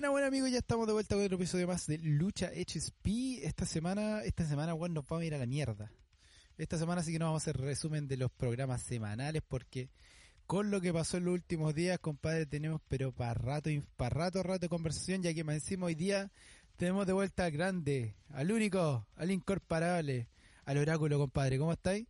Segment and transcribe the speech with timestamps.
[0.00, 3.44] Buena, buena amigos, ya estamos de vuelta con otro episodio más de Lucha HSP.
[3.44, 5.92] Esta semana, esta semana, bueno, nos vamos a ir a la mierda.
[6.56, 9.90] Esta semana sí que nos vamos a hacer resumen de los programas semanales porque
[10.46, 13.68] con lo que pasó en los últimos días, compadre, tenemos pero para rato,
[13.98, 16.32] para rato, rato de conversación, ya que más encima hoy día
[16.76, 20.28] tenemos de vuelta al grande, al único, al incorporable,
[20.64, 21.58] al oráculo, compadre.
[21.58, 22.06] ¿Cómo estáis?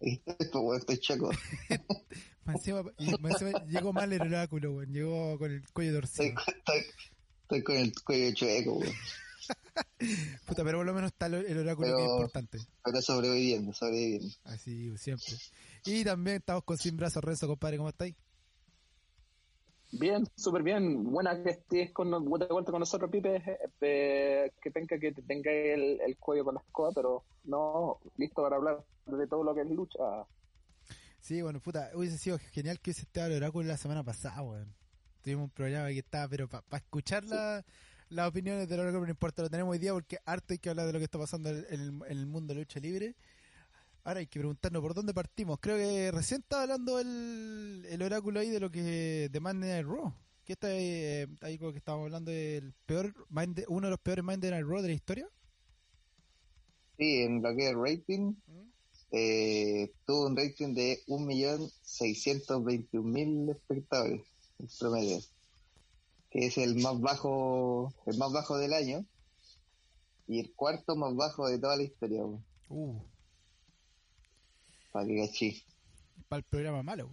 [0.00, 1.30] Estoy chaco.
[3.68, 4.92] llegó mal el oráculo, weón.
[4.92, 6.38] Llegó con el cuello torcido.
[6.38, 6.84] Estoy,
[7.42, 8.92] estoy, con el cuello chueco, weón.
[10.46, 12.58] Puta, pero por lo menos está el oráculo Pero- que es importante.
[12.84, 14.34] Pero sobreviviendo, sobreviviendo.
[14.44, 15.34] Así, siempre.
[15.84, 17.78] Y también estamos con Sin Brazos, Renzo, compadre.
[17.78, 18.14] ¿Cómo estáis?
[19.98, 21.04] Bien, súper bien.
[21.04, 23.42] Buena que estés con, de vuelta con nosotros, Pipe.
[23.80, 28.42] Eh, que tenga que te tenga el, el cuello con la escoba, pero no, listo
[28.42, 29.98] para hablar de todo lo que es lucha.
[31.20, 34.74] Sí, bueno, puta, hubiese sido genial que hubiese estado el oráculo la semana pasada, weón.
[35.22, 37.64] Tuvimos un programa que estaba, pero para escuchar la-
[38.08, 40.86] las opiniones del oráculo no importa, lo tenemos hoy día porque harto hay que hablar
[40.86, 43.16] de lo que está pasando en el, en el mundo de lucha libre.
[44.06, 45.58] Ahora hay que preguntarnos por dónde partimos.
[45.58, 49.84] Creo que recién estaba hablando el, el oráculo ahí de lo que de Monday Night
[49.84, 50.14] Raw.
[50.44, 53.12] Que está eh, ahí como que estábamos hablando del peor,
[53.66, 55.28] uno de los peores Monday Night Raw de la historia.
[56.96, 58.34] Sí, en lo que es rating,
[59.10, 64.22] eh, tuvo un rating de 1.621.000 espectadores,
[64.60, 65.18] el promedio.
[66.30, 69.04] Que es el más bajo, el más bajo del año.
[70.28, 72.22] Y el cuarto más bajo de toda la historia.
[72.68, 73.00] Uh,
[74.96, 75.62] para que cachí.
[76.28, 77.10] para el programa malo.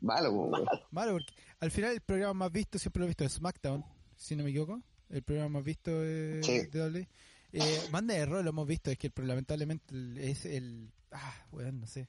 [0.00, 0.50] Malo.
[0.90, 3.84] Malo, porque al final el programa más visto siempre lo he visto de SmackDown,
[4.16, 4.80] si no me equivoco.
[5.08, 6.66] El programa más visto de, Sí.
[6.66, 7.08] de WWE.
[7.52, 9.94] Eh, Manda de error lo hemos visto, es que el, lamentablemente
[10.30, 10.92] es el...
[11.12, 12.08] Ah, weón, no sé.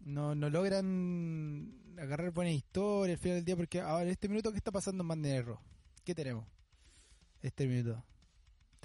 [0.00, 4.50] No, no logran agarrar buena historia al final del día, porque ahora en este minuto,
[4.52, 5.58] ¿qué está pasando en Manda de error?
[6.04, 6.46] ¿Qué tenemos?
[7.42, 8.04] Este minuto.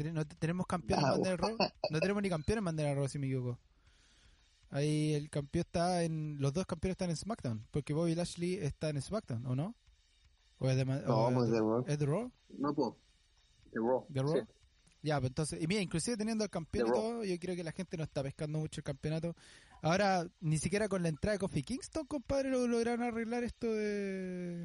[0.04, 1.58] No te- ¿Tenemos campeón en Ah, Manda de Raw?
[1.90, 3.60] No tenemos ni campeón en de Raw, si me equivoco.
[4.70, 6.38] Ahí el campeón está en.
[6.40, 7.66] Los dos campeones están en SmackDown.
[7.72, 9.76] Porque Bobby Lashley está en SmackDown, ¿o no?
[10.58, 11.86] ¿O es de, No, pues de Raw.
[11.88, 12.32] ¿Es de Raw?
[12.58, 12.98] No, puedo.
[13.72, 14.06] The Raw.
[14.10, 14.34] ¿De Raw?
[14.34, 14.40] Sí.
[15.04, 15.62] Ya, pues entonces.
[15.62, 18.24] Y mira, inclusive teniendo el campeón y todo, yo creo que la gente no está
[18.24, 19.36] pescando mucho el campeonato.
[19.82, 24.64] Ahora, ni siquiera con la entrada de Kofi Kingston, compadre, lo lograron arreglar esto de.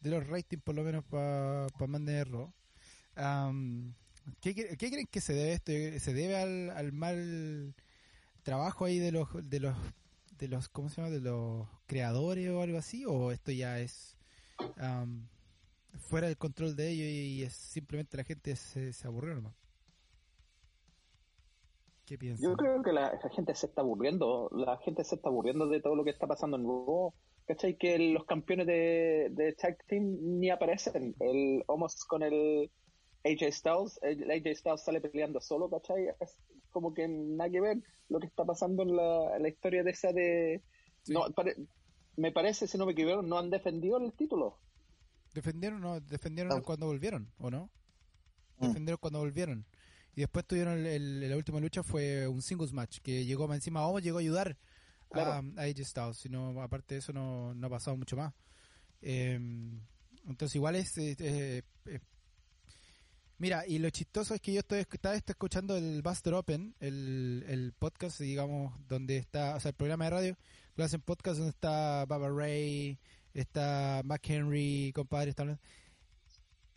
[0.00, 2.52] de los ratings, por lo menos para pa Monday Night Raw.
[3.16, 3.94] Am,
[4.40, 5.72] ¿qué, cre- qué creen que se debe esto?
[6.04, 7.74] ¿Se debe al, al mal
[8.42, 9.76] trabajo ahí de los de los
[10.38, 14.16] de los cómo se llama de los creadores o algo así o esto ya es
[14.76, 15.26] am,
[15.98, 19.54] fuera del control de ellos y es simplemente la gente se, se aburrió nomás
[22.04, 22.50] ¿qué piensan?
[22.50, 24.48] Yo creo que la, la gente se está aburriendo.
[24.52, 27.12] La gente se está aburriendo de todo lo que está pasando en Raw.
[27.46, 27.76] ¿Cachai?
[27.76, 31.14] Que los campeones de, de Tag Team ni aparecen.
[31.18, 32.70] El Homos con el
[33.26, 33.98] AJ Styles.
[34.02, 36.08] El AJ Styles sale peleando solo, ¿cachai?
[36.20, 36.38] Es
[36.70, 37.78] como que nada que ver
[38.08, 40.62] lo que está pasando en la, en la historia de esa de...
[41.02, 41.12] Sí.
[41.12, 41.56] No, pare-
[42.16, 44.58] me parece, si no me equivoco, no han defendido el título.
[45.34, 46.62] defendieron no defendieron No.
[46.62, 47.70] cuando volvieron o no
[48.58, 48.68] Mm.
[48.68, 49.66] defendieron cuando volvieron
[50.14, 53.56] y después tuvieron el, el- la última lucha fue un singles match que llegó más
[53.58, 54.56] encima Homos llegó a ayudar
[55.10, 55.30] a, Claro.
[55.58, 58.32] a AJ Styles sino aparte de eso no, no ha pasado mucho más
[59.02, 59.38] Eh,
[60.26, 62.00] entonces igual es, eh, eh, eh,
[63.38, 67.72] mira y lo chistoso es que yo estoy estaba escuchando el Buster Open el, el
[67.72, 70.38] podcast digamos donde está o sea el programa de radio
[70.76, 72.98] lo hacen podcast donde está Baba Ray
[73.34, 75.62] está Mac Henry compadre está hablando.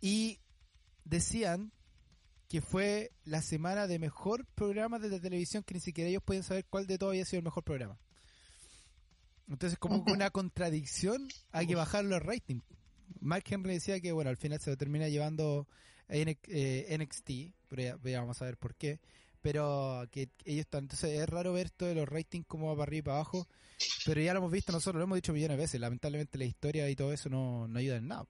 [0.01, 0.39] y
[1.05, 1.71] decían
[2.49, 6.43] que fue la semana de mejor programa de la televisión que ni siquiera ellos pueden
[6.43, 7.99] saber cuál de todos había sido el mejor programa.
[9.47, 12.63] Entonces, como una contradicción, hay que bajar los ratings.
[13.21, 15.67] Mark Henry decía que, bueno, al final se lo termina llevando
[16.09, 17.29] NXT,
[17.67, 18.99] pero ya, ya vamos a ver por qué.
[19.41, 22.83] Pero que ellos están, entonces es raro ver esto de los ratings como va para
[22.83, 23.47] arriba y para abajo,
[24.05, 26.89] pero ya lo hemos visto nosotros, lo hemos dicho millones de veces, lamentablemente la historia
[26.89, 28.27] y todo eso no, no ayuda en nada.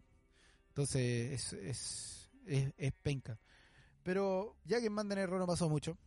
[0.67, 3.39] Entonces es, es, es, es penca.
[4.03, 5.97] Pero ya que en Manda Error no pasó mucho,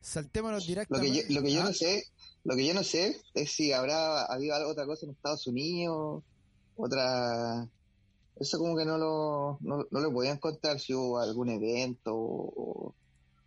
[0.00, 1.22] saltémonos Lo que directamente.
[1.28, 2.04] yo, lo que yo Ah, no sé,
[2.44, 6.24] lo que yo no sé es si habrá habido algo- otra cosa en Estados Unidos,
[6.76, 7.68] otra
[8.40, 12.94] eso como que no lo, no, no lo podían contar si hubo algún evento o,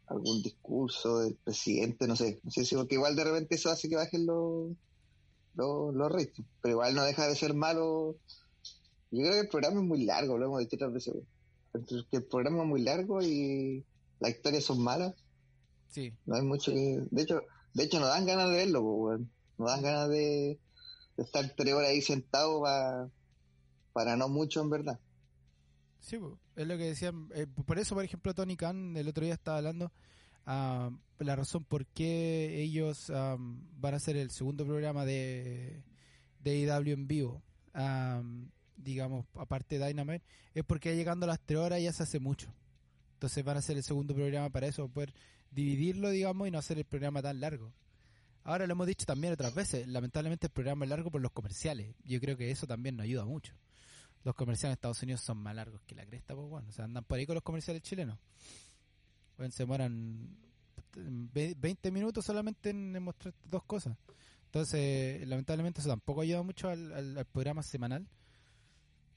[0.06, 3.90] algún discurso del presidente, no sé, no sé si porque igual de repente eso hace
[3.90, 4.72] que bajen los
[5.56, 8.16] los, los ratings, pero igual no deja de ser malo.
[9.12, 11.16] Yo creo que el programa es muy largo, lo hemos dicho otras veces.
[11.74, 13.84] Entonces, que el programa es muy largo y
[14.20, 15.14] las historias son malas.
[15.90, 17.04] Sí, No hay mucho que...
[17.12, 17.42] De hecho,
[17.74, 19.32] de hecho no dan ganas de verlo, weón.
[19.60, 20.60] No dan ganas de,
[21.18, 23.10] de estar tres horas ahí sentado para
[23.94, 25.00] para no mucho en verdad.
[26.00, 26.18] Sí,
[26.56, 27.30] es lo que decían.
[27.34, 29.92] eh, por eso, por ejemplo, Tony Khan el otro día estaba hablando
[30.46, 35.82] ah, la razón por qué ellos am, van a hacer el segundo programa de,
[36.40, 37.42] de IW en vivo.
[37.74, 42.20] am, digamos, aparte de Dynamite, es porque llegando a las 3 horas ya se hace
[42.20, 42.54] mucho.
[43.14, 45.14] Entonces van a hacer el segundo programa para eso, poder
[45.52, 47.72] dividirlo, digamos, y no hacer el programa tan largo.
[48.44, 51.96] Ahora lo hemos dicho también otras veces, lamentablemente el programa es largo por los comerciales.
[52.04, 53.54] Yo creo que eso también nos ayuda mucho.
[54.24, 56.86] Los comerciales en Estados Unidos son más largos que la cresta, pues bueno, o sea,
[56.86, 58.18] andan por ahí con los comerciales chilenos.
[59.38, 60.38] Bueno, se demoran
[60.96, 63.98] ve- 20 minutos solamente en, mostrar dos cosas.
[64.46, 68.08] Entonces, lamentablemente eso tampoco ayuda mucho al, programa semanal.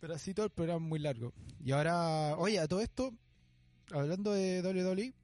[0.01, 1.33] Pero así todo el programa es muy largo.
[1.65, 3.13] Y ahora, oye, a todo esto,
[3.91, 5.15] hablando de WWE,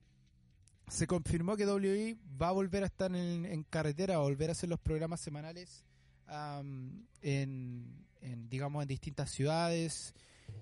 [0.89, 4.53] se confirmó que WWE va a volver a estar en, en carretera, a volver a
[4.53, 5.85] hacer los programas semanales
[6.27, 10.15] am, en, en, digamos, en distintas ciudades,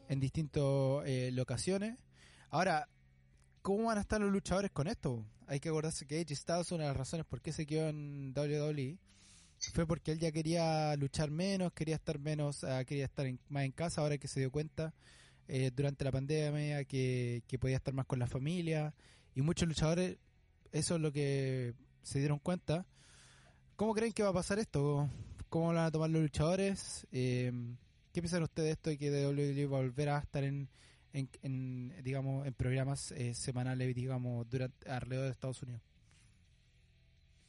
[0.09, 0.63] en distintas
[1.07, 1.97] eh, locaciones.
[2.51, 2.89] Ahora,
[3.63, 5.25] ¿cómo van a estar los luchadores con esto?
[5.47, 8.33] Hay que acordarse que Edge Styles, una de las razones por qué se quedó en
[8.37, 8.99] WWE,
[9.75, 13.65] fue porque él ya quería luchar menos, quería estar menos, ah, quería estar en- más
[13.65, 14.95] en casa, ahora que se dio cuenta
[15.49, 18.95] eh, durante la pandemia que, que podía estar más con la familia.
[19.35, 20.17] Y muchos luchadores,
[20.73, 22.87] eso es lo que se dieron cuenta.
[23.77, 25.11] ¿Cómo creen que va a pasar esto?
[25.51, 27.07] ¿Cómo lo van a tomar los luchadores?
[27.13, 27.53] Eh,
[28.13, 30.69] ¿Qué piensan ustedes de esto de que WWE va a volver a estar en,
[31.13, 35.83] en, en, digamos, en programas eh, semanales, digamos, durante alrededor de Estados Unidos?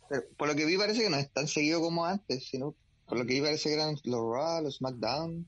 [0.10, 2.76] Pero por lo que vi parece que no es tan seguido como antes, sino
[3.08, 5.48] por lo que vi parece que eran los Raw, los SmackDown,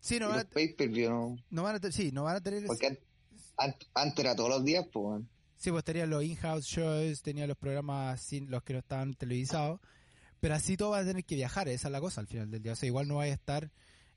[0.00, 1.36] Sí, no y van los a, pay-per-view, ¿no?
[1.50, 2.66] no van a, sí, no van a tener...
[2.66, 2.98] Porque an-
[3.56, 5.22] an- antes era todos los días, pues.
[5.56, 9.80] Sí, pues tenía los in-house shows, tenía los programas sin los que no estaban televisados,
[10.44, 12.60] pero así todo va a tener que viajar, esa es la cosa al final del
[12.62, 12.72] día.
[12.72, 13.70] O sea, igual no va a estar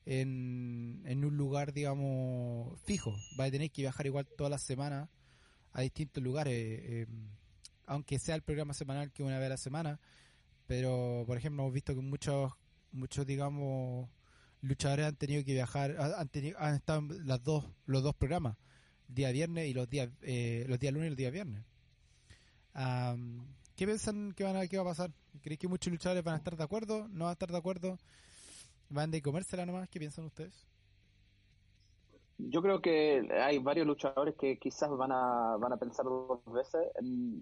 [0.05, 5.07] en, en un lugar, digamos, fijo, va a tener que viajar igual todas las semanas
[5.71, 7.07] a distintos lugares, eh,
[7.85, 10.01] aunque sea el programa semanal que una vez a la semana,
[10.65, 12.51] pero por ejemplo hemos visto que muchos,
[12.91, 14.09] muchos digamos,
[14.59, 18.57] luchadores han tenido que viajar, ha- han, tenido, han estado las dos, los dos programas
[19.07, 21.63] día viernes y los días eh, los días lunes y los días viernes.
[23.77, 25.11] ¿Qué piensan que, van a, va a pasar?
[25.43, 27.07] ¿Creéis que muchos luchadores van a estar de acuerdo?
[27.09, 27.99] ¿No van a estar de acuerdo?
[28.89, 29.87] ¿Van de comérsela nomás?
[29.87, 30.65] ¿Qué piensan ustedes?
[32.39, 36.87] Yo creo que hay varios luchadores que quizás van a, van a pensar dos veces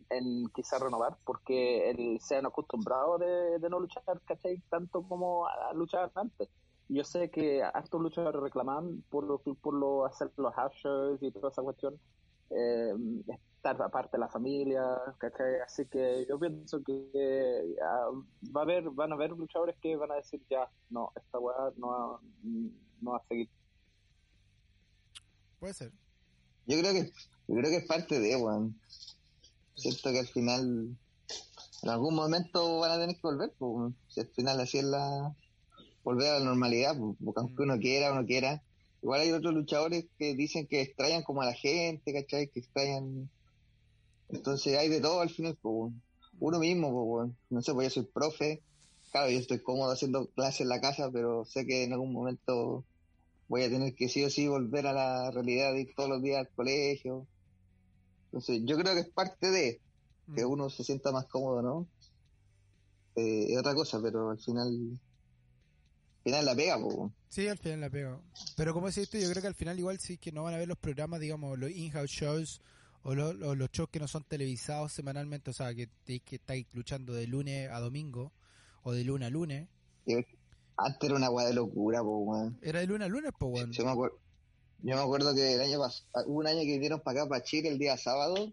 [0.09, 4.61] en, quizás renovar, porque el, se han acostumbrado de, no luchar, ¿cachai?
[4.69, 6.49] Tanto como a, luchar antes.
[6.89, 10.53] Yo sé que hartos luchadores reclaman por lo, por lo hacer los
[10.83, 11.97] shows y toda esa cuestión,
[12.49, 12.93] eh,
[13.55, 14.83] estar aparte de la familia,
[15.17, 15.59] ¿cachai?
[15.65, 18.09] Así que yo pienso que ah,
[18.55, 21.71] va a haber, van a haber luchadores que van a decir ya, no, esta weá
[21.77, 22.19] no, va-
[23.01, 23.49] no va a seguir.
[25.59, 25.91] Puede ser.
[26.67, 27.11] Yo creo que
[27.47, 28.79] yo creo que es parte de, weón.
[29.75, 30.95] Siento que al final,
[31.83, 35.35] en algún momento van a tener que volver, pues, si al final así es la,
[36.03, 38.63] volver a la normalidad, pues, porque aunque uno quiera o no quiera,
[39.05, 42.49] igual hay otros luchadores que dicen que extrañan como a la gente, ¿cachai?
[42.49, 43.31] Que extrañan,
[44.29, 45.93] entonces hay de todo al final, pues,
[46.39, 48.65] uno mismo, pues, no sé, pues yo soy profe,
[49.11, 52.87] claro, yo estoy cómodo haciendo clases en la casa, pero sé que en algún momento
[53.47, 56.23] voy a tener que sí o sí volver a la realidad de ir todos los
[56.23, 57.29] días al colegio.
[58.31, 59.81] Entonces, yo creo que es parte de
[60.33, 60.51] que Mm.
[60.51, 61.89] uno se sienta más cómodo, ¿no?
[63.15, 64.99] Eh, es otra cosa, pero al final, al
[66.25, 67.11] final la pega, po.
[67.29, 68.21] Sí, al final la pego.
[68.57, 70.57] Pero como decís tú, yo creo que al final igual sí que no van a
[70.57, 72.61] ver los programas, digamos, los in-house shows
[73.03, 73.37] o los,
[73.71, 77.79] shows que no son televisados semanalmente, o sea, que, que estáis luchando de lunes a
[77.79, 78.33] domingo
[78.83, 79.67] o de lunes a lunes.
[80.77, 82.57] Antes era una weá de locura, po, weón.
[82.61, 83.71] Era de lunes a lunes, pues, bueno.
[83.71, 84.17] Yo me acuerdo,
[84.81, 87.43] yo me acuerdo que el año pas- hubo un año que vinieron para acá, para
[87.43, 88.51] Chile, el día sábado,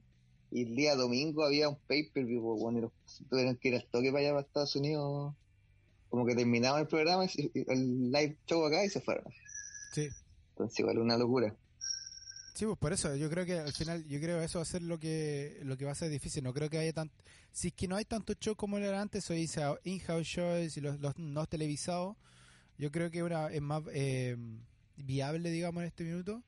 [0.50, 2.92] y el día domingo había un pay-per-view, po, weón, y los
[3.30, 5.34] tuvieron que ir al toque para allá, para Estados Unidos,
[6.12, 9.25] como que terminaban el programa, el live show acá, y se fueron.
[9.95, 10.11] Sí.
[10.50, 11.57] Entonces, igual una locura.
[12.52, 14.66] Sí, pues por eso, yo creo que al final, yo creo que eso va a
[14.66, 16.45] ser lo que lo que va a ser difícil.
[16.45, 17.14] No creo que haya tanto.
[17.50, 20.83] Si es que no hay tanto show como era antes, o dice in-house shows y
[20.83, 22.14] los, los no televisados,
[22.76, 24.37] yo creo que una es más eh,
[24.99, 26.42] viable, digamos, en este minuto.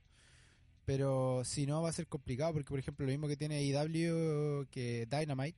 [0.85, 4.67] Pero si no, va a ser complicado, porque por ejemplo, lo mismo que tiene IW
[4.71, 5.57] que Dynamite.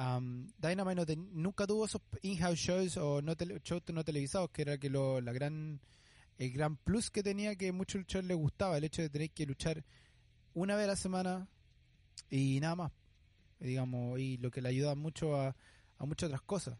[0.00, 4.78] Um, Dynamite no nunca tuvo esos in-house shows o no shows no televisados, que era
[4.78, 5.80] que lo, la gran
[6.38, 9.44] el gran plus que tenía que muchos luchadores les gustaba, el hecho de tener que
[9.44, 9.84] luchar
[10.54, 11.48] una vez a la semana
[12.30, 12.92] y nada más,
[13.58, 15.54] digamos, y lo que le ayuda mucho a,
[15.98, 16.78] muchas otras cosas.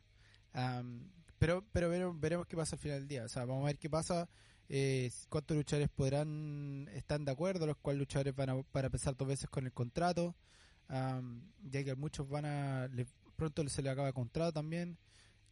[0.54, 3.66] Am, pero pero veremos, veremos qué pasa al final del día, o sea, vamos a
[3.66, 4.28] ver qué pasa.
[4.70, 9.28] eh, cuántos luchadores podrán estar de acuerdo, los cuales luchadores van a, para pensar dos
[9.28, 10.36] veces con el contrato,
[10.90, 13.06] am, ya que muchos van a, le-
[13.37, 14.99] pronto se les acaba el contrato también,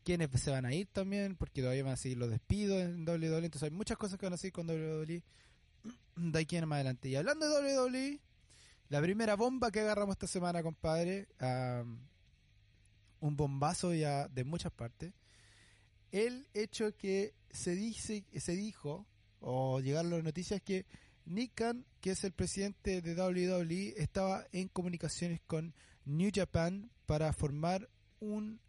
[0.05, 3.45] quiénes se van a ir también, porque todavía van a seguir los despidos en WWE,
[3.45, 5.23] entonces hay muchas cosas que van a seguir con WWE
[6.17, 7.09] de aquí en más adelante.
[7.09, 8.21] Y hablando de WWE,
[8.89, 11.99] la primera bomba que agarramos esta semana, compadre, am,
[13.21, 15.13] un bombazo ya de muchas partes,
[16.13, 19.07] el hecho que se dice, se dijo,
[19.41, 20.87] o llegaron las noticias que
[21.29, 21.63] Nick
[22.01, 27.89] que es el presidente de WWE, estaba en comunicaciones con New Japan para formar
[28.21, 28.61] un,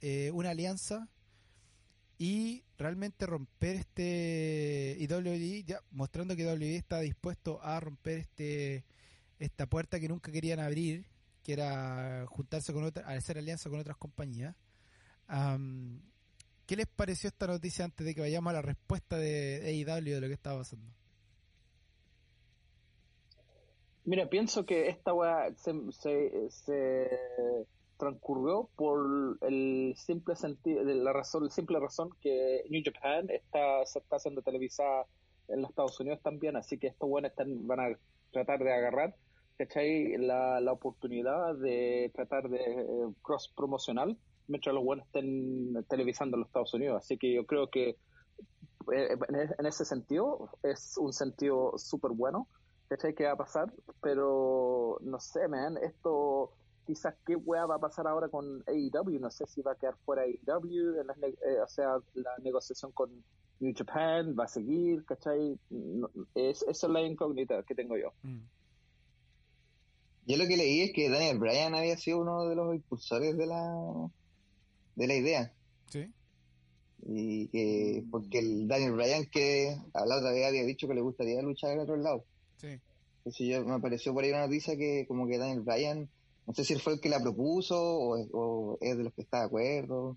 [0.00, 1.08] eh, una alianza
[2.18, 8.84] y realmente romper este y WWE ya mostrando que WWE está dispuesto a romper este
[9.38, 11.06] esta puerta que nunca querían abrir
[11.44, 14.56] que era juntarse con otra hacer alianza con otras compañías
[15.28, 16.00] Am,
[16.66, 20.20] ¿qué les pareció esta noticia antes de que vayamos a la respuesta de AEW de
[20.22, 20.90] lo que estaba pasando?
[24.08, 25.74] Mira, pienso que esta weá se,
[26.48, 27.66] se,
[27.98, 33.98] transcurrió por el simple sentido, la razón, la simple razón que New Japan está, se
[33.98, 35.04] está haciendo televisada
[35.48, 37.98] en los Estados Unidos también, así que estos buenos van a
[38.32, 39.14] tratar de agarrar,
[39.58, 40.16] ¿cachai?
[40.16, 42.86] La, la oportunidad de tratar de eh,
[43.20, 47.68] cross promocional mientras los buenos estén televisando en los Estados Unidos, así que yo creo
[47.68, 52.48] que eh, en, en ese sentido es un sentido súper bueno
[52.88, 53.14] ¿cachai?
[53.14, 53.72] ¿Qué va a pasar?
[54.00, 56.52] Pero no sé, man, esto
[56.86, 59.96] quizás qué weá va a pasar ahora con AEW, no sé si va a quedar
[60.04, 63.10] fuera AEW, en las ne- eh, o sea, la negociación con
[63.60, 65.58] New Japan va a seguir, ¿cachai?
[65.70, 68.12] No- es, esa es la incógnita que tengo yo.
[68.22, 68.38] Mm.
[70.26, 73.46] Yo lo que leí es que Daniel Bryan había sido uno de los impulsores de
[73.46, 74.10] la
[74.94, 75.52] de la idea.
[75.90, 76.12] ¿Sí?
[77.06, 81.00] Y que, porque el Daniel Bryan que a la otra vez había dicho que le
[81.00, 82.24] gustaría luchar en otro lado.
[83.28, 86.08] Entonces yo, me apareció por ahí una noticia que como que Daniel Bryan,
[86.46, 89.20] no sé si él fue el que la propuso o, o es de los que
[89.20, 90.16] está de acuerdo,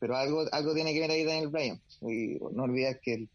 [0.00, 1.80] pero algo algo tiene que ver ahí Daniel Bryan.
[2.02, 3.28] Y no olvides que el,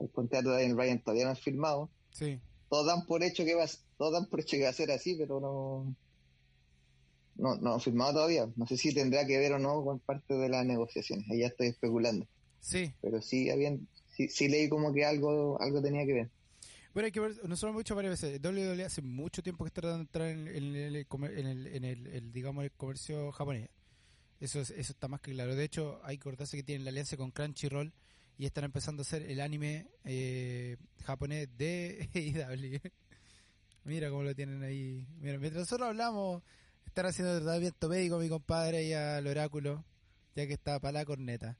[0.00, 1.90] el contrato de Daniel Bryan todavía no es firmado.
[2.10, 2.40] Sí.
[2.70, 3.66] Todos dan por hecho que va,
[3.98, 5.94] todos dan por hecho que va a ser así, pero no
[7.36, 8.48] no no firmado todavía.
[8.56, 11.30] No sé si tendrá que ver o no con parte de las negociaciones.
[11.30, 12.26] Ahí ya estoy especulando,
[12.60, 12.94] Sí.
[13.02, 16.30] pero sí habían sí, sí leí como que algo algo tenía que ver.
[16.94, 19.80] Bueno, hay que ver, nosotros hemos dicho varias veces, WWE hace mucho tiempo que está
[19.80, 23.68] tratando de entrar en, el, en el, en el- el, digamos, el comercio japonés.
[24.40, 25.56] Eso, es- eso está más que claro.
[25.56, 27.92] De hecho, hay que acordarse que tienen la alianza con Crunchyroll
[28.38, 32.80] y están empezando a hacer el anime eh, japonés de AEW.
[33.84, 35.06] Mira cómo lo tienen ahí.
[35.18, 36.42] Mira, mientras nosotros hablamos,
[36.86, 39.84] están haciendo tratamiento médico mi compadre y al oráculo,
[40.36, 41.58] ya que está para la corneta.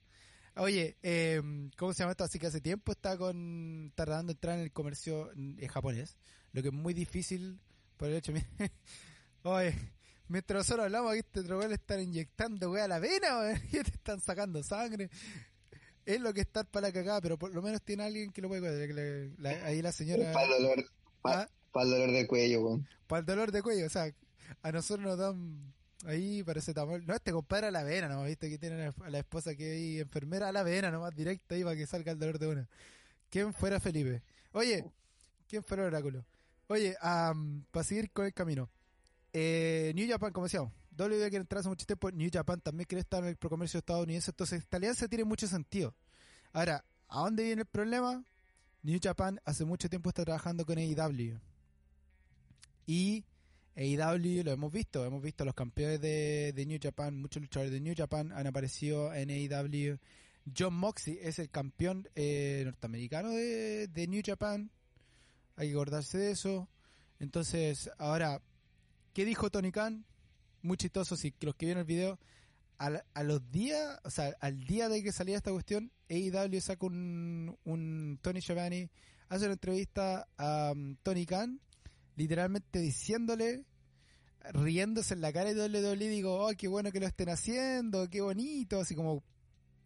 [0.56, 1.42] Oye, eh,
[1.76, 2.24] ¿cómo se llama esto?
[2.24, 6.16] Así que hace tiempo está con tratando de entrar en el comercio eh, japonés,
[6.52, 7.58] lo que es muy difícil
[7.96, 8.32] por el hecho.
[9.42, 9.74] Oye,
[10.28, 13.80] mientras nosotros hablamos aquí, este trogal le están inyectando weá a la vena, y te
[13.80, 15.10] están sacando sangre.
[16.06, 18.48] Es lo que está para la cagada, pero por lo menos tiene alguien que lo
[18.48, 20.84] puede cuidar, la- ahí la señora Para el dolor,
[21.24, 22.88] Ah, para el dolor de cuello, weón.
[23.08, 24.14] para el dolor de cuello, o sea,
[24.62, 25.72] a nosotros nos dan
[26.06, 27.06] ahí paracetamol.
[27.06, 28.24] No, este compadre a la vena, ¿no?
[28.24, 31.64] Viste que tiene a la esposa que es enfermera a la vena, nomás directa ahí
[31.64, 32.68] para que salga el dolor de una.
[33.30, 34.22] ¿Quién fuera Felipe?
[34.52, 34.84] Oye,
[35.48, 36.24] ¿quién fuera el oráculo?
[36.68, 38.70] Oye, para seguir con el camino.
[39.32, 43.00] Eh, New Japan, como decíamos, WWE quiere entrar hace mucho tiempo, New Japan también quiere
[43.00, 45.94] estar en el procomercio estadounidense, entonces esta alianza tiene mucho sentido.
[46.52, 48.22] Ahora, ¿a dónde viene el problema?
[48.82, 51.40] New Japan hace mucho tiempo está trabajando con AEW.
[52.86, 53.24] Y
[53.76, 57.94] AEW lo hemos visto, hemos visto los campeones de, New Japan, muchos luchadores de New
[57.96, 59.98] Japan han aparecido en AEW.
[60.56, 64.70] John Moxley es el campeón eh, norteamericano de, New Japan.
[65.56, 66.68] Hay que acordarse de eso.
[67.18, 68.42] Entonces, ahora,
[69.12, 70.04] ¿qué dijo Tony Khan?
[70.62, 72.18] Muy chistoso, si los que vieron el video,
[72.78, 76.86] al- a los días, o sea, al día de que salía esta cuestión, AEW saca
[76.86, 78.90] un, un Tony Schiavone,
[79.28, 81.60] hace una entrevista a um, Tony Khan,
[82.16, 83.64] literalmente diciéndole,
[84.52, 88.20] riéndose en la cara de WWE, digo, oh, qué bueno que lo estén haciendo, qué
[88.20, 89.22] bonito, así como,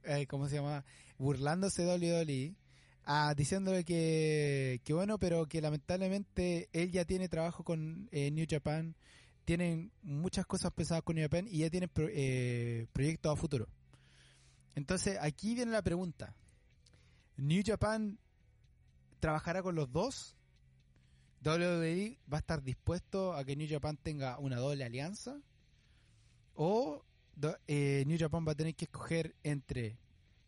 [0.04, 0.84] eh, ¿cómo se llama?
[1.18, 1.88] Burlándose de
[2.24, 2.56] WWE,
[3.04, 8.96] ah, diciéndole que, bueno, pero que lamentablemente él ya tiene trabajo con eh, New Japan,
[9.44, 13.66] tienen muchas cosas pesadas con New Japan y ya tienen pro- eh, proyectos a futuro.
[14.74, 16.34] Entonces, aquí viene la pregunta.
[17.36, 18.18] ¿New Japan
[19.20, 20.36] trabajará con los dos?
[21.44, 25.40] WWE va a estar dispuesto a que New Japan tenga una doble alianza?
[26.54, 27.04] ¿O
[27.68, 29.96] eh, New Japan va a tener que escoger entre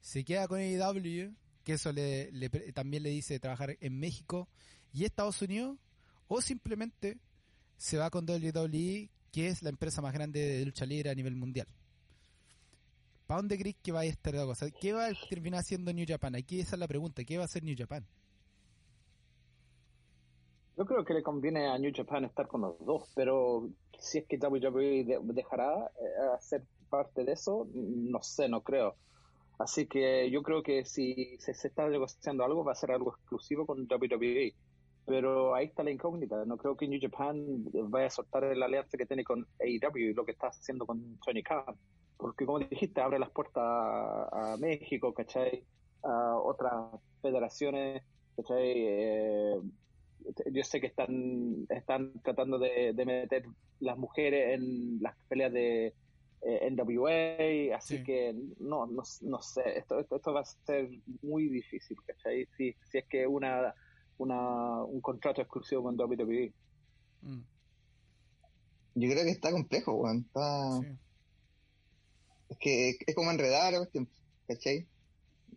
[0.01, 4.49] se queda con AEW que eso le, le- también le dice trabajar en México
[4.93, 5.79] y Estados Unidos,
[6.27, 7.19] o simplemente
[7.77, 11.37] se va con WWE, que es la empresa más grande de lucha libre a nivel
[11.37, 11.69] mundial.
[13.27, 14.73] ¿Para dónde crees que va a estar la?
[14.81, 16.35] ¿Qué va a terminar haciendo New Japan?
[16.35, 17.23] Aquí esa es la pregunta.
[17.25, 18.05] ¿Qué va a hacer New Japan?
[20.81, 24.27] Yo creo que le conviene a New Japan estar con los dos, pero si es
[24.27, 28.97] que WWE de- dejará eh, hacer parte de eso, no sé, no creo.
[29.59, 33.13] Así que yo creo que si se, se está negociando algo, va a ser algo
[33.15, 34.57] exclusivo con WWE.
[35.07, 36.45] Pero ahí está la incógnita.
[36.47, 37.37] No creo que New Japan
[37.91, 41.43] vaya a soltar la alianza que tiene con AEW lo que está haciendo con Tony
[41.43, 41.65] Khan.
[42.19, 45.67] Porque como dijiste, abre las puertas a, a México, ¿cachai?
[46.03, 48.03] A otras federaciones,
[48.37, 48.73] ¿cachai?
[48.77, 49.57] Eh,
[50.53, 53.45] yo sé que están están tratando de, de meter
[53.81, 55.95] las mujeres en las peleas de
[56.43, 58.05] eh, NWA, así Sí.
[58.05, 60.89] que no, no, no sé, esto, esto, esto va a ser
[61.23, 62.47] muy difícil, ¿cachai?
[62.57, 63.75] Si, si es que una,
[64.19, 66.53] una un contrato exclusivo con WWE.
[67.23, 67.41] Mm,
[68.95, 70.19] Yo creo que está complejo, weón.
[70.27, 70.81] Está...
[70.81, 70.87] sí.
[72.49, 74.09] Es que es como enredar la cuestión,
[74.49, 74.87] ¿cachai?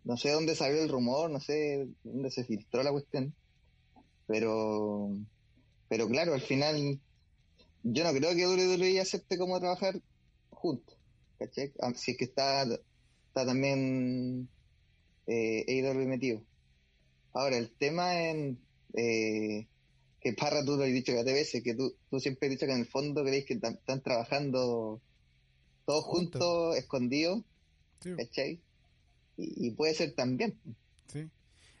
[0.04, 3.34] No sé dónde salió el rumor, no sé dónde se filtró la cuestión.
[4.26, 5.10] Pero,
[5.88, 7.00] pero claro, al final,
[7.82, 10.00] yo no creo que WWE acepte cómo trabajar
[10.50, 10.96] juntos,
[11.38, 11.72] ¿cachai?
[11.80, 14.48] Ah, Si es que está, está también
[15.26, 15.64] eh,
[16.06, 16.42] metido.
[17.32, 18.58] Ahora, el tema en
[18.94, 19.66] eh,
[20.20, 22.72] que Parra tú lo has dicho que veces, que tú, tú siempre has dicho que
[22.72, 25.02] en el fondo creéis que están trabajando
[25.84, 26.40] todos Juntos.
[26.40, 27.42] juntos, escondidos,
[28.00, 28.60] Sí, ¿cachai?
[29.36, 30.58] Y, y puede ser también.
[31.08, 31.28] sí.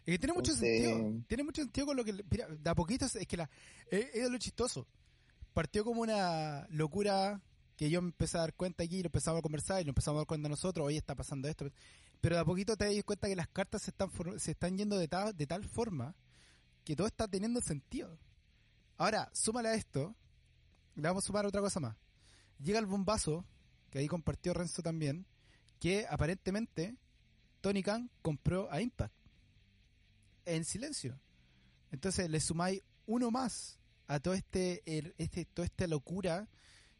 [0.06, 1.24] Es que tiene mucho Entonces- sentido.
[1.26, 2.12] Tiene mucho sentido con lo que.
[2.30, 3.48] Mira, de a poquito es que la.
[3.90, 4.86] Es, es lo chistoso.
[5.52, 7.40] Partió como una locura
[7.76, 10.18] que yo empecé a dar cuenta aquí, y lo empezamos a conversar y lo empezamos
[10.18, 10.86] a dar cuenta nosotros.
[10.86, 11.70] Hoy está pasando esto.
[12.20, 14.98] Pero de a poquito te das cuenta que las cartas se están, se están yendo
[14.98, 16.14] de, ta- de tal forma
[16.84, 18.18] que todo está teniendo sentido.
[18.96, 20.14] Ahora, súmale a esto.
[20.96, 21.96] Le vamos a sumar otra cosa más.
[22.62, 23.44] Llega el bombazo,
[23.90, 25.26] que ahí compartió Renzo también,
[25.80, 26.96] que aparentemente
[27.60, 29.14] Tony Khan compró a Impact
[30.46, 31.18] en silencio.
[31.90, 34.82] Entonces le sumáis uno más a todo este,
[35.18, 36.48] este toda esta locura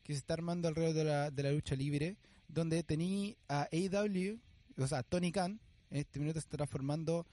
[0.03, 2.17] que se está armando alrededor de la, de la lucha libre,
[2.49, 4.39] donde tení a AEW,
[4.77, 7.27] o sea, Tony Khan, en este minuto se está transformando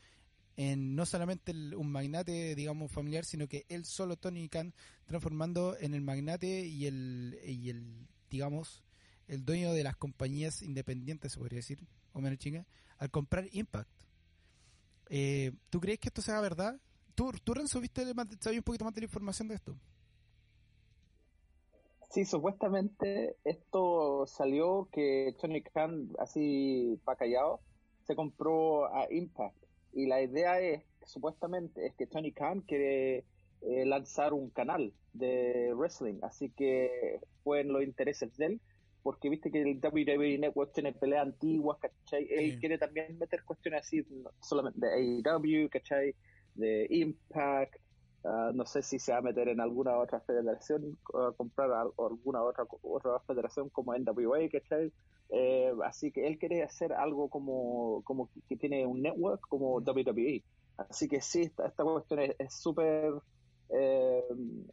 [0.58, 4.74] en no solamente el- un magnate, digamos, familiar, sino que él solo, Tony Khan,
[5.06, 8.84] transformando en el magnate y el, y el digamos,
[9.28, 11.80] el dueño de las compañías independientes, se podría decir,
[12.14, 12.66] o menos chinga,
[12.98, 13.90] al comprar Impact.
[15.14, 16.80] Eh, ¿Tú crees que esto sea verdad?
[17.16, 19.76] ¿Tú, tú Renzo, sabías un poquito más de la información de esto?
[22.12, 27.60] Sí, supuestamente esto salió que Tony Khan, así para callado,
[28.08, 29.58] se compró a Impact.
[29.92, 33.26] Y la idea es, supuestamente, es que Tony Khan quiere
[33.64, 36.20] eh, lanzar un canal de wrestling.
[36.22, 38.62] Así que fue en los intereses de él,
[39.04, 42.28] porque viste que el WWE Network tiene peleas antiguas, ¿cachai?
[42.30, 42.60] Él Sí.
[42.60, 46.16] quiere también meter cuestiones así, no solamente de AEW, ¿cachai?
[46.54, 47.76] De Impact,
[48.24, 51.00] Ah, no sé si se va a meter en alguna otra federación,
[51.38, 54.94] comprar al- alguna otra otra federación como NWA, ¿cachai?
[55.30, 59.82] Eh, así que él quiere hacer algo como, como que- que tiene un network como
[59.82, 60.46] WWE.
[60.78, 63.12] Así que sí, esta, esta cuestión es es súper,
[63.70, 64.24] eh,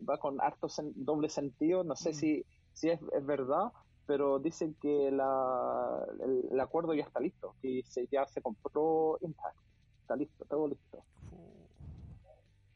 [0.09, 1.85] va con harto sen- doble sentido.
[1.85, 2.15] No sé Mm.
[2.15, 3.69] si, si es, es verdad,
[4.09, 9.19] pero dicen que la, el, el acuerdo ya está listo, que se, ya se compró
[9.21, 9.57] Impact.
[10.01, 11.05] Está listo, todo listo.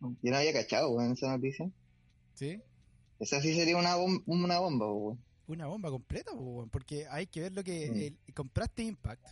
[0.01, 1.71] Yo no había cachado, weón, esa noticia.
[2.35, 2.61] ¿Sí?
[3.18, 5.18] Esa sí sería una, bom- una bomba, weón.
[5.47, 7.97] Una bomba completa, weón, porque hay que ver lo que Mm.
[8.29, 9.25] el- compraste Impact,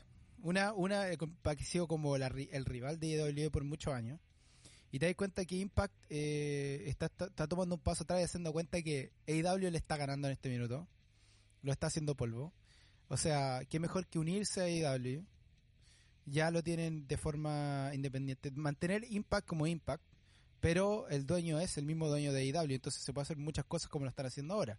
[0.43, 3.93] una una eh, que ha sido como la ri- el rival de IW por muchos
[3.93, 4.21] años,
[4.93, 8.25] y te das cuenta que Impact eh, está, está, está tomando un paso atrás y
[8.25, 10.87] haciendo cuenta que AEW le está ganando en este minuto,
[11.63, 12.53] lo está haciendo polvo.
[13.09, 15.25] O sea, qué mejor que unirse a AEW,
[16.27, 20.05] ya lo tienen de forma independiente, mantener Impact como Impact,
[20.61, 23.89] pero el dueño es el mismo dueño de AEW, entonces se puede hacer muchas cosas
[23.89, 24.79] como lo están haciendo ahora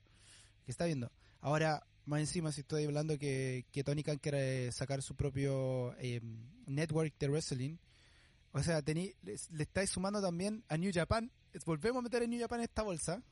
[0.65, 1.11] que está viendo.
[1.41, 6.21] Ahora, más encima, si estoy hablando que, que Tony Khan quiere sacar su propio eh,
[6.67, 7.77] network de wrestling,
[8.53, 11.31] o sea, tení, le, le estáis sumando también a New Japan.
[11.65, 13.23] Volvemos a meter a New Japan en esta bolsa,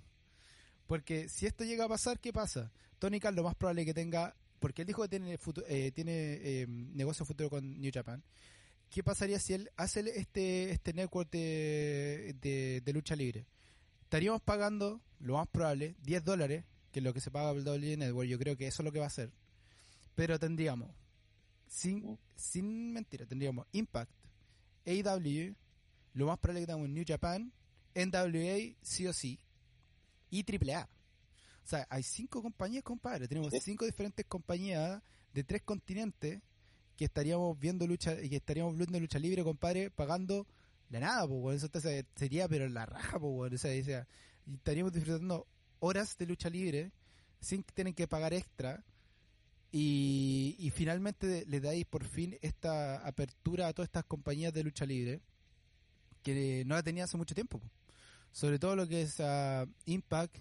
[0.90, 2.72] porque si esto llega a pasar, ¿qué pasa?
[2.98, 6.66] Tony Khan lo más probable que tenga, porque él dijo que tiene, eh, tiene eh,
[6.68, 8.24] negocio futuro con New Japan.
[8.90, 13.46] ¿Qué pasaría si él hace este, este network de, de, de lucha libre?
[14.02, 17.68] Estaríamos pagando, lo más probable, 10 dólares que es lo que se paga por el
[17.68, 19.32] WWE Network, yo creo que eso es lo que va a hacer.
[20.16, 20.90] Pero tendríamos,
[21.68, 24.12] sin, sin mentira, tendríamos Impact,
[24.88, 25.54] AEW,
[26.16, 27.54] lo más probable que tengamos New Japan,
[27.94, 29.40] NWA, sí o sí,
[30.30, 30.88] y AAA.
[31.64, 33.28] O sea, hay cinco compañías, compadre.
[33.28, 33.60] Tenemos Sí.
[33.62, 35.02] cinco diferentes compañías
[35.34, 36.42] de tres continentes
[36.98, 40.48] que estaríamos viendo lucha, que estaríamos viendo lucha libre, compadre, pagando
[40.90, 41.58] la nada, pues.
[41.58, 43.54] Eso entonces sería, pero la raja, pues.
[43.54, 44.08] O sea, o sea,
[44.48, 45.46] y estaríamos disfrutando
[45.80, 46.92] horas de lucha libre
[47.40, 48.84] sin que tienen que pagar extra.
[49.72, 54.84] Y, y finalmente le dais por fin esta apertura a todas estas compañías de lucha
[54.86, 55.22] libre
[56.24, 57.60] que no la tenía hace mucho tiempo.
[57.60, 57.70] po.
[58.32, 60.38] Sobre todo lo que es ah, Impact,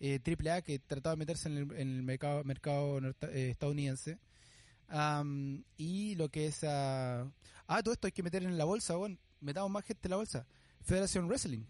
[0.00, 4.18] eh, AAA, que trataba de meterse en el, en el mercado, mercado norte- eh, estadounidense.
[4.88, 6.64] Am, y lo que es...
[6.64, 7.30] ah,
[7.66, 10.16] ah, todo esto hay que meter en la bolsa, bueno, metamos más gente en la
[10.16, 10.46] bolsa.
[10.82, 11.64] Federación Wrestling.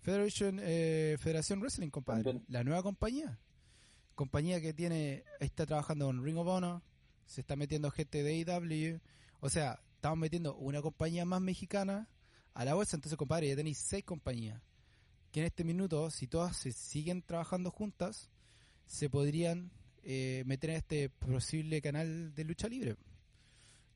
[0.00, 2.22] Federation, eh, Federación Wrestling, compadre.
[2.22, 2.44] También.
[2.48, 3.38] La nueva compañía.
[4.14, 6.82] Compañía que tiene está trabajando con Ring of Honor,
[7.26, 9.00] se está metiendo gente de AEW.
[9.40, 12.08] O sea, estamos metiendo una compañía más mexicana
[12.56, 12.96] a la bolsa.
[12.96, 14.60] Entonces, compadre, ya tenéis seis compañías.
[15.30, 18.30] Que en este minuto, si todas se siguen trabajando juntas,
[18.86, 19.70] se podrían
[20.02, 22.96] eh, meter en este posible canal de lucha libre.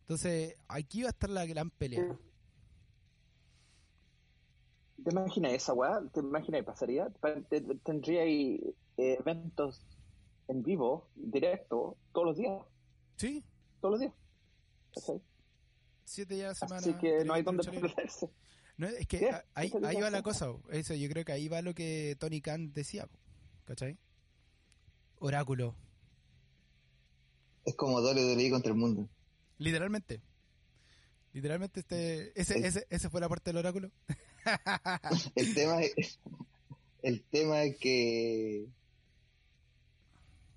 [0.03, 2.05] Entonces, aquí va a estar la gran pelea.
[5.05, 6.03] ¿Te imaginas esa weá?
[6.13, 7.09] ¿Te imaginas pasaría?
[7.21, 8.61] Pa- te- te- Tendría ahí
[8.99, 9.81] eh, eventos
[10.49, 12.61] en vivo, directo, todos los días.
[13.17, 13.43] Sí,
[13.81, 14.13] Todos los días.
[16.05, 16.81] Siete días a la semana.
[16.81, 18.29] Así que no hay donde perderse.
[18.81, 20.55] No, es que Sí, ahí, ahí va la cosa.
[20.71, 23.07] Eso, yo creo que ahí va lo que Tony Khan decía.
[23.67, 23.99] ¿Cachai?
[25.19, 25.77] Oráculo.
[27.67, 29.07] Es como WWE contra el mundo.
[29.59, 30.23] Literalmente.
[31.35, 33.91] Literalmente este, ese, El- ese, ese fue la parte del oráculo.
[35.35, 36.19] El tema es,
[37.03, 38.67] el tema es que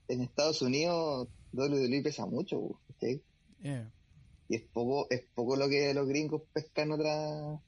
[0.08, 3.22] en Estados Unidos WWE pesa mucho, ¿cachai?
[3.60, 3.92] Yeah.
[4.48, 7.62] Y es poco, es poco lo que los gringos pescan otra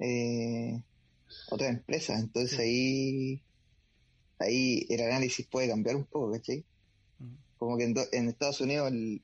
[0.00, 0.82] eh,
[1.50, 2.20] otras empresas.
[2.20, 3.42] Entonces ahí
[4.38, 6.64] ahí el análisis puede cambiar un poco, ¿cachai?
[7.18, 7.34] Mm.
[7.58, 9.22] Como que en, do- en Estados Unidos el,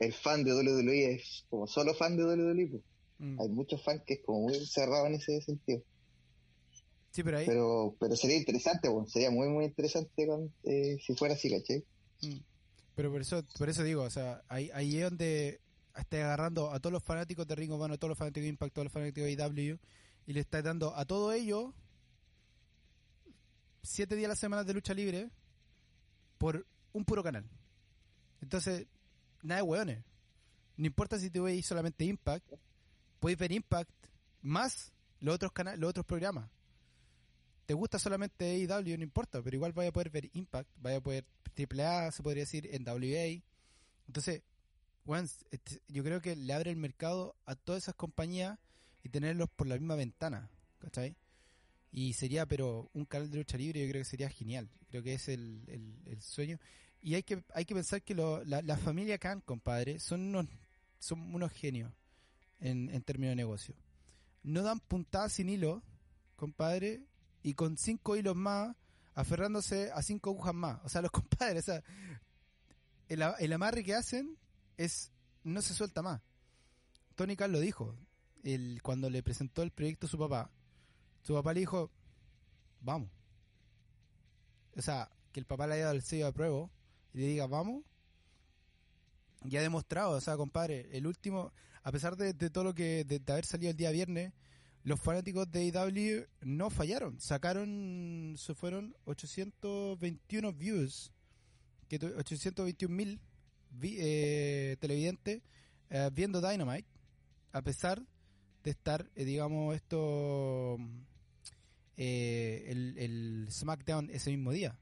[0.00, 2.66] el fan de WWE es como solo fan de WWE.
[2.68, 2.82] pues.
[3.18, 3.40] Mm.
[3.40, 5.82] Hay muchos fans que es como muy cerrado en ese sentido.
[7.12, 7.46] Sí, pero ahí.
[7.46, 11.84] Pero, pero sería interesante, bueno, sería muy, muy interesante con- eh, si fuera así, ¿cachai?
[12.22, 12.38] Mm.
[12.96, 15.60] Pero por eso, por eso digo, o sea, ahí, ahí es donde
[15.96, 18.48] está agarrando a todos los fanáticos de Ring of Honor, a todos los fanáticos de
[18.48, 19.78] Impact, a todos los fanáticos de AEW,
[20.26, 21.74] y le está dando a todo ello
[23.82, 25.30] siete días a la semana de lucha libre
[26.38, 27.48] por un puro canal.
[28.40, 28.86] Entonces,
[29.42, 30.04] nada de hueones.
[30.76, 32.52] No importa si te veis solamente Impact,
[33.18, 33.90] podéis ver Impact
[34.42, 36.48] más los otros canales, los otros programas.
[37.66, 41.00] Te gusta solamente AEW, no importa, pero igual vaya a poder ver Impact, vaya a
[41.00, 41.24] poder
[41.56, 43.42] AAA, se podría decir, en WA.
[44.06, 44.42] Entonces,
[45.04, 48.58] weón, este, yo creo que le abre el mercado a todas esas compañías
[49.02, 51.16] y tenerlos por la misma ventana, ¿cachai?
[51.92, 54.68] Y sería, pero un canal de lucha libre yo creo que sería genial.
[54.90, 56.58] Creo que es el, el- el sueño.
[57.02, 60.46] Y hay que, hay que pensar que lo- la, la familia Khan, compadre, son unos,
[60.98, 61.92] son unos genios
[62.60, 63.74] en, en términos de negocio.
[64.42, 65.82] No dan puntadas sin hilo,
[66.36, 67.02] compadre,
[67.42, 68.76] y con cinco hilos más,
[69.14, 70.78] aferrándose a cinco agujas más.
[70.84, 71.82] O sea, los compadres, o sea,
[73.08, 74.36] el, el amarre que hacen
[74.80, 75.12] es
[75.44, 76.20] no se suelta más.
[77.14, 77.94] Tony Khan lo dijo
[78.42, 80.50] el, cuando le presentó el proyecto a su papá.
[81.22, 81.90] Su papá le dijo,
[82.80, 83.10] vamos.
[84.76, 86.70] O sea, que el papá le haya dado el sello de prueba
[87.12, 87.84] y le diga, vamos.
[89.42, 93.22] Ya ha demostrado, o sea, compadre, el último, a pesar de, todo lo que, de,
[93.32, 94.32] haber salido el día viernes,
[94.82, 97.18] los fanáticos de AEW no fallaron.
[97.20, 101.12] Sacaron, se fueron 821 views,
[101.88, 103.20] que tu- 821 mil
[103.70, 105.42] vi- eh, televidentes
[105.90, 106.88] eh, viendo Dynamite,
[107.52, 108.02] a pesar
[108.62, 110.78] de estar, eh, digamos, esto,
[111.96, 114.78] eh, el, SmackDown ese mismo día.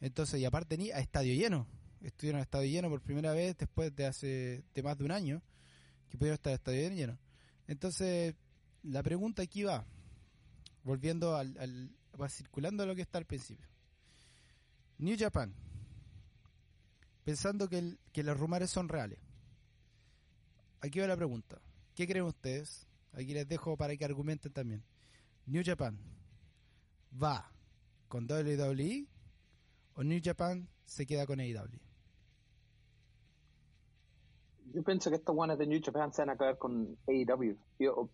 [0.00, 1.66] Entonces, y aparte ni a estadio lleno.
[2.00, 5.42] Estuvieron a estadio lleno por primera vez después de hace de más de un año
[6.10, 7.18] que pudieron estar a estadio lleno.
[7.66, 8.34] Entonces,
[8.82, 9.86] la pregunta aquí va,
[10.82, 13.66] volviendo al, al va circulando a lo que está al principio.
[14.98, 15.54] New Japan,
[17.24, 19.18] pensando que, que los rumores son reales.
[20.80, 21.60] Aquí va la pregunta.
[21.94, 22.86] ¿Qué creen ustedes?
[23.12, 24.84] Aquí les dejo para que argumenten también.
[25.46, 25.98] New Japan
[27.22, 27.50] va
[28.08, 29.06] con WWE
[29.94, 31.80] o New Japan se queda con AEW.
[34.72, 37.56] Yo pienso que estos guanes de New Japan se van a quedar con AEW.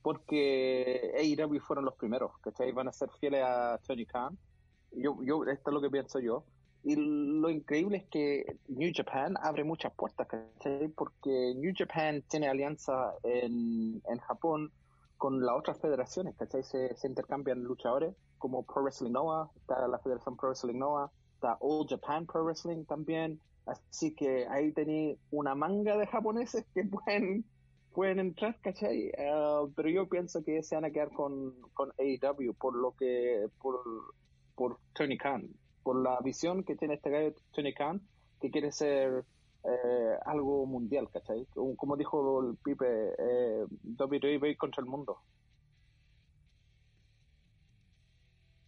[0.02, 2.70] Porque AEW fueron los primeros, ¿cachai?
[2.72, 4.36] Van a ser fieles a Tony Khan.
[4.92, 6.44] Yo, yo, esto es lo que pienso yo.
[6.82, 10.88] Y lo increíble es que New Japan abre muchas puertas, ¿cachai?
[10.88, 14.72] Porque New Japan tiene alianza en, en Japón
[15.18, 16.62] con las otras federaciones, ¿cachai?
[16.62, 21.86] Se, intercambian luchadores como Pro Wrestling Noah, está la Federación Pro Wrestling Noah, está All
[21.86, 27.44] Japan Pro Wrestling también, así que ahí tenéis una manga de japoneses que pueden
[27.92, 29.12] pueden entrar, ¿cachai?
[29.18, 33.46] Ah, pero yo pienso que se van a quedar con, con AEW por lo que,
[33.60, 33.82] por,
[34.54, 35.50] por Tony Khan,
[35.82, 38.00] por la visión que tiene este gallo Tony Khan,
[38.40, 39.24] que quiere ser
[39.64, 41.46] eh, algo mundial, ¿cachai?
[41.54, 42.86] Como, dijo el Pipe,
[43.18, 43.66] eh,
[43.98, 45.18] WWE contra el mundo.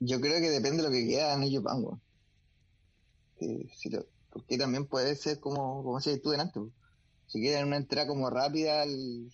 [0.01, 2.01] Yo creo que depende de lo que quiera en ellos Japan,
[4.31, 6.61] porque también puede ser como, como decías tú delante,
[7.27, 9.31] si quieren una entrada como rápida al,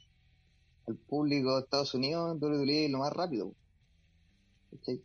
[0.86, 3.54] al público de Estados Unidos, WWE es lo más rápido.
[4.70, 5.00] Porque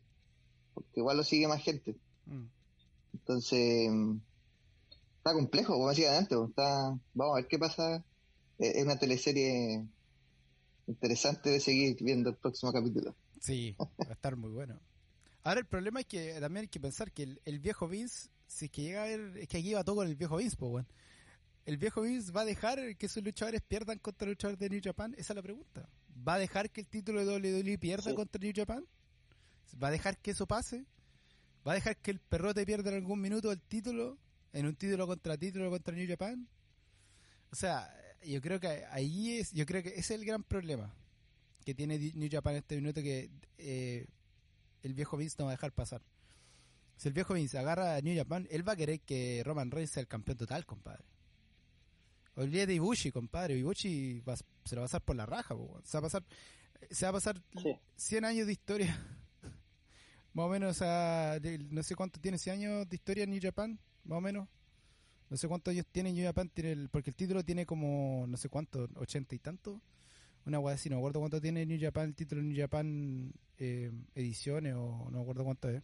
[0.95, 1.95] igual lo sigue más gente.
[2.25, 2.45] Mm.
[3.13, 3.89] Entonces,
[5.17, 6.37] está complejo, como decía antes.
[6.37, 8.03] Está, vamos a ver qué pasa.
[8.57, 9.85] Es una teleserie
[10.87, 13.15] interesante de seguir viendo el próximo capítulo.
[13.39, 14.79] Sí, va a estar muy bueno.
[15.43, 18.71] Ahora el problema es que también hay que pensar que el, viejo Vince, si es
[18.71, 20.87] que llega a ver, es que aquí va todo con el viejo Vince, pues bueno
[21.65, 24.81] ¿El viejo Vince va a dejar que sus luchadores pierdan contra los luchadores de New
[24.83, 25.13] Japan?
[25.17, 25.89] Esa es la pregunta.
[26.27, 28.85] ¿Va a dejar que el título de WWE pierda contra New Japan?
[29.81, 30.85] ¿Va a dejar que eso pase?
[31.65, 34.17] ¿Va a dejar que el perrote pierda en algún minuto el título?
[34.51, 36.47] ¿En un título contra título contra New Japan?
[37.51, 40.93] O sea, yo creo que ahí es, yo creo que ese es el gran problema
[41.63, 44.05] que tiene New Japan en este minuto que eh,
[44.83, 46.01] el viejo Vince no va a dejar pasar.
[46.97, 49.91] Si el viejo Vince agarra a New Japan, él va a querer que Roman Reigns
[49.91, 51.05] sea el campeón total, compadre.
[52.35, 53.57] Olvídate de Ibushi, compadre.
[53.57, 54.23] Ibushi
[54.65, 56.23] se lo va a pasar por la raja, se va a pasar,
[56.89, 57.41] se va a pasar
[57.95, 58.99] 100 años de historia.
[60.33, 64.17] Más o menos, no sé cuánto tiene, 100 años de historia en New Japan, más
[64.17, 64.47] o menos.
[65.29, 68.49] No sé cuántos años tiene New Japan, tiene porque el título tiene como, no sé
[68.49, 69.81] cuánto, 80 y tanto.
[70.45, 73.33] Una guay así, no me acuerdo cuánto tiene New Japan, el título de New Japan
[73.57, 75.81] eh, ediciones o no me acuerdo cuánto es.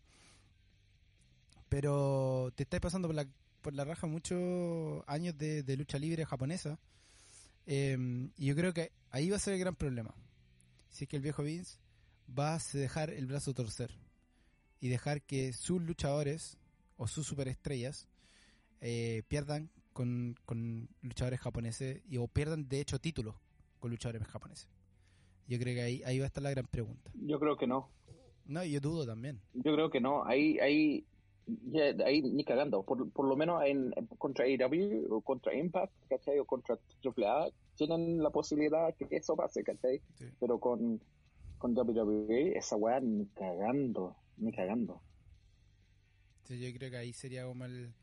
[1.70, 3.28] Pero te estáis pasando por la
[3.62, 6.80] por la raja muchos años de, lucha libre japonesa.
[7.66, 10.14] Em, y yo creo que ahí va a ser el gran problema.
[10.90, 11.78] Si es que el viejo Vince
[12.38, 13.92] va a dejar el brazo torcer
[14.80, 16.58] y dejar que sus luchadores
[16.98, 18.08] o sus superestrellas
[18.82, 20.38] eh, pierdan con,
[21.02, 23.36] luchadores japoneses y, o pierdan de hecho títulos
[23.80, 24.70] con luchadores japoneses.
[25.48, 27.12] Yo creo que ahí, ahí va a estar la gran pregunta.
[27.16, 27.90] Yo creo que no.
[28.46, 29.42] No, yo dudo también.
[29.54, 30.26] Yo creo que no.
[30.26, 31.06] Ahí, ahí
[31.72, 36.40] ya ahí ni cagando, por, por lo menos en, contra AEW o contra Impact, ¿cachai?
[36.40, 40.02] O contra AAA, tienen la posibilidad que eso pase, ¿cachai?
[40.40, 41.02] Pero con,
[41.58, 45.02] con WWE, esa weá ni cagando, ni cagando.
[46.44, 47.94] Sí, yo creo que ahí sería como el,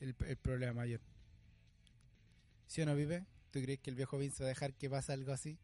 [0.00, 1.00] el, problema mayor.
[2.66, 3.24] ¿Sí o no, Vive?
[3.50, 5.58] ¿Tú crees que el viejo Vince va a dejar que pase algo así?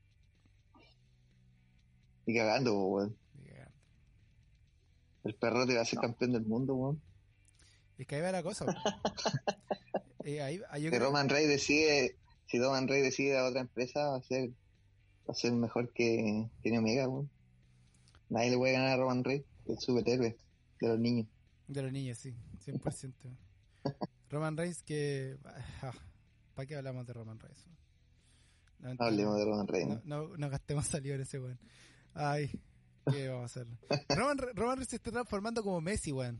[2.27, 3.17] Ni cagando, weón.
[5.25, 7.03] El perro te va a ser campeón del mundo, weón.
[7.99, 8.65] Es que ahí va la cosa.
[10.25, 14.51] eh, si Roman Rey decide, si Roman Rey decide a otra empresa, va a ser,
[14.51, 17.09] va a ser mejor que, que Omega,
[18.31, 20.37] Nadie le puede ganar a Roman Rey, el superhéroe
[20.81, 21.27] de los niños.
[21.67, 23.13] De los niños, sí, 100%.
[24.31, 25.39] Roman Reigns que...
[25.83, 25.93] Ah,
[26.55, 27.67] ¿Para qué hablamos de Roman Reigns?
[28.81, 30.05] No, Hablemos de Roman Reigns.
[30.05, 31.59] No, no, gastemos saliva en ese weón.
[32.15, 32.51] Ay,
[33.11, 33.67] ¿qué vamos a hacer?
[34.09, 36.39] Roman, Roman Reigns se está transformando como Messi, weón.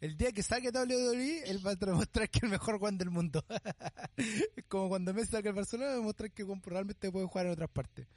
[0.00, 3.10] El día que saque WWE, él va a demostrar que es el mejor Juan del
[3.10, 3.44] mundo.
[4.16, 7.52] es como cuando Messi saca el Barcelona, va a demostrar que realmente puede jugar en
[7.52, 8.08] otras partes.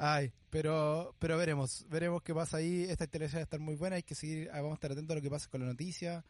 [0.00, 2.84] Ay, pero pero veremos, veremos qué pasa ahí.
[2.84, 5.12] Esta historia va a estar muy buena, hay que seguir, ah, vamos a estar atentos
[5.12, 6.24] a lo que pasa con la noticia,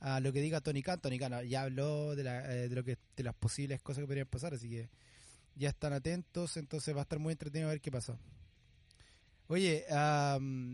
[0.00, 1.00] a lo que diga Tony Khan.
[1.00, 4.06] Tony Khan ya habló de, la, eh, de lo que de las posibles cosas que
[4.08, 4.90] podrían pasar, así que
[5.54, 8.18] ya están atentos, entonces va a estar muy entretenido a ver qué pasa.
[9.46, 9.84] Oye,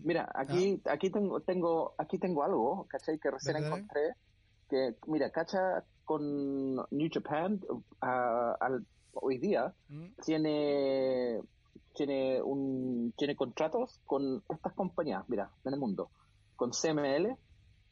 [0.04, 0.92] mira, aquí, ¿ah?
[0.92, 3.18] aquí tengo, tengo, aquí tengo algo, ¿cachai?
[3.18, 4.14] Que recién encontré.
[4.70, 7.60] Que, mira, cacha con New Japan
[8.00, 10.06] al, hoy día ¿Mm?
[10.24, 11.40] tiene
[11.98, 16.10] tiene un tiene contratos con estas compañías, mira, en el mundo,
[16.54, 17.36] con CML,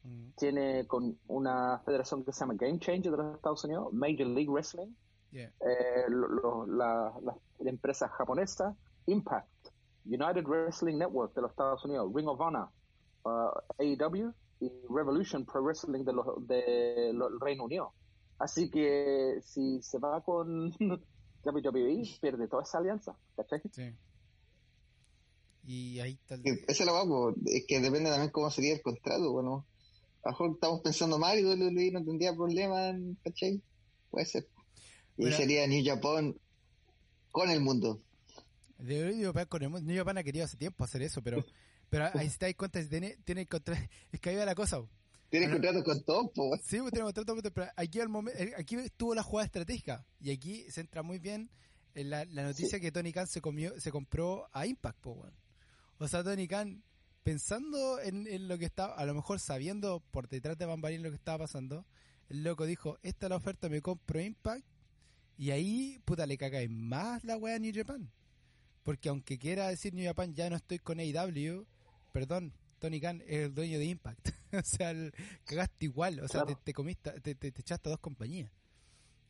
[0.05, 0.31] ¿Mm?
[0.37, 4.49] tiene con una federación que se llama Game Changer de los Estados Unidos, Major League
[4.49, 4.93] Wrestling,
[5.33, 5.51] eh,
[6.09, 7.37] la, la,
[7.69, 9.71] empresa japonesa, Impact,
[10.05, 12.69] United Wrestling Network de los Estados Unidos, Ring of Honor,
[13.25, 17.93] uh, AEW y Revolution Pro Wrestling de los de Reino Unido.
[18.39, 20.73] Así que si se va con
[21.51, 23.17] WWE, pierde toda esa alianza.
[23.37, 23.61] ¿cachai?
[23.73, 23.93] Sí.
[25.65, 26.43] Y ahí está el...
[26.47, 29.33] Ese es lo es que depende también cómo sería el contrato.
[29.33, 29.67] Bueno,
[30.23, 32.93] A lo mejor estamos pensando mal y WWE no tendría problema,
[33.25, 33.61] ¿cachai?
[34.11, 34.49] Puede ser.
[35.17, 35.37] Y Bueno.
[35.37, 36.35] sería New Japan
[37.31, 38.01] con el mundo.
[38.79, 41.45] De New Japan, con el mundo- New Japan ha querido hace tiempo hacer eso, pero,
[41.89, 44.55] pero ahí se te das cuenta, si tiene, tiene contra- es que ahí va la
[44.55, 44.83] cosa.
[45.27, 45.31] Po.
[45.31, 46.61] Tiene Ah, contrato con todos, weón.
[46.63, 50.31] Sí, pues tenemos contrato, pero aquí, al momen- eh, aquí estuvo la jugada estratégica y
[50.31, 51.51] aquí se entra muy bien
[51.95, 55.35] en la, la noticia que Tony Khan se comió, se compró a Impact, weón.
[55.99, 56.83] O sea, Tony Khan,
[57.23, 61.11] pensando en, en lo que estaba, a lo mejor sabiendo por detrás de bambalinas lo
[61.11, 61.87] que estaba pasando,
[62.29, 64.65] el loco dijo, esta es la oferta, me compro Impact
[65.39, 68.11] y ahí, puta, le cagáis más la wea a New Japan.
[68.83, 71.67] Porque aunque quiera decir New Japan, ya no estoy con AEW,
[72.13, 74.29] perdón, Tony Khan es el dueño de Impact.
[74.53, 75.13] o sea, el-
[75.45, 76.57] cagaste igual, o sea, Claro.
[76.59, 78.51] te, te comiste, te, te, te echaste a dos compañías.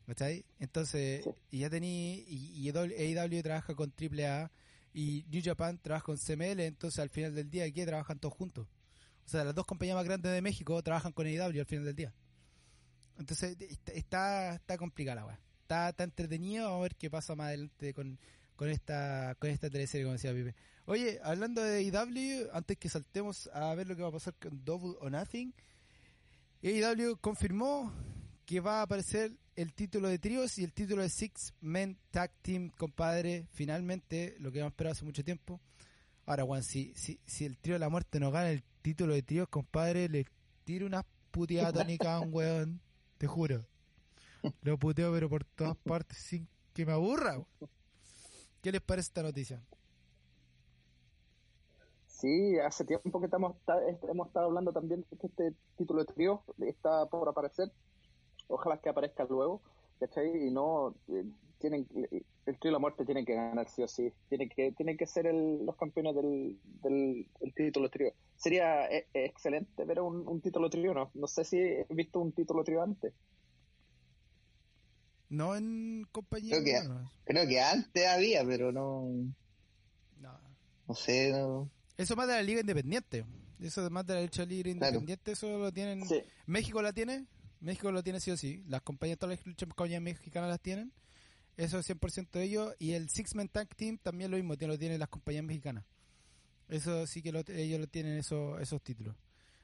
[0.06, 0.44] ¿Cachai?
[0.60, 1.30] Entonces, Sí.
[1.50, 4.50] y ya tení, y, y AEW trabaja con AAA
[4.94, 8.68] y New Japan trabaja con CML, entonces al final del día aquí trabajan todos juntos.
[9.24, 11.96] O sea, las dos compañías más grandes de México trabajan con AEW al final del
[11.96, 12.14] día.
[13.18, 15.40] Entonces, está, está, está complicada la weá.
[15.62, 18.18] Está, está entretenido, vamos a ver qué pasa más adelante con,
[18.54, 20.54] con esta con esta teleserie, como decía Pipe.
[20.88, 24.64] Oye, hablando de AEW, antes que saltemos a ver lo que va a pasar con
[24.64, 25.52] Double or Nothing,
[26.62, 27.92] AEW confirmó
[28.44, 32.30] que va a aparecer el título de tríos y el título de Six Men Tag
[32.40, 33.48] Team, compadre.
[33.50, 35.60] Finalmente, lo que hemos esperado hace mucho tiempo.
[36.24, 39.22] Ahora, Juan, si, si, si el trío de la muerte no gana el título de
[39.22, 40.24] tríos, compadre, le
[40.62, 42.80] tiro unas puteadas a Tony Khan, weón.
[43.18, 43.66] Te juro.
[44.62, 47.44] Lo puteo, pero por todas partes sin que me aburra.
[48.62, 49.60] ¿Qué les parece esta noticia?
[52.20, 56.12] Sí, hace tiempo que estamos, ta- hemos estado hablando también de que este título de
[56.14, 57.70] trío está por aparecer.
[58.48, 59.60] Ojalá que aparezca luego,
[60.00, 60.46] ¿cachai?
[60.46, 61.24] Y no, eh,
[61.58, 64.10] tienen, el trío de la muerte tiene que ganar sí o sí.
[64.30, 68.12] Tienen que, tienen que ser el- los campeones del, del el título de trío.
[68.36, 71.10] Sería eh, excelente ver un, un título de trío, ¿no?
[71.12, 73.12] No sé si he visto un título de trío antes.
[75.28, 76.56] No en compañía.
[76.62, 79.02] Creo que- no, Creo que antes había, pero no,
[80.22, 80.40] no.
[80.88, 81.68] no sé, no.
[81.96, 83.24] Eso más de la liga independiente.
[83.60, 84.86] Eso más de la lucha libre Claro.
[84.96, 86.06] independiente, eso lo tienen.
[86.06, 87.26] Sí, México la tiene,
[87.60, 88.62] México lo tiene sí o sí.
[88.68, 90.92] Las compañías, todas las luchas compañías mexicanas las tienen.
[91.56, 92.74] Eso es 100% de ellos.
[92.78, 95.84] Y el Six Man Tag Team también lo mismo, lo tienen las compañías mexicanas.
[96.68, 99.14] Eso sí que lo- ellos lo tienen esos, esos títulos.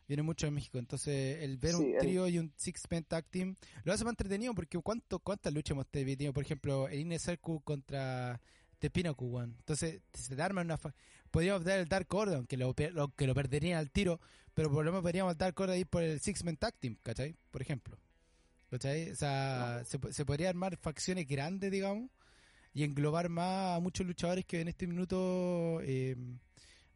[0.09, 0.79] Viene mucho de México.
[0.79, 4.05] Entonces, el ver Sí, un el- trío y un Six Man Tag Team lo hace
[4.05, 6.33] más entretenido porque ¿cuánto, ¿cuántas luchas hemos tenido?
[6.33, 8.41] Por ejemplo, el Inner Circle contra
[8.83, 9.55] The Pinnacle One.
[9.59, 10.77] Entonces, se te arma una.
[11.31, 14.21] Podríamos dar el Dark Order, aunque lo, que lo perderían al tiro,
[14.55, 16.97] pero por lo menos podríamos el Dark Order ir por el Six Man Tag Team,
[17.03, 17.35] ¿cachai?
[17.51, 17.97] Por ejemplo.
[18.71, 19.11] ¿Cachai?
[19.11, 22.11] O sea, se, po- se podría armar facciones grandes, digamos,
[22.75, 26.17] y englobar más a muchos luchadores que en este minuto eh,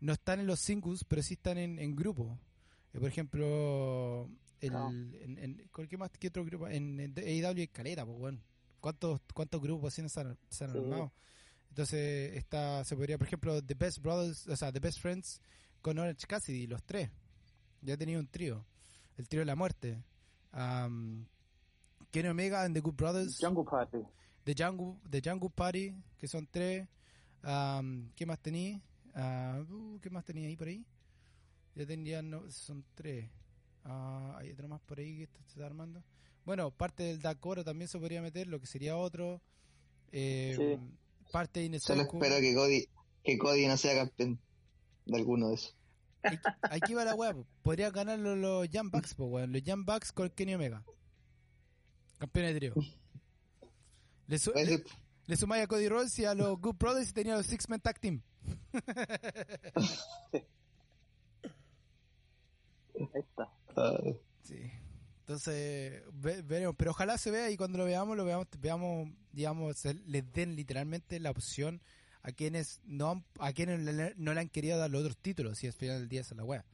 [0.01, 2.39] no están en los singles, pero sí están en, en grupo.
[2.95, 4.29] Eh, por ejemplo,
[4.61, 4.89] el, Ah.
[4.91, 6.67] en, en- ¿con ¿qué más que otro grupo?
[6.69, 8.41] En, en AEW y Calera, pues bueno.
[8.81, 10.79] ¿Cuántos, ¿Cuántos grupos así se han, se han Sí.
[10.79, 11.13] armado?
[11.77, 15.43] Entonces, está, se podría, por ejemplo, The Best Brothers, o sea, The Best Friends
[15.83, 17.11] con Orange Cassidy, los tres.
[17.83, 18.65] Ya tenido un trío.
[19.19, 20.03] El trío de la muerte.
[20.55, 21.27] Um,
[22.11, 23.37] Kenny Omega and The Good Brothers.
[23.39, 23.99] Jungle Party.
[24.45, 26.89] The Jungle, The Jungle Party, que son tres.
[27.45, 28.81] Um, ¿Qué más tenía?
[29.15, 30.83] Ah, uh, ¿Qué más tenía ahí por ahí?
[31.75, 33.29] Ya tendrían, no, son tres.
[33.85, 36.03] Ah, hay otro más por ahí que está- se está armando.
[36.47, 39.43] Bueno, parte del Dakota también se podría meter, lo que sería otro.
[40.11, 40.81] Eh, Sí.
[41.33, 42.89] Parte de Solo espero que Cody,
[43.23, 44.41] que Cody no sea campeón
[45.05, 45.77] de alguno de esos.
[46.63, 47.47] Aquí, va la weá, po.
[47.63, 49.53] podría ganar los, los Young Bucks, po, weón.
[49.53, 50.85] Los Bucks con Kenny Omega.
[52.19, 52.75] Campeón de trío.
[54.27, 54.83] Le, su- le,
[55.27, 57.81] le sumáis a Cody Rhodes y a los Good Brothers y tenía los Six Man
[57.81, 58.23] Tag Team.
[62.99, 63.53] Ahí está.
[64.43, 64.71] Sí.
[65.27, 66.77] Entonces, ve- veremos.
[66.79, 71.19] Pero ojalá se vea y cuando lo veamos, lo veamos, veamos digamos, les den literalmente
[71.19, 71.83] la opción
[72.23, 75.59] a quienes no han- a quienes le- no le han querido dar los otros títulos,
[75.59, 76.65] si al final del día es la wea.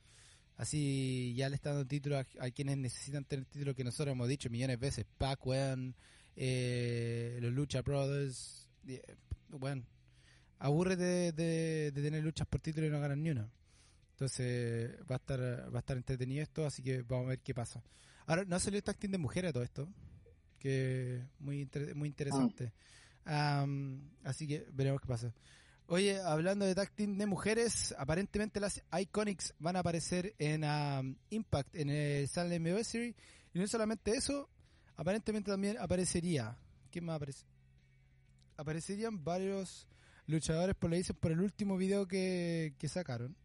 [0.58, 4.50] Así ya le están dando títulos a, quienes necesitan tener títulos que nosotros hemos dicho
[4.50, 5.06] millones de veces.
[5.16, 5.94] Pac, weón,
[6.36, 9.02] eh, los Lucha Brothers, eh,
[9.48, 9.82] bueno,
[10.58, 13.50] aburrete de, de- de tener luchas por título y no ganan ni una.
[14.12, 15.40] Entonces va a estar
[15.74, 17.82] va a estar entretenido esto, así que vamos a ver qué pasa.
[18.26, 19.88] Ahora, no salió el tag team de mujeres a todo esto,
[20.58, 22.72] que muy muy interesante.
[23.24, 25.32] Am, así que veremos qué pasa.
[25.86, 31.16] Oye, hablando de tag team de mujeres, aparentemente las Iconics van a aparecer en am,
[31.30, 33.14] Impact, en el Sale Anniversary.
[33.52, 34.48] Y no solamente eso,
[34.96, 36.56] aparentemente también aparecería.
[36.90, 37.44] ¿Quién más aparece?
[38.56, 39.86] Aparecerían varios
[40.26, 43.36] luchadores por le dicen por el último video que, que sacaron.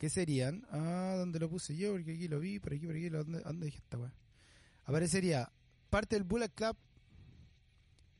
[0.00, 1.92] Que serían, ah, ¿dónde lo puse yo?
[1.92, 4.14] Porque aquí lo vi, por aquí, por aquí, ¿dónde, dónde dije esta weá?
[4.86, 5.52] Aparecería
[5.90, 6.74] parte del Bullet Club,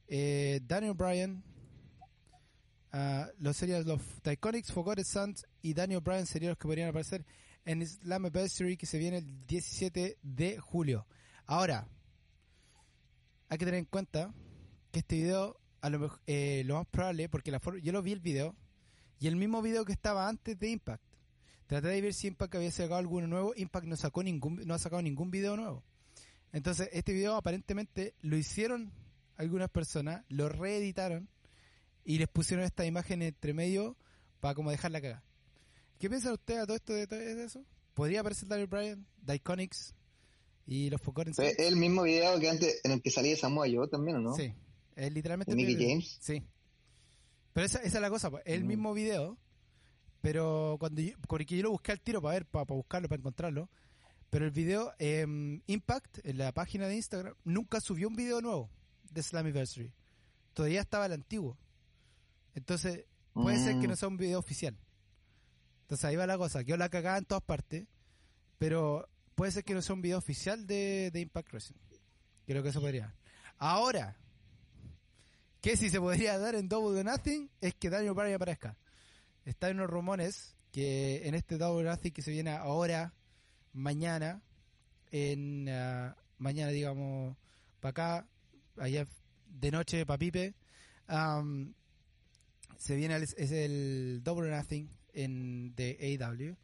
[0.06, 1.42] eh, Daniel Bryan,
[2.92, 7.24] ah, los serían los Iconics, Forgotten Sons y Daniel Bryan serían los que podrían aparecer
[7.64, 11.06] en Slammiversary que se viene el 17 de julio.
[11.46, 11.88] Ahora,
[13.48, 14.34] hay que tener en cuenta
[14.92, 18.12] que este video, a lo, mejor, eh, lo más probable, porque la yo lo vi
[18.12, 18.54] el video,
[19.18, 21.09] y el mismo video que estaba antes de Impact.
[21.70, 23.52] Traté de ver si Impact había sacado alguno nuevo.
[23.54, 25.84] Impact no sacó ningún, no ha sacado ningún video nuevo.
[26.52, 28.90] Entonces, este video aparentemente lo hicieron
[29.36, 31.28] algunas personas, lo reeditaron
[32.04, 33.96] y les pusieron esta imagen entre medio
[34.40, 35.22] para como dejarla cagar.
[36.00, 37.64] ¿Qué piensan ustedes a todo esto de, eso?
[37.94, 39.94] ¿Podría aparecer Daniel Bryan, The Iconics
[40.66, 43.86] y los Forgotten Es el mismo video que antes en el que salía Samoa Joe
[43.86, 44.34] también, no?
[44.34, 44.52] Sí,
[44.96, 45.54] es literalmente.
[45.54, 46.18] Mickey James.
[46.20, 46.42] Sí.
[47.52, 48.66] Pero esa, esa, es la cosa, pues, el mm.
[48.66, 49.38] mismo video,
[50.20, 53.68] pero cuando yo, porque yo lo busqué al tiro para ver, para, buscarlo, para encontrarlo,
[54.30, 55.26] pero el video eh,
[55.66, 58.70] Impact, en la página de Instagram, nunca subió un video nuevo
[59.10, 59.92] de Slammiversary.
[60.54, 61.56] Todavía estaba el antiguo.
[62.54, 63.96] Entonces, puede ser que no mm.
[63.96, 64.76] sea un video oficial.
[65.82, 67.88] Entonces ahí va la cosa, yo la cagaba en todas partes,
[68.58, 71.80] pero puede ser que no sea un video oficial de, Impact Wrestling.
[72.46, 73.12] Creo que eso podría.
[73.58, 74.16] Ahora,
[75.60, 78.76] que si se podría dar en Double or Nothing es que Daniel Bryan aparezca.
[79.44, 83.14] Están unos rumores que en este Double que se viene ahora,
[83.72, 84.42] mañana,
[85.10, 87.36] en ah, mañana digamos,
[87.80, 88.28] para acá,
[88.76, 89.06] allá
[89.46, 90.54] de noche para Pipe,
[92.78, 96.56] se viene el, es el Double Nothing en, de AEW.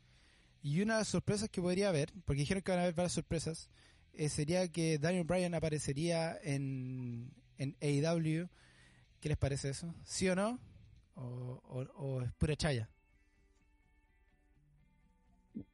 [0.62, 3.12] Y una de las sorpresas que podría haber, porque dijeron que van a haber varias
[3.12, 3.68] sorpresas,
[4.12, 8.49] eh, sería que Daniel Bryan aparecería en, en AEW.
[9.20, 9.95] ¿Qué les parece eso?
[10.05, 10.59] ¿Sí o no?
[11.17, 12.89] ¿O, es pura chaya?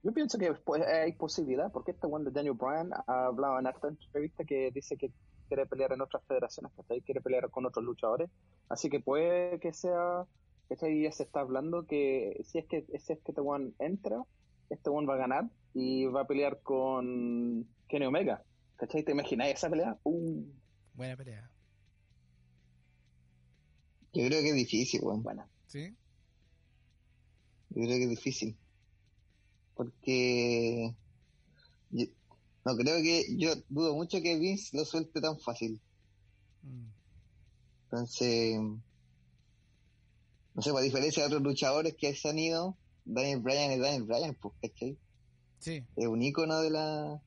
[0.02, 0.54] Yo pienso que
[0.86, 4.96] hay posibilidad, porque este one de Daniel Bryan ha hablado en esta entrevista que dice
[4.96, 5.10] que
[5.48, 8.30] quiere pelear en otras federaciones, que quiere pelear con otros luchadores.
[8.68, 10.24] Así que puede que sea
[10.68, 11.02] ¿cachai?
[11.02, 14.22] Ya se está hablando que si es que, si es que este one entra,
[14.70, 18.42] este one va a ganar y va a pelear con Kenny Omega.
[18.76, 19.02] ¿Cachai?
[19.02, 19.96] ¿Te imagináis esa pelea?
[20.04, 20.44] Uh.
[20.94, 21.50] Buena pelea.
[24.12, 25.22] Yo creo que es difícil, weón.
[25.22, 25.48] Buena.
[25.66, 25.94] ¿Sí?
[27.70, 28.56] Yo creo que es difícil.
[29.74, 30.94] Porque...
[31.90, 33.24] no creo que...
[33.36, 35.80] Yo dudo mucho que Vince lo suelte tan fácil.
[36.62, 36.86] Mm.
[37.84, 38.58] Entonces
[40.54, 44.02] no sé, a diferencia de otros luchadores que se han ido, Daniel Bryan es Daniel
[44.04, 44.98] Bryan, pues, ¿cachai?
[45.58, 45.84] Sí.
[45.96, 47.22] Es un ícono de la,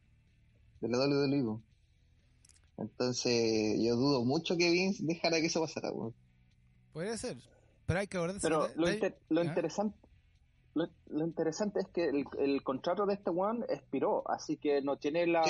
[0.81, 1.59] de la WWE.
[2.77, 6.13] Entonces, yo dudo mucho que Vince dejara que eso pasara, pues.
[6.95, 7.37] Puede ser,
[7.85, 8.41] pero hay que acordarse.
[8.41, 8.87] Pero lo,
[9.29, 9.97] lo interesante
[10.73, 15.41] lo, interesante es que el, contrato de este one expiró, así que no tiene la,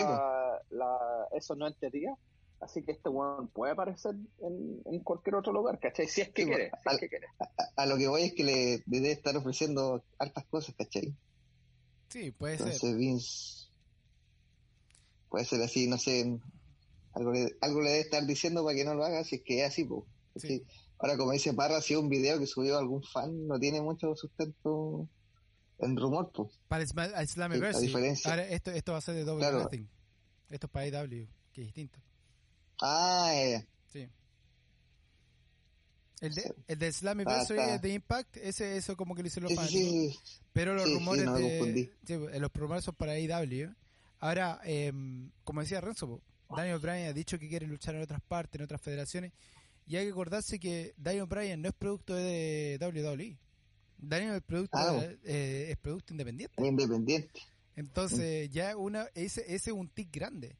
[0.72, 0.98] la
[1.32, 2.16] eso no entendía
[2.62, 6.08] Así que este weón puede aparecer en, cualquier otro lugar, ¿cachai?
[6.08, 6.72] Si es que quiere.
[7.76, 11.14] a, lo que voy es que le, debe estar ofreciendo hartas cosas, ¿cachai?
[12.10, 12.96] Sí, puede ser.
[12.96, 13.68] Vince
[15.30, 16.40] puede ser así, no sé,
[17.14, 19.60] algo le, algo le debe estar diciendo para que no lo haga, si es que
[19.60, 20.06] es así, pues.
[20.98, 24.16] Ahora, como dice Parra, si es un video que subió algún fan, no tiene mucho
[24.16, 25.10] sustento
[25.80, 26.60] en rumor, pues.
[26.68, 27.88] Para Slammiversary.
[27.88, 28.32] diferencia.
[28.32, 29.70] Ahora, esto, esto va a ser de doble claro.
[30.50, 32.00] Esto es para AW, que es distinto.
[32.82, 33.32] Ah,
[33.92, 34.10] Sí.
[36.22, 39.68] El de, el de Slammiversary, el de Impact, ese eso como que lo hicieron los
[39.68, 40.18] sí,
[40.54, 43.76] Pero los rumores de, eh, los rumores son para AEW.
[44.20, 44.94] Ahora, eh,
[45.44, 48.82] como decía Renzo, Daniel Bryan ha dicho que quiere luchar en otras partes, en otras
[48.82, 49.34] federaciones.
[49.88, 53.38] Y hay que acordarse que Daniel Bryan no es producto de WWE.
[53.98, 54.78] Daniel es producto,
[55.24, 56.56] eh, es producto independiente.
[56.58, 57.42] Independiente.
[57.76, 60.56] Entonces, ya una ese, ese es un tic grande.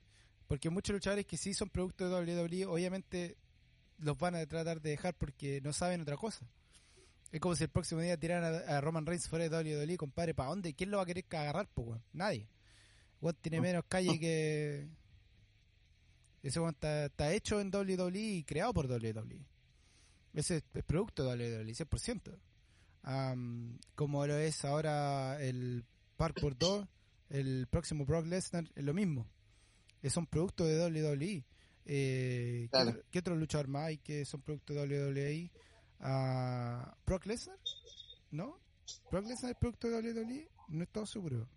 [0.48, 3.38] Porque muchos luchadores que sí son productos de WWE, obviamente
[3.98, 6.48] los van a tratar de dejar porque no saben otra cosa.
[7.32, 10.50] Es como si el próximo día tiraran a, Roman Reigns fuera de WWE, compadre, ¿para
[10.50, 10.74] dónde?
[10.74, 12.48] ¿Quién lo va a querer agarrar, pues, Nadie.
[13.20, 14.88] Juan tiene menos calle que...
[16.46, 19.48] Ese Juan está, hecho en WWE y creado por WWE.
[20.34, 22.40] Ese es, producto de WWE, 100%.
[23.96, 25.86] como lo es ahora el
[26.18, 26.88] Parkour 2,
[27.30, 29.28] el próximo Brock Lesnar, es lo mismo
[30.10, 31.46] son productos de WWE.
[31.88, 32.70] Eh,
[33.12, 35.52] ¿qué, otro luchador más hay que son productos de WWE?
[36.00, 37.60] Uh, ¿Brock Lesnar?
[38.32, 38.60] ¿No?
[39.12, 40.50] ¿Brock Lesnar es producto de WWE?
[40.70, 41.48] No estoy seguro.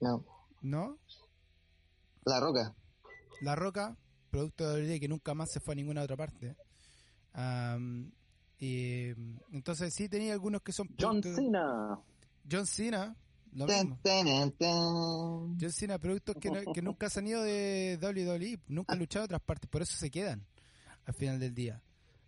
[0.00, 0.24] No.
[0.62, 0.98] ¿No?
[2.24, 2.74] La Roca.
[3.40, 3.96] La Roca,
[4.30, 6.56] producto de WWE que nunca más se fue a ninguna otra parte.
[8.58, 9.08] y,
[9.52, 11.98] entonces sí tenía algunos que son John Cena.
[12.50, 13.16] John Cena,
[13.52, 13.98] lo mismo.
[15.60, 19.26] John Cena, productos que, que nunca se han ido de WWE, nunca han luchado en
[19.26, 20.46] otras partes, por eso se quedan
[21.06, 21.82] al final del día.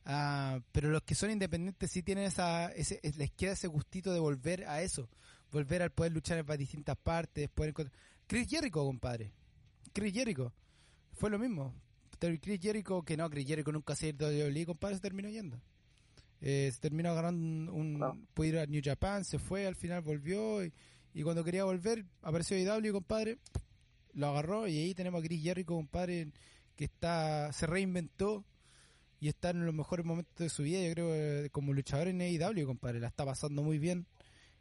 [0.05, 4.19] Ah, pero los que son independientes sí tienen esa, ese, les queda ese gustito de
[4.19, 5.09] volver a eso,
[5.51, 7.97] volver al poder luchar en distintas partes, poder encontrar...
[8.27, 9.33] Chris Jericho, compadre.
[9.93, 10.53] Chris Jericho.
[11.13, 11.75] Fue lo mismo.
[12.41, 15.29] Chris Jericho, que no, Chris Jericho nunca se ha ido de WWE, compadre, se terminó
[15.29, 15.61] yendo.
[16.41, 18.27] Eh, se terminó agarrando un...
[18.35, 20.73] Pudo ir a New Japan, se fue, al final volvió y,
[21.23, 23.39] cuando quería volver apareció IW, compadre.
[24.15, 26.29] Lo agarró y ahí tenemos a Chris Jericho, compadre,
[26.77, 28.45] que está se reinventó
[29.21, 32.21] y está en los mejores momentos de su vida, yo creo, eh, como luchador en
[32.21, 32.99] AEW, compadre.
[33.01, 34.07] La está pasando muy bien.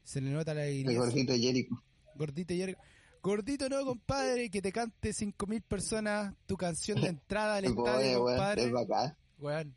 [0.04, 1.84] Se le nota la El gordito Jericho.
[2.16, 2.80] Gordito Jericho.
[3.22, 8.64] Gordito no, compadre, que te cante 5.000 personas tu canción de entrada al estadio, compadre.
[8.64, 9.76] Es bacán.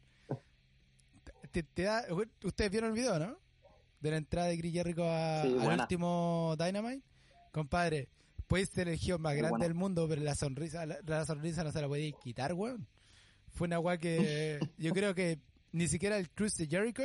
[1.50, 2.04] Te, da,
[2.42, 3.38] Ustedes vieron el video, ¿no?
[4.00, 7.02] De la entrada de Chris Jericho al último Dynamite.
[7.52, 8.08] Compadre,
[8.46, 11.80] puedes ser el geo más grande del mundo, pero la sonrisa, la, sonrisa no se
[11.80, 12.86] la puede quitar, weón
[13.54, 15.38] fue una agua que yo creo que
[15.72, 17.04] ni siquiera el Cruise de Jericho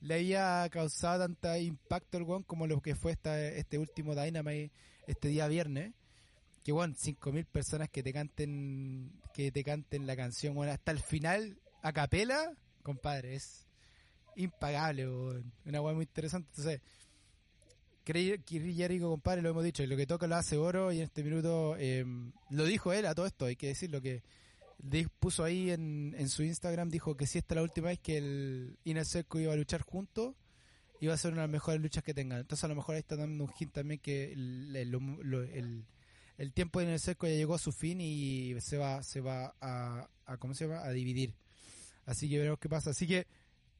[0.00, 4.72] le había causado tanta impacto al one como lo que fue esta, este último Dynamite
[5.10, 5.92] este día viernes.
[6.64, 10.98] Que bueno, 5000 personas que te canten que te canten la canción bueno, hasta el
[10.98, 12.52] final a capela,
[12.82, 13.66] compadre, es
[14.36, 16.48] impagable, una agua muy interesante.
[16.50, 16.80] Entonces,
[18.04, 21.22] Chris Jericho, compadre, lo hemos dicho, lo que toca lo hace oro y en este
[21.22, 22.04] minuto eh,
[22.50, 24.22] lo dijo él a todo esto, hay que decirlo que
[25.18, 28.16] puso ahí en, en su Instagram, dijo que si esta es la última vez que
[28.16, 30.34] el Inner Circle iba a luchar juntos,
[31.00, 32.40] iba a ser una de las mejores luchas que tengan.
[32.40, 35.84] Entonces a lo mejor ahí está dando un hint también que el, el,
[36.36, 39.54] el, tiempo de Inner Circle ya llegó a su fin y se va, se va
[39.60, 40.84] a, a, ¿cómo se llama?
[40.84, 41.34] a dividir.
[42.06, 42.90] Así que veremos qué pasa.
[42.90, 43.26] Así que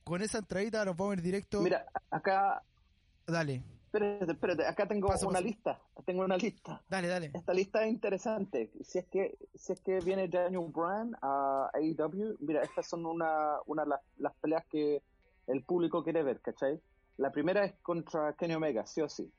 [0.05, 1.61] con esa entradita nos vamos a ir directo.
[1.61, 2.63] Mira, acá...
[3.27, 3.63] Dale.
[3.93, 6.81] Espérate, espérate, acá tengo una lista, tengo una lista.
[6.89, 7.33] Dale, dale.
[7.35, 8.71] Esta lista es interesante.
[8.85, 13.57] Si es que si es que viene Daniel Bryan a AEW, mira, estas son una
[13.67, 15.03] una las, las peleas que
[15.49, 16.81] el público quiere ver, ¿cachai?
[17.21, 19.31] La primera es contra Kenny Omega, sí o sí.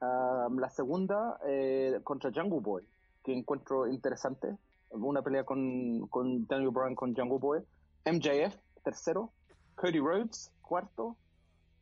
[0.00, 2.88] la segunda eh, contra Jungle Boy,
[3.22, 4.56] que encuentro interesante.
[4.88, 7.60] Una pelea con, con Daniel Bryan con Jungle Boy.
[8.06, 9.30] MJF, tercero.
[9.74, 11.18] Cody Rhodes, cuarto.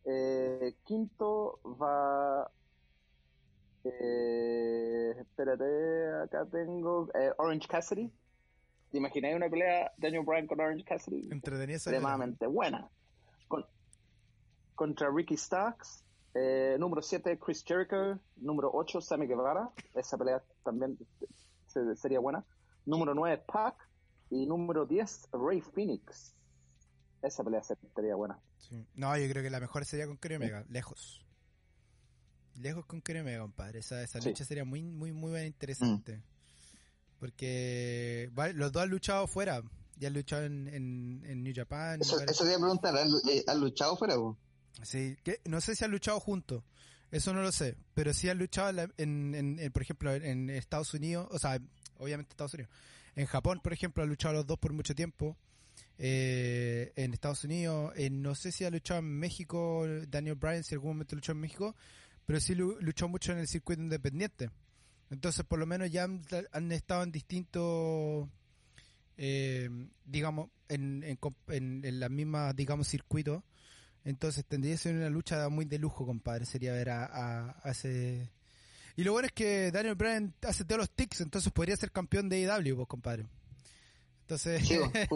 [0.05, 2.51] Eh, quinto va.
[3.85, 8.11] Eh, espérate, acá tengo eh, Orange Cassidy.
[8.91, 11.28] ¿Te imagináis una pelea Daniel Bryan con Orange Cassidy?
[11.31, 12.91] Entretenida Extremadamente buena.
[14.81, 16.03] Contra Ricky Starks.
[16.33, 18.18] Eh, número 7, Chris Jericho.
[18.37, 19.68] Número 8, Sammy Guevara.
[19.95, 20.97] Esa pelea también
[21.97, 22.43] sería buena.
[22.87, 23.76] Número 9, Pac.
[24.31, 26.35] Y número 10, Ray Phoenix.
[27.20, 28.41] Esa pelea sería buena.
[28.95, 31.26] No, yo creo que la mejor sería con Kenny Omega, lejos.
[32.55, 33.81] Lejos con Kenny Omega, compadre.
[33.81, 36.16] Esa, esa lucha sería muy, muy, muy buena, interesante.
[36.16, 36.22] Mm.
[37.18, 39.62] Porque los dos han luchado fuera.
[39.99, 42.01] Ya han luchado en, en, New Japan.
[42.01, 44.39] Eso, eso a preguntar, eh, ¿han, luchado fuera vos?
[44.83, 46.64] Sí, no sé si han luchado juntos.
[47.11, 47.77] Eso no lo sé.
[47.95, 51.29] Pero sí han luchado, en, en, por ejemplo, en Estados Unidos.
[51.31, 51.61] O sea,
[51.99, 52.73] obviamente Estados Unidos.
[53.16, 55.37] En Japón, por ejemplo, han luchado los dos por mucho tiempo
[55.99, 57.93] eh, en Estados Unidos.
[58.11, 61.75] No sé si ha luchado en México Daniel Bryan, si algún momento luchó en México,
[62.25, 64.51] pero sí luchó mucho en el circuito independiente.
[65.11, 68.29] Entonces, por lo menos ya han, estado en distintos,
[69.16, 69.68] eh,
[70.05, 73.43] digamos, en, en, en, las mismas, digamos, circuitos.
[74.05, 76.46] Entonces, tendría que ser una lucha muy de lujo, compadre.
[76.46, 78.30] Sería ver a, a, ese.
[78.96, 82.28] Y lo bueno es que Daniel Bryan hace todos los tics, entonces podría ser campeón
[82.28, 83.26] de AEW, vos, compadre.
[84.22, 84.62] Entonces,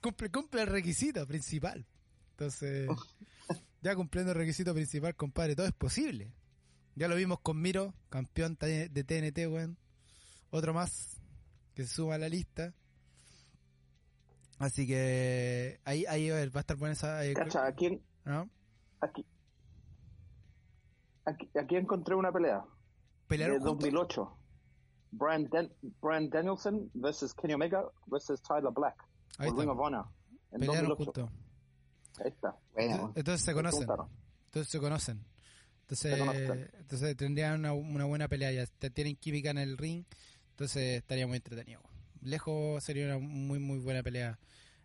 [0.00, 0.30] cumple.
[0.30, 0.62] cumple.
[0.62, 1.86] el requisito principal.
[2.30, 2.88] Entonces,
[3.82, 6.32] ya cumpliendo el requisito principal, compadre, todo es posible.
[6.96, 9.76] Ya lo vimos con Miro, campeón de TNT, weón.
[10.50, 11.16] Otro más
[11.74, 12.72] que se suma a la lista.
[14.58, 17.24] Así que ahí, ahí va a estar buena esa.
[17.26, 17.74] Eh, Cacha,
[18.24, 18.50] aquí,
[19.00, 19.26] aquí,
[21.24, 22.64] aquí, aquí encontré una pelea.
[23.26, 24.38] ¿Pelearon de 2008.
[25.12, 25.48] Brian,
[26.00, 28.96] Brian Danielson versus Kenny Omega versus Tyler Black.
[29.38, 30.06] Ahí Ring of Honor.
[30.52, 30.62] En
[32.20, 32.56] Ahí está.
[32.76, 33.88] entonces se conocen.
[34.46, 35.24] Entonces se conocen.
[35.82, 38.52] Entonces, entonces tendrían una, una, buena pelea.
[38.52, 40.04] Ya tienen química en el ring.
[40.50, 41.80] Entonces estaría muy entretenido.
[42.22, 44.38] Lejos sería una muy, muy buena pelea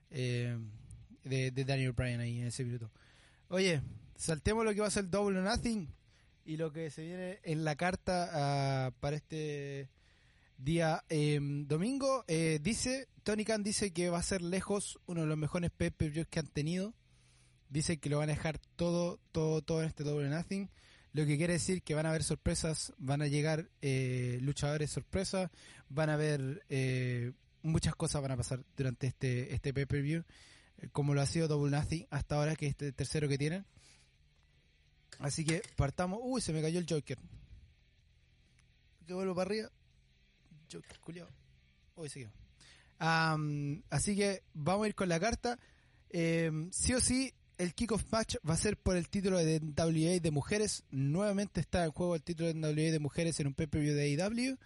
[0.09, 0.57] eh,
[1.23, 2.91] de, de, Daniel Bryan ahí en ese minuto.
[3.51, 3.81] Oye,
[4.15, 5.91] saltemos lo que va a ser Double Nothing
[6.45, 9.89] y lo que se viene en la carta uh, para este
[10.59, 12.23] día em, domingo.
[12.27, 15.91] Eh, dice, Tony Khan dice que va a ser lejos uno de los mejores pay
[16.29, 16.93] que han tenido.
[17.69, 20.69] Dice que lo van a dejar todo, todo, todo en este Double Nothing.
[21.13, 25.49] lo que quiere decir que van a haber sorpresas, van a llegar eh, luchadores sorpresas,
[25.89, 27.31] van a haber eh,
[27.63, 30.23] muchas cosas van a pasar durante este este pay-per-view,
[30.91, 33.65] como lo ha sido Double Nothing hasta ahora, que es este tercero que tienen.
[35.19, 36.19] Así que partamos.
[36.23, 37.17] Uy, se me cayó el Joker.
[39.05, 39.69] Que vuelvo para arriba.
[40.71, 41.27] Joker, culiao.
[41.95, 42.32] Uy, siguió.
[42.99, 45.59] Am, así que vamos a ir con la carta.
[46.09, 50.19] Em, sí o sí, el kickoff match va a ser por el título de NWA
[50.19, 50.84] de mujeres.
[50.91, 54.57] Nuevamente está en juego el título de NWA de mujeres en un pay-per-view de AEW.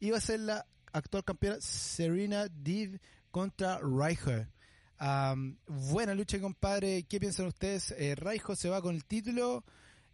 [0.00, 3.00] Y va a ser la actual campeona Serena Deeb
[3.30, 4.48] contra Riker.
[4.98, 7.04] Am, buena lucha, compadre.
[7.04, 7.92] ¿Qué piensan ustedes?
[7.98, 9.64] Eh, Riker se va con el título.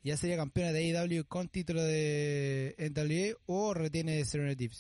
[0.03, 4.72] Ya sería campeona de AEW con título de NWA o retiene Serena Deeb.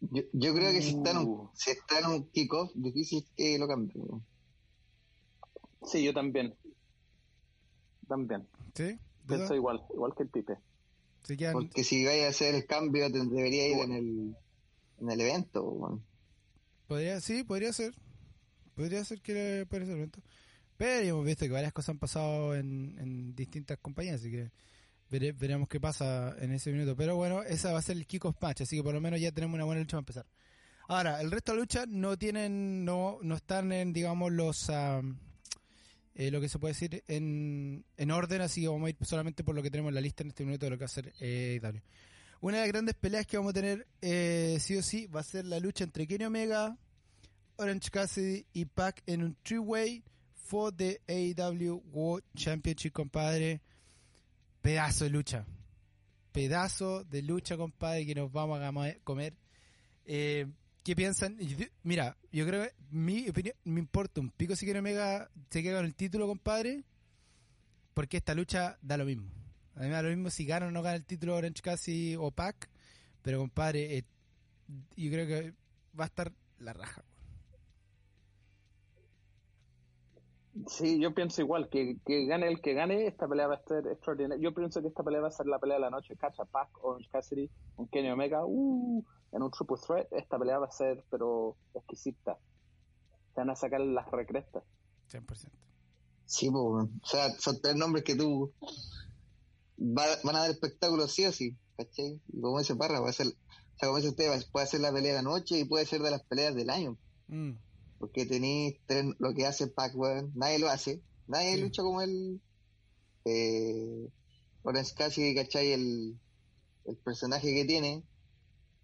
[0.00, 1.50] Yo, yo creo que si está en un, Uh.
[1.54, 4.02] si está en un kickoff, difícil que lo cambien.
[4.06, 4.24] weón.
[5.86, 6.54] Sí, yo también.
[8.08, 8.46] También.
[8.74, 8.98] ¿Sí?
[9.26, 10.54] Pienso igual, igual que el Pipe.
[11.24, 14.36] ¿Se quedan- Porque si vaya a hacer el cambio, te- debería ir en el,
[15.00, 16.02] en el evento.
[16.86, 17.94] Podría, sí, podría ser.
[18.74, 20.20] Podría ser que puede ser evento.
[20.76, 24.50] Pero hemos visto que varias cosas han pasado en, en distintas compañías, así que
[25.10, 26.96] vere- veremos qué pasa en ese minuto.
[26.96, 29.30] Pero bueno, esa va a ser el kickoff match, así que por lo menos ya
[29.30, 30.26] tenemos una buena lucha para empezar.
[30.88, 35.20] Ahora, el resto de la lucha no tienen, no, no están en, digamos, los, am,
[36.14, 39.44] eh, lo que se puede decir, en, en orden, así que vamos a ir solamente
[39.44, 40.88] por lo que tenemos en la lista en este minuto de lo que va a
[40.88, 41.60] ser eh.
[42.42, 45.24] Una de las grandes peleas que vamos a tener, eh, sí o sí, va a
[45.24, 46.78] ser la lucha entre Kenny Omega,
[47.56, 53.60] Orange Cassidy y Pac en un three-way for the AEW World Championship, compadre.
[54.62, 55.46] Pedazo de lucha.
[56.32, 59.36] Pedazo de lucha, compadre, que nos vamos a comer.
[60.06, 60.46] Eh,
[60.82, 61.36] ¿Qué piensan?
[61.82, 65.76] Mira, yo creo que mi opinión me importa un pico si Kenny Omega se queda
[65.76, 66.84] con el título, compadre,
[67.92, 69.39] porque esta lucha da lo mismo.
[69.80, 72.14] A mí me da lo mismo si gana o no gana el título Orange Cassidy
[72.14, 72.68] o Pac,
[73.22, 74.04] pero compadre, eh,
[74.94, 75.54] yo creo que
[75.98, 77.02] va a estar la raja.
[80.66, 83.86] Sí, yo pienso igual, que, que gane el que gane, esta pelea va a ser
[83.86, 84.42] extraordinaria.
[84.42, 86.14] Yo pienso que esta pelea va a ser la pelea de la noche.
[86.14, 89.02] Cacha, Pac, Orange Cassidy, un Kenny Omega, uh,
[89.32, 92.36] en un triple threat, esta pelea va a ser, pero exquisita.
[93.32, 94.62] Se van a sacar las recrestas.
[95.10, 95.48] 100%.
[96.26, 98.52] Sí, pues, o sea, son tres nombres que tú
[99.80, 102.20] va- van a dar espectáculo sí o sí, ¿cachai?
[102.28, 103.30] Y como dice Parra, va a ser, o
[103.78, 106.10] sea, como dice usted, puede ser la pelea de la noche y puede ser de
[106.10, 107.52] las peleas del año, Mm,
[107.98, 108.80] porque tenéis
[109.18, 111.60] lo que hace Pac, weón, nadie lo hace, nadie Sí.
[111.62, 112.42] lucha como él,
[113.24, 114.08] eh,
[114.62, 115.72] Orange Cassidy, ¿cachai?
[115.72, 116.20] El,
[116.84, 118.04] el personaje que tiene,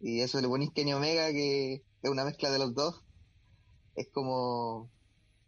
[0.00, 3.02] y eso le ponís Kenny Omega, que es una mezcla de los dos,
[3.94, 4.92] es como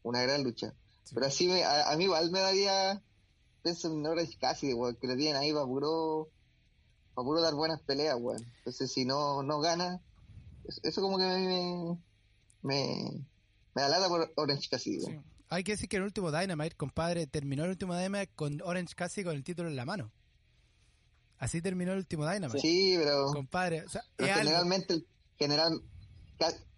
[0.02, 0.74] una gran lucha.
[1.04, 1.14] sí.
[1.14, 3.02] Pero así me, a, a mí igual me daría,
[3.62, 6.28] pienso en Orange Cassidy, weón, que lo tienen ahí para puro,
[7.14, 8.42] para puro dar buenas peleas, weón.
[8.58, 10.00] Entonces si no, no gana,
[10.66, 11.98] eso, eso como que me,
[12.62, 13.24] me,
[13.74, 15.06] me da lata por Orange Cassidy, Sí.
[15.10, 15.24] weón.
[15.50, 19.24] Hay que decir que el último Dynamite, compadre, terminó el último Dynamite con Orange Cassidy
[19.24, 20.12] con el título en la mano.
[21.38, 22.60] Así terminó el último Dynamite.
[22.60, 24.44] Sí, pero, Compadre, o sea, pero es algo.
[24.44, 25.04] generalmente,
[25.38, 25.80] general,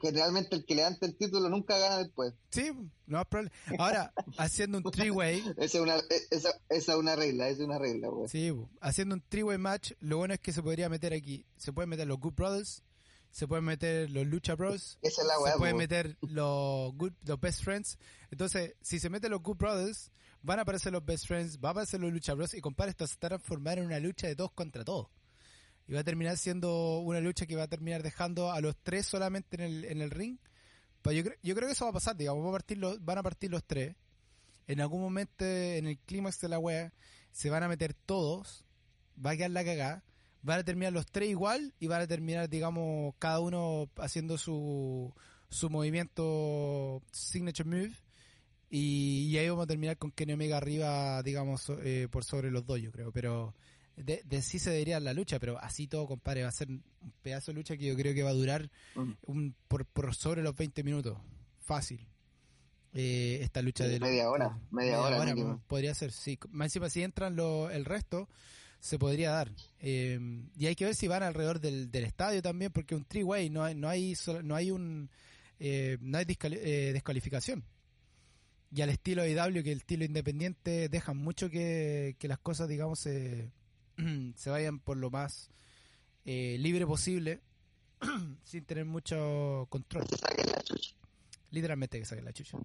[0.00, 2.34] generalmente el que levanta el título nunca gana después.
[2.50, 2.70] Sí,
[3.06, 3.54] no hay problema.
[3.78, 7.66] Ahora, haciendo un three-way, Esa es una, e- esa, esa es una regla, esa es
[7.68, 8.28] una regla, weón.
[8.28, 11.44] sí, haciendo un three-way match, lo bueno es que se podría meter aquí.
[11.56, 12.82] Se pueden meter los Good Brothers,
[13.30, 15.78] se pueden meter los Lucha Bros, Esa es la se weá, pueden po.
[15.78, 17.98] meter los good, los best friends.
[18.30, 20.10] Entonces, si se meten los good brothers,
[20.42, 23.06] van a aparecer los best friends, va a aparecer los lucha bros y compadre, esto
[23.06, 25.08] se transformar en una lucha de todos contra todos.
[25.90, 29.06] Y va a terminar siendo una lucha que va a terminar dejando a los tres
[29.06, 30.38] solamente en el, en el ring.
[31.02, 33.04] Pero yo, creo, yo creo que eso va a pasar, digamos, va a partir los,
[33.04, 33.96] van a partir los tres.
[34.68, 36.92] En algún momento, en el clímax de la wea,
[37.32, 38.64] se van a meter todos,
[39.16, 40.04] va a quedar la cagada,
[40.42, 45.12] van a terminar los tres igual y van a terminar, digamos, cada uno haciendo su,
[45.48, 47.96] su movimiento signature move
[48.68, 52.64] y, y ahí vamos a terminar con Kenny Omega arriba, digamos, eh, por sobre los
[52.64, 53.56] dos, yo creo, pero
[54.02, 56.82] de, de sí se debería la lucha, pero así todo, compadre, va a ser un
[57.22, 59.12] pedazo de lucha que yo creo que va a durar Mm.
[59.26, 61.18] un, por, por sobre los 20 minutos,
[61.60, 62.06] fácil.
[62.92, 65.58] Eh, esta lucha de media hora, media hora mínimo.
[65.58, 66.38] po- podría ser, sí.
[66.50, 68.28] Más encima, si entran lo- el resto,
[68.80, 69.50] se podría dar.
[69.78, 70.18] Eh,
[70.56, 73.62] y hay que ver si van alrededor del, del estadio también, porque un three-way no
[73.62, 75.08] hay, no hay, no hay un
[75.60, 77.62] eh, no hay eh, descalificación.
[78.72, 82.98] Y al estilo IW, que el estilo independiente, dejan mucho que, que las cosas, digamos,
[83.00, 83.50] se,
[84.36, 85.50] se vayan por lo más
[86.24, 87.40] eh, libre posible,
[88.42, 90.06] sin tener mucho control.
[91.50, 92.58] Literalmente que saquen la chucha.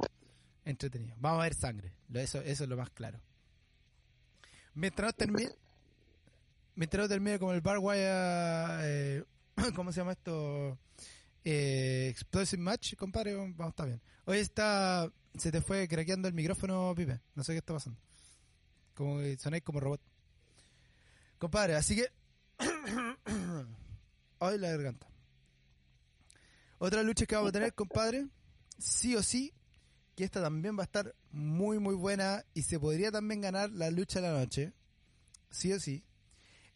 [0.64, 1.16] entretenido.
[1.20, 1.94] Vamos a ver sangre.
[2.14, 3.20] Eso, eso es lo más claro.
[4.74, 5.52] Mientras no termine,
[6.76, 9.24] mientras no termine como el bar eh,
[9.76, 10.78] ¿cómo se llama esto?
[11.44, 14.02] Eh, Explosive Match, compadre, vamos, está bien.
[14.26, 17.22] Hoy está, se te fue craqueando el micrófono, Pipe.
[17.36, 18.00] No sé qué está pasando.
[18.96, 20.02] Como sonáis como robot.
[21.46, 22.08] Compadre, así que...
[24.40, 25.08] Ay, la garganta.
[26.80, 28.26] Otra lucha que vamos a tener, compadre,
[28.80, 29.54] sí o sí,
[30.16, 33.92] que esta también va a estar muy muy buena y se podría también ganar la
[33.92, 34.74] lucha de la noche,
[35.52, 36.04] sí o sí,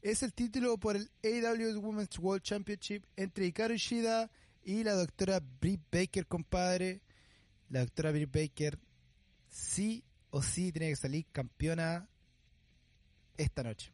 [0.04, 4.30] es el título por el AWS Women's World Championship entre Hikaru Shida
[4.64, 7.02] y la doctora Britt Baker, compadre.
[7.70, 8.78] La doctora Britt Baker
[9.50, 12.08] sí o sí tiene que salir campeona
[13.36, 13.92] esta noche.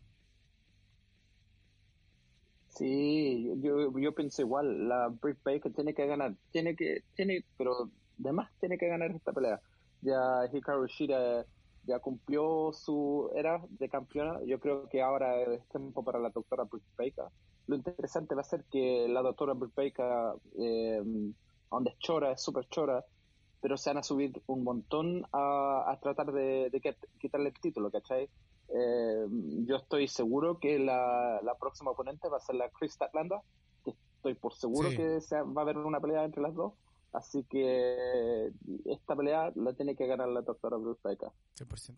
[2.76, 7.93] Sí, yo, yo pienso igual, la Britt Baker tiene que ganar, tiene que, tiene, pero
[8.19, 9.61] además tiene que ganar esta pelea.
[10.01, 10.17] Ya
[10.51, 11.45] Hikaru Shida
[11.84, 16.65] ya cumplió su era de campeona, yo creo que ahora es tiempo para la doctora
[16.69, 17.26] Britt Baker.
[17.67, 21.01] Lo interesante va a ser que la doctora Britt Baker, eh,
[21.71, 23.05] donde es chora, es súper chora,
[23.61, 27.55] pero se van a subir un montón a, a tratar de, de quit- quitarle el
[27.59, 28.30] título, ¿cachai?
[28.70, 29.26] Eh,
[29.68, 33.41] yo estoy seguro que la, la próxima oponente va a ser la Chris Atlanta,
[33.84, 34.97] que estoy por seguro Sí.
[34.97, 36.74] que se- va a haber una pelea entre las dos.
[37.13, 38.51] Así que
[38.86, 41.30] esta pelea la tiene que ganar la doctora Bruce Baker.
[41.55, 41.95] 100%.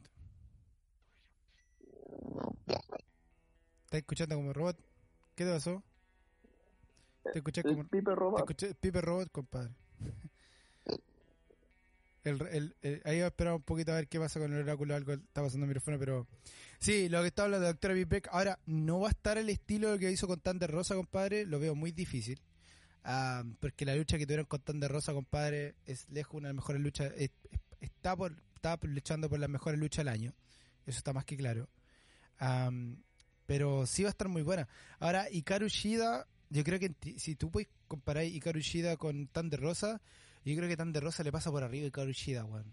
[3.85, 4.77] ¿Estás escuchando como robot?
[5.35, 5.81] ¿Qué te pasó?
[7.23, 7.83] Te escuché como...
[7.85, 8.39] Piper Te Robot.
[8.39, 9.73] escuché Pipe Robot, compadre.
[12.27, 14.61] El, el, el- ahí voy a esperar un poquito a ver qué pasa con el
[14.61, 14.95] oráculo.
[14.95, 16.27] Algo está pasando en el micrófono, pero.
[16.79, 18.27] Sí, lo que está hablando de Doctora Vivek.
[18.31, 21.45] Ahora, no va a estar el estilo que hizo con Thunder Rosa, compadre.
[21.45, 22.39] Lo veo muy difícil.
[23.03, 26.61] Ah, porque la lucha que tuvieron con Thunder Rosa, compadre, es lejos una de las
[26.61, 27.13] mejores luchas.
[27.15, 30.33] es- es- está, por, está luchando por las mejores luchas del año.
[30.85, 31.69] Eso está más que claro.
[32.39, 33.01] Am,
[33.45, 34.67] pero sí va a estar muy buena.
[34.99, 40.01] Ahora, Hikaru Shida, yo creo que si tú puedes comparar Hikaru Shida con Thunder Rosa,
[40.47, 42.71] yo creo que Thunder Rosa le pasa por arriba a Hikaru Shida, weón.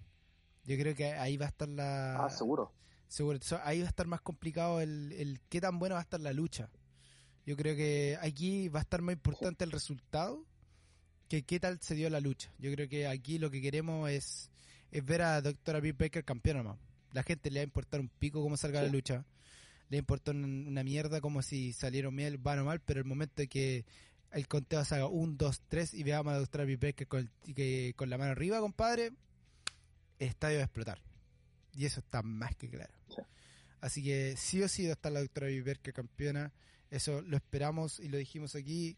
[0.64, 2.24] Yo creo que ahí va a estar la...
[2.24, 2.72] Ah, seguro.
[3.06, 6.20] Seguro, ahí va a estar más complicado el, el qué tan buena va a estar
[6.20, 6.70] la lucha.
[7.46, 10.44] Yo creo que aquí va a estar más importante el resultado
[11.28, 12.50] que qué tal se dio la lucha.
[12.58, 14.50] Yo creo que aquí lo que queremos es,
[14.90, 15.80] es ver a Dr.
[15.82, 16.78] Bill Baker campeona más.
[17.12, 18.86] La gente le va a importar un pico cómo salga Sí.
[18.86, 19.14] la lucha.
[19.90, 23.00] Le va a importar un- una mierda como si salieron bien, van o mal, pero
[23.00, 23.84] el momento de que
[24.34, 26.64] el conteo se haga 1, 2, 3 y veamos a.
[26.64, 29.12] Bill Baker con, que- con la mano arriba, compadre,
[30.18, 30.98] el estadio va a explotar.
[31.74, 32.92] Y eso está más que claro.
[33.08, 33.22] Sí.
[33.80, 36.52] Así que sí o sí va a estar la doctora Viverca campeona.
[36.90, 38.96] Eso lo esperamos y lo dijimos aquí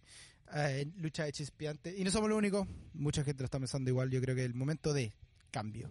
[0.55, 1.95] eh, en lucha de chispiante.
[1.97, 2.67] Y no somos los únicos.
[2.93, 4.11] Mucha gente lo está pensando igual.
[4.11, 5.13] Yo creo que el momento de
[5.51, 5.91] cambio.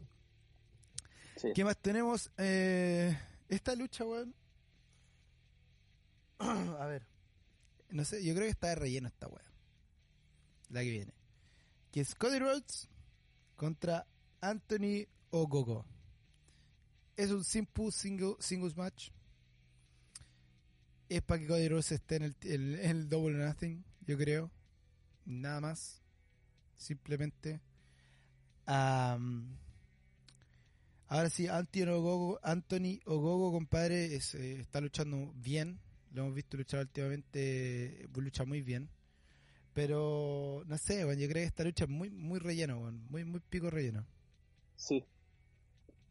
[1.38, 1.50] Sí.
[1.56, 2.30] ¿Qué más tenemos?
[2.38, 3.18] Eh,
[3.50, 4.34] esta lucha, weón.
[6.40, 7.06] A ver.
[7.90, 9.46] No sé, yo creo que está de relleno esta weón.
[10.70, 11.14] La que viene.
[11.92, 12.90] Que es Cody Rhodes
[13.56, 14.06] contra
[14.42, 15.86] Anthony Ogogo.
[17.16, 19.10] Es un simple single, singles match.
[21.08, 24.52] Es para que Cody Rhodes esté en el, Double Nothing, yo creo.
[25.26, 26.02] Nada más.
[26.76, 27.62] Simplemente.
[31.08, 35.80] Ahora sí, Anthony Ogogo, Anthony Ogogo compadre, eh, está luchando bien.
[36.16, 38.08] Lo hemos visto luchar últimamente.
[38.16, 38.90] Lucha muy bien.
[39.74, 43.26] Pero no sé, weón, yo creo que esta lucha es muy, muy relleno, weón, muy,
[43.26, 44.06] muy pico relleno.
[44.78, 45.04] Sí.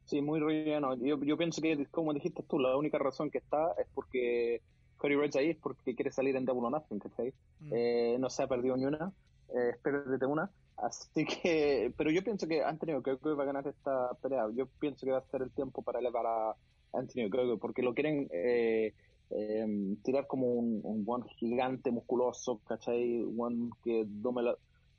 [0.05, 0.95] Sí, muy relleno.
[0.97, 4.61] Yo, yo pienso que, como dijiste tú, la única razón que está es porque
[4.99, 7.33] Cody Rhodes ahí es porque quiere salir en Double or Nothing, ¿cachai?
[7.61, 7.73] Mm.
[7.75, 9.11] Eh, no se ha perdido ni una.
[9.49, 10.51] Eh, espero que te una.
[10.77, 14.47] Así que, pero yo pienso que Anthony Ogogo va a ganar esta pelea.
[14.55, 16.55] Yo pienso que va a ser el tiempo para elevar a
[16.93, 18.93] Anthony Ogogo porque lo quieren eh,
[19.31, 19.67] eh,
[20.03, 23.23] tirar como un, un buen gigante musculoso, ¿cachai?
[23.23, 24.55] Un que domina,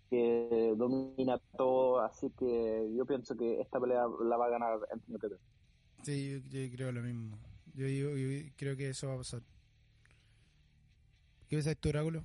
[0.09, 1.99] que domina todo.
[2.01, 5.35] Así que yo pienso que esta pelea la va a ganar Anthony Ogogo.
[6.03, 7.37] Sí, yo, yo creo lo mismo.
[7.73, 9.41] Yo, yo- creo que eso va a pasar.
[11.49, 12.23] ¿Qué ves tu oráculo?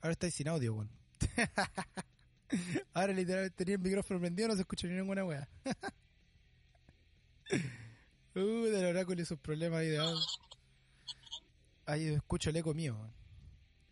[0.00, 0.90] Ahora estáis sin audio, weón.
[2.94, 5.48] Ahora literalmente tenía el micrófono prendido, no se escucha ni ninguna wea.
[8.34, 10.18] uh, del oráculo y sus problemas ahí de audio.
[11.90, 12.96] Ahí escucho el eco mío.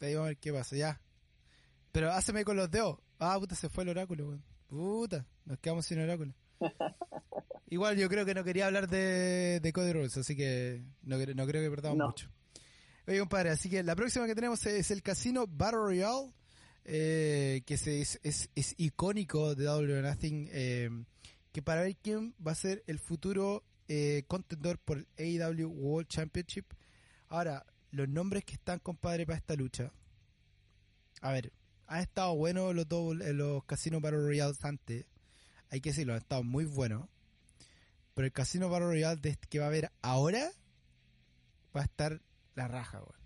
[0.01, 1.01] Ahí vamos a ver qué pasa, ya.
[1.93, 2.99] Pero háceme con los dedos.
[3.19, 4.45] Ah, puta, se fue el oráculo, weón.
[4.69, 6.33] Puta, nos quedamos sin oráculo.
[7.71, 11.47] Igual yo creo que no quería hablar de, de Cody Rhodes, así que no, no
[11.47, 12.07] creo que perdamos No.
[12.07, 12.31] mucho.
[13.07, 16.33] Oye, compadre, así que la próxima que tenemos es el Casino Battle Royale,
[16.85, 20.91] eh, que se- es, es, es icónico de or Nothing, eh,
[21.53, 26.09] que para ver quién va a ser el futuro eh, contendor por el AEW World
[26.09, 26.67] Championship.
[27.29, 29.93] Ahora, los nombres que están, compadre, para esta lucha.
[31.21, 31.53] A ver,
[31.87, 35.07] han estado buenos los dos, eh, los casinos Battle Royale antes.
[35.71, 37.09] Hay que decirlo, han estado muy buenos.
[38.15, 40.51] Pero el casino Battle Royale de- que va a haber ahora
[41.77, 42.21] va a estar
[42.55, 43.19] la raja, weón.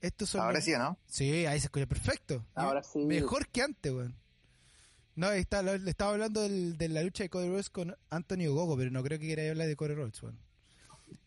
[0.00, 0.98] Estos son Ahora los- sí, ¿o no?
[1.06, 2.44] Sí, ahí se escucha perfecto.
[2.54, 3.00] Ahora sí.
[3.00, 4.16] Mejor que antes, weón.
[5.16, 8.76] No, está, le estaba hablando del- de la lucha de Cody Rhodes con Antonio Gogo,
[8.76, 10.38] pero no creo que quiera hablar de Cody Rhodes, weón.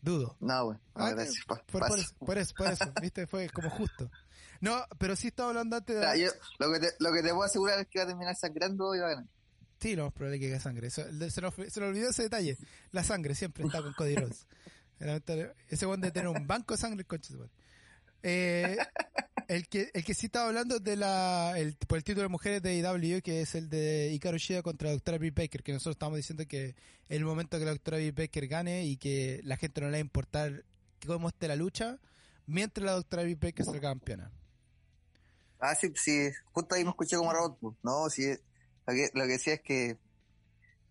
[0.00, 0.36] Dudo.
[0.40, 0.78] No, güey.
[0.94, 1.44] No, Ah, gracias.
[1.46, 4.10] pa- Por, eso, por eso, por eso, viste, fue como justo.
[4.60, 6.20] No, pero sí estaba hablando antes de...
[6.20, 8.94] yo, lo, que te, lo que te puedo asegurar es que va a terminar sangrando
[8.94, 9.26] y va a ganar.
[9.80, 10.86] Sí, lo más probable que sangre.
[10.86, 12.56] Eso- se, nos, se nos olvidó ese detalle.
[12.92, 14.46] La sangre siempre está con Cody Rhodes.
[15.68, 17.34] Ese buen de tener un banco de sangre, el conche.
[18.22, 18.76] Eh,
[19.48, 22.62] el que el que sí estaba hablando de la el, por el título de mujeres
[22.62, 25.94] de IW que es el de Hikaru Shida contra la doctora Britt Baker que nosotros
[25.94, 26.74] estamos diciendo que es
[27.08, 29.96] el momento que la doctora Britt Baker gane y que la gente no le va
[29.98, 30.64] a importar
[31.06, 31.98] cómo esté la lucha
[32.46, 34.30] mientras la doctora Britt Baker sea campeona
[35.64, 36.30] Ah, sí, sí.
[36.52, 37.56] Justo ahí me escuché como robot.
[37.60, 37.76] pues.
[37.84, 38.28] No, sí.
[38.84, 39.96] Lo que, lo que decía es que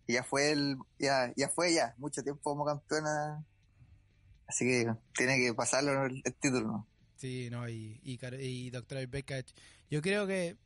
[0.08, 3.44] ya fue el, ya, ya fue ya, mucho tiempo como campeona.
[4.46, 6.88] Así que tiene que pasarlo el, el título, ¿no?
[7.22, 9.44] Sí, no, y, y, y Doctora Rebecca,
[9.88, 10.56] yo creo que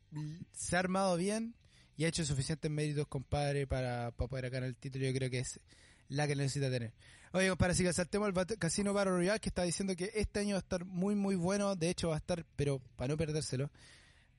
[0.53, 1.55] se ha armado bien
[1.99, 5.05] y ha hecho suficientes méritos, compadre, para, para poder ganar el título.
[5.05, 5.61] Yo creo que es
[6.09, 6.95] la que necesita tener.
[7.33, 10.61] Oye, compadre, si saltemos al Casino Battle Royale, que está diciendo que este año va
[10.61, 11.77] a estar muy, muy bueno.
[11.77, 13.71] De hecho, va a estar, pero para no perdérselo.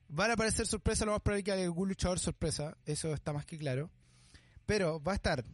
[0.08, 2.76] Van a aparecer sorpresas, lo más probable que haya algún luchador sorpresa.
[2.84, 3.92] Eso está más que claro.
[4.66, 5.44] Pero va a estar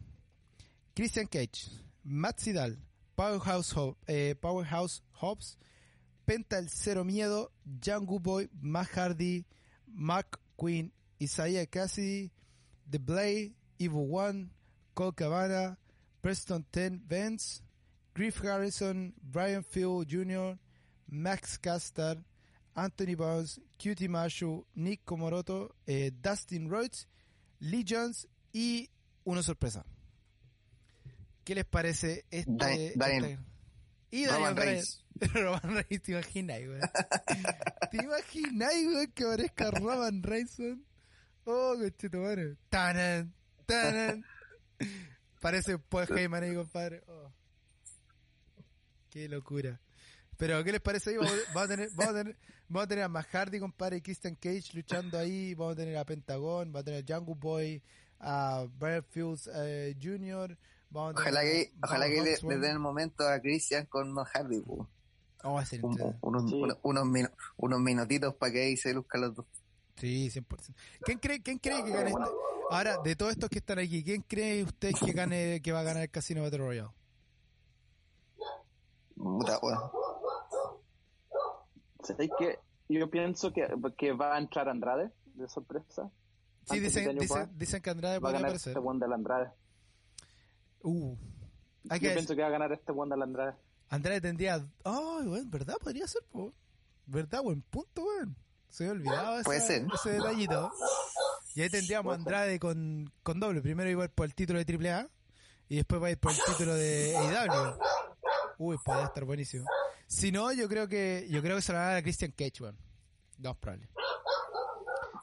[0.95, 1.69] Christian Cage,
[2.03, 2.79] Matt Sidal,
[3.15, 5.59] Powerhouse, Ho- eh, Powerhouse Hobbs,
[6.25, 7.51] Penta el Cero Miedo,
[7.83, 9.45] Jungle Boy, Matt Hardy,
[9.87, 12.31] Mark Quinn, Isaiah Cassidy,
[12.89, 14.49] The Blade, Evo One,
[14.93, 15.77] Cole Cabana,
[16.21, 17.61] Preston Ten Vance,
[18.13, 20.57] Griff Harrison, Brian Field Jr.,
[21.07, 22.17] Max Castar,
[22.73, 27.07] Anthony Barnes, Cutie Marshall, Nick Komoroto, eh, Dustin Rhodes,
[27.59, 28.89] Lee Jones y
[29.23, 29.85] una sorpresa.
[31.43, 32.51] ¿Qué les parece este?
[32.95, 33.39] Daniel-
[34.27, 34.83] Roman Daniel
[35.19, 35.33] Reigns.
[35.33, 36.81] Roman Reigns, ¿te imaginas, weón?
[37.91, 40.85] ¿Te imaginas, weón, que aparezca Roman Reigns, weón?
[41.45, 42.57] Oh, cochito, madre.
[42.69, 43.33] Tanan,
[43.65, 44.25] tanan.
[45.39, 47.03] Parece Paul Heyman ahí, compadre.
[47.07, 47.31] Oh.
[49.11, 49.79] Qué locura.
[50.37, 51.17] Pero, ¿qué les parece ahí?
[51.17, 52.37] Vamos, vamos a tener, vamos a tener,
[52.67, 55.53] vamos a tener a Matt Hardy, compadre, y Christian Cage luchando ahí.
[55.53, 57.81] Vamos a tener a Pentagon, vamos a tener a Jungle Boy,
[58.19, 60.57] a Brian Fields eh, Jr.
[60.89, 64.29] Vamos a tener Ojalá que, ojalá que le, den el momento a Christian con Matt
[64.33, 64.87] Hardy, pues.
[65.47, 66.55] Oh, va a ser Un- unos, Sí.
[66.61, 69.45] unos, unos minu- unos minutitos para que ahí se luzcan los dos.
[69.97, 70.75] Sí, 100%.
[71.01, 72.23] ¿Quién cree, quién cree que gane este?
[72.71, 75.83] Ahora, de todos estos que están aquí, ¿quién cree usted que gane, que va a
[75.83, 76.89] ganar el Casino Battle Royale?
[79.15, 79.59] Puta.
[82.03, 83.67] ¿Sabéis que yo pienso que,
[83.97, 86.09] que va a entrar Andrade de sorpresa?
[86.69, 88.71] Sí, dicen, dicen, dicen que Andrade Va a ganar aparecer.
[88.71, 89.51] este one del Andrade.
[90.81, 91.15] Uh,
[91.83, 93.53] Yo pienso que va a ganar este one del Andrade.
[93.95, 94.55] Andrade tendría...
[94.83, 95.75] Ay, weón, ¿verdad?
[95.81, 96.53] Podría ser, po.
[97.05, 97.41] ¿Verdad?
[97.41, 98.35] Buen punto, weón.
[98.69, 99.87] Se me olvidaba esa- ser.
[99.93, 100.71] ese detallito.
[101.55, 103.61] Y ahí tendríamos a Andrade con, con doble.
[103.61, 105.09] Primero igual por el título de AAA
[105.69, 107.77] y después va a ir por el título de AEW.
[108.57, 109.65] Uy, podría estar buenísimo.
[110.07, 112.31] Si no, yo creo que yo creo que se lo va a dar a Christian
[112.31, 112.77] Cage, weón.
[113.37, 113.89] No es probable.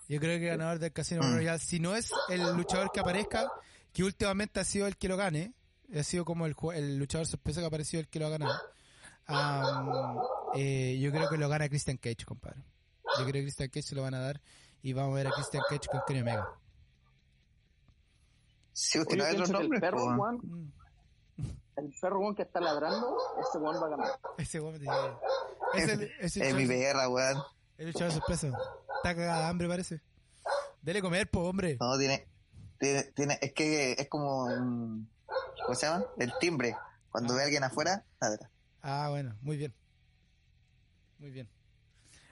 [0.09, 1.35] Yo creo que el ganador del Casino Mm.
[1.37, 3.51] Royale, si no es el luchador que aparezca,
[3.93, 5.55] que últimamente ha sido el que lo gane,
[6.01, 8.61] ha sido como el, el luchador sorpresa que ha aparecido el que lo ha ganado.
[10.55, 12.63] Eh, yo creo que lo gana Christian Cage, compadre.
[13.19, 14.41] Yo creo que Christian Cage se lo van a dar
[14.83, 16.49] y vamos a ver a Christian Cage con Kenny Omega.
[18.95, 20.17] Oye, usted no el perro.
[20.17, 24.11] Juan, Mm, el perro Juan que está ladrando, ese Juan va a ganar.
[24.39, 24.93] ese tiene-
[25.75, 27.43] Es el, es el Es mi perra, weón.
[27.79, 28.49] el luchador sorpresa.
[28.97, 30.01] Está cagada de hambre, parece.
[30.83, 31.77] Dele comer, po, hombre.
[31.81, 32.27] No, tiene,
[32.79, 35.09] tiene, tiene, es que es como, un-
[35.65, 36.05] ¿cómo se llama?
[36.19, 36.77] El timbre.
[37.11, 38.51] Cuando ve a alguien afuera, ladra.
[38.83, 39.75] Ah, bueno, muy bien.
[41.19, 41.49] Muy bien.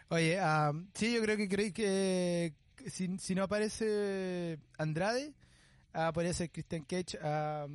[0.09, 2.55] Oye, am, sí, yo creo que creí que
[2.89, 5.33] si, si no aparece Andrade,
[5.93, 7.19] ah, podría ser Christian Cage.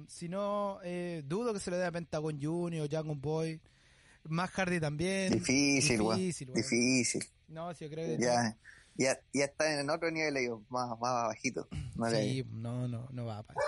[0.07, 3.61] si no, eh, dudo que se lo dé a Pentagon Junior, Jungle Boy.
[4.27, 5.33] Más Hardy también.
[5.33, 6.17] Difícil, weón.
[6.17, 6.51] Difícil.
[6.53, 7.23] Difícil.
[7.47, 8.57] No, sí, yo creo que Ya,
[8.95, 11.67] ya, ya está en otro nivel ellos, más, más bajito.
[11.95, 13.63] No Sí, no, no, no va a pasar.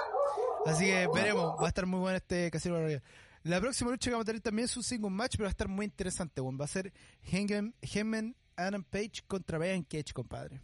[0.65, 3.03] Así que veremos, va a estar muy bueno este Casino Royale.
[3.43, 5.51] La próxima lucha que vamos a tener también es un single match, pero va a
[5.51, 6.59] estar muy interesante, weón.
[6.59, 6.91] Va a ser
[7.31, 10.59] Hangman Adam Page contra Brian Cage, compadre.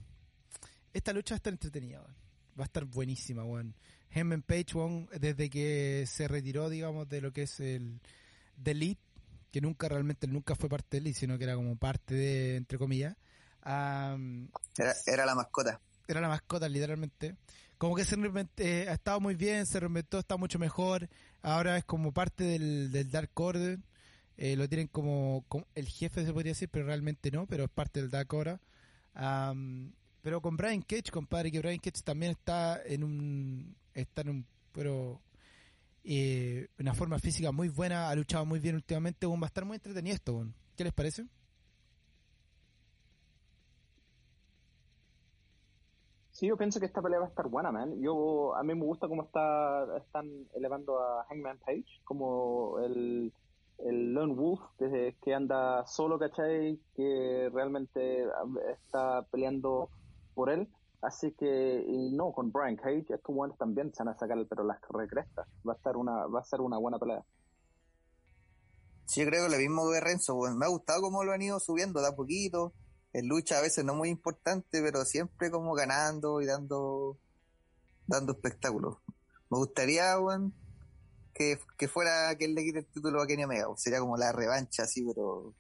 [0.91, 2.15] Esta lucha va a estar entretenida, weón.
[2.59, 3.75] va a estar buenísima, weón.
[4.09, 8.01] Heyman Page, weón, desde que se retiró, digamos, de lo que es el
[8.61, 9.01] The Elite,
[9.51, 12.77] que nunca realmente nunca fue parte del Elite, sino que era como parte de, entre
[12.77, 13.15] comillas.
[13.63, 15.79] era la mascota.
[16.07, 17.35] era la mascota literalmente.
[17.83, 18.15] Como que se
[18.59, 21.09] eh, ha estado muy bien, se reinventó, está mucho mejor.
[21.41, 23.77] Ahora es como parte del, Dark Order.
[24.37, 25.43] Eh, lo tienen como,
[25.75, 28.57] el jefe, se podría decir, pero realmente no, pero es parte del Dark Order.
[29.15, 33.75] Am, pero con Brian Cage, compadre, que Brian Cage también está en un.
[33.93, 34.45] Está en un.
[34.71, 35.21] Pero.
[36.05, 39.27] eh, una forma física muy buena, ha luchado muy bien últimamente.
[39.27, 40.47] va a estar muy entretenido esto.
[40.77, 41.25] ¿Qué les parece?
[46.43, 48.01] Sí, yo pienso que esta pelea va a estar buena, man.
[48.01, 53.31] Yo, a mí me gusta cómo está, están elevando a Hangman Page como el,
[53.79, 56.81] Lone Wolf que, que anda solo, ¿cachai?
[56.97, 59.89] Que realmente um, está peleando
[60.33, 60.67] por él.
[61.01, 64.45] Así que, y no, con Brian Cage, estos buenos también se van a sacar el
[64.45, 65.47] pero las recrestas.
[65.65, 67.23] Va a estar una, va a ser una buena pelea.
[69.05, 70.37] Sí, creo que lo mismo que Renzo.
[70.57, 72.73] Me ha gustado cómo lo han ido subiendo de a poquito.
[73.13, 77.17] En lucha a veces no muy importante, pero siempre como ganando y dando
[78.07, 78.97] dando espectáculos.
[79.49, 80.53] Me gustaría, weón,
[81.33, 83.67] que, que fuera que él le quite el título a Kenny Omega.
[83.77, 85.53] Sería como la revancha, así, pero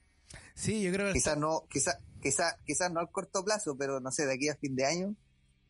[0.55, 1.13] Sí, yo creo que.
[1.13, 4.55] quizás no, quizás, quizás, quizás no al corto plazo, pero no sé, de aquí a
[4.55, 5.15] fin de año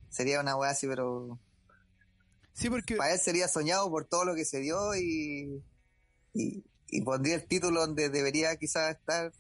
[0.09, 1.39] sería una weá así, pero
[2.53, 2.95] Sí, porque.
[2.95, 5.63] para él sería soñado por todo lo que se dio y,
[6.34, 9.34] y, y pondría el título donde debería quizás estar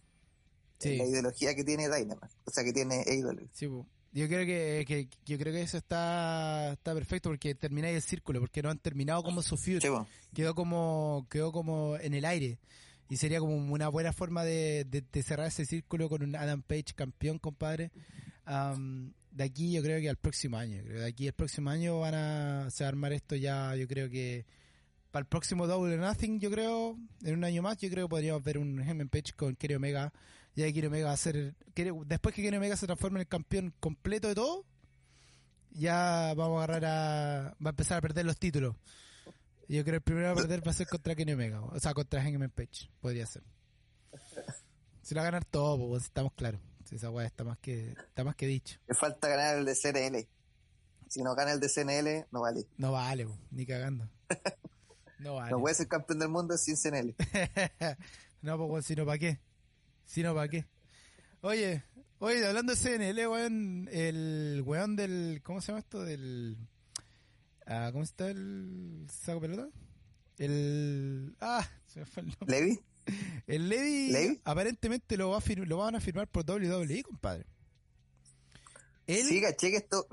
[0.83, 0.97] Sí.
[0.97, 3.47] la ideología que tiene Dynamite, o sea, que tiene AEW.
[3.53, 3.87] Sí, po.
[4.11, 8.39] yo creo que, que- yo creo que eso está está perfecto porque termináis el círculo,
[8.39, 10.07] porque no han terminado como su Sí, po.
[10.33, 12.59] quedó como quedó como en el aire
[13.09, 16.61] y sería como una buena forma de, de- de cerrar ese círculo con un Adam
[16.61, 17.91] Page campeón, compadre.
[18.45, 21.69] Am, de aquí yo creo que al próximo año, creo que de aquí al próximo
[21.69, 24.45] año van a se va a armar esto ya, yo creo que
[25.11, 28.09] para el próximo Double or Nothing, yo creo, en un año más, yo creo que
[28.09, 30.11] podríamos ver un Heyman Page con Kenny Omega.
[30.55, 31.55] Ya que Kenny Omega va a ser.
[32.05, 34.65] Después que Kenny Omega se transforme en el campeón completo de todo,
[35.71, 37.55] ya vamos a agarrar a.
[37.63, 38.75] Va a empezar a perder los títulos.
[39.67, 41.61] Yo creo que el primero a perder va a ser contra Kenny Omega.
[41.61, 42.89] O sea, contra Hangman Page.
[43.01, 43.43] Podría ser.
[45.01, 46.61] Se lo va a ganar todo, pues, estamos claros.
[46.85, 48.79] Si esa weá está más que, está más que dicho.
[48.87, 50.27] Le falta ganar el de CNL.
[51.07, 52.67] Si no gana el de CNL, no vale.
[52.77, 54.07] No vale, ni cagando.
[55.19, 55.51] No vale.
[55.51, 57.15] No puede ser campeón del mundo sin CNL.
[58.41, 59.39] no, pues, si no, ¿para qué?
[60.05, 60.65] Si no, ¿para qué?
[61.41, 61.83] Oye,
[62.19, 65.41] oye, hablando de CNL, weón, el weón del.
[65.43, 66.03] ¿Cómo se llama esto?
[66.03, 66.57] Del.
[67.65, 69.67] Ah, ¿Cómo está el saco pelota?
[70.37, 71.35] El.
[71.39, 72.47] Ah, se me fue el nombre.
[72.59, 72.79] Levi,
[73.47, 74.41] El Levi, ¿Levi?
[74.45, 77.45] aparentemente lo, va a fir- lo van a firmar por WWE, compadre.
[79.07, 80.07] Él, sí, caché que esto,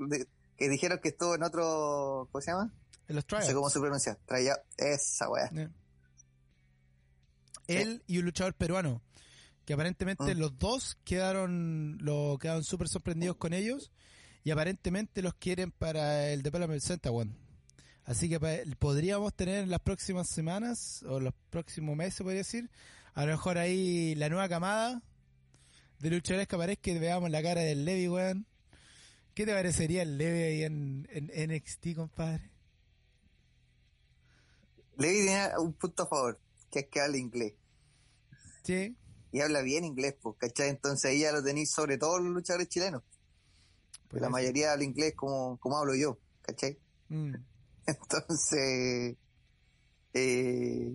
[0.57, 2.73] que dijeron que estuvo en otro, ¿cómo se llama?
[3.07, 3.47] en los No tryouts.
[3.47, 4.17] sé cómo se pronuncia.
[4.25, 5.49] Traía esa weá.
[7.67, 9.01] Él y un luchador peruano.
[9.71, 10.37] Que aparentemente Mm.
[10.37, 13.89] los dos quedaron lo quedaron súper sorprendidos con ellos.
[14.43, 17.31] Y aparentemente los quieren para el Development Center One.
[18.03, 18.37] Así que
[18.77, 22.69] podríamos tener en las próximas semanas, o los próximos meses, podría decir,
[23.13, 25.01] a lo mejor ahí la nueva camada
[25.99, 28.45] de luchadores que aparezca y veamos la cara del Levi, weón.
[29.33, 32.51] ¿Qué te parecería el Levi ahí en, en NXT, compadre?
[34.97, 37.53] Levi tiene un punto a favor, que es que habla inglés.
[38.63, 38.95] Sí,
[39.31, 40.69] Y habla bien inglés, pues, ¿cachai?
[40.69, 43.01] Entonces ahí ya lo tenéis sobre todo los luchadores chilenos.
[44.09, 46.77] pues la mayoría habla inglés como, como hablo yo, ¿cachai?
[47.09, 47.33] Mm.
[47.85, 49.17] Entonces,
[50.13, 50.91] eh,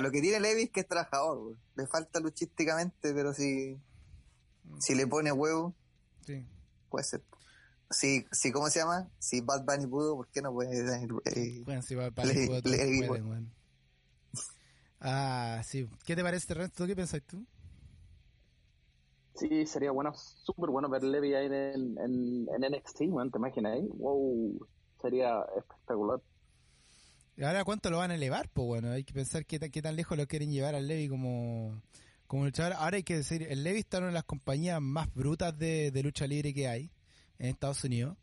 [0.00, 3.80] lo que tiene Levi es que es trabajador, le falta luchísticamente, pero si,
[4.78, 5.74] si le pone huevo,
[6.26, 6.46] Sí.
[6.90, 7.24] puede ser.
[7.90, 9.10] Si, si, ¿cómo se llama?
[9.18, 10.78] Si Bad Bunny pudo, ¿por qué no puede?
[11.24, 11.94] eh, Bueno, si
[12.34, 13.06] Le- el juego, todos le digo.
[13.08, 13.54] pueden.
[15.00, 15.88] Ah, sí.
[16.04, 16.86] ¿Qué te parece, Renzo?
[16.86, 17.46] ¿Qué piensas tú?
[19.34, 23.74] Sí, sería bueno, súper bueno ver Levi ahí en, en, en NXT, man, ¿te imaginas
[23.74, 23.88] ahí?
[23.94, 24.68] Wow,
[25.00, 26.20] sería espectacular.
[27.36, 28.48] ¿Y ahora cuánto lo van a elevar?
[28.52, 31.08] Pues bueno, hay que pensar qué, tan- qué tan lejos lo quieren llevar al Levi
[31.08, 31.82] como,
[32.26, 32.74] como luchador.
[32.74, 35.90] Ahora hay que decir, el Levi está en una de las compañías más brutas de,
[35.90, 36.90] de lucha libre que hay
[37.38, 38.16] en Estados Unidos.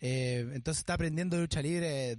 [0.00, 2.18] Eh, entonces está aprendiendo lucha libre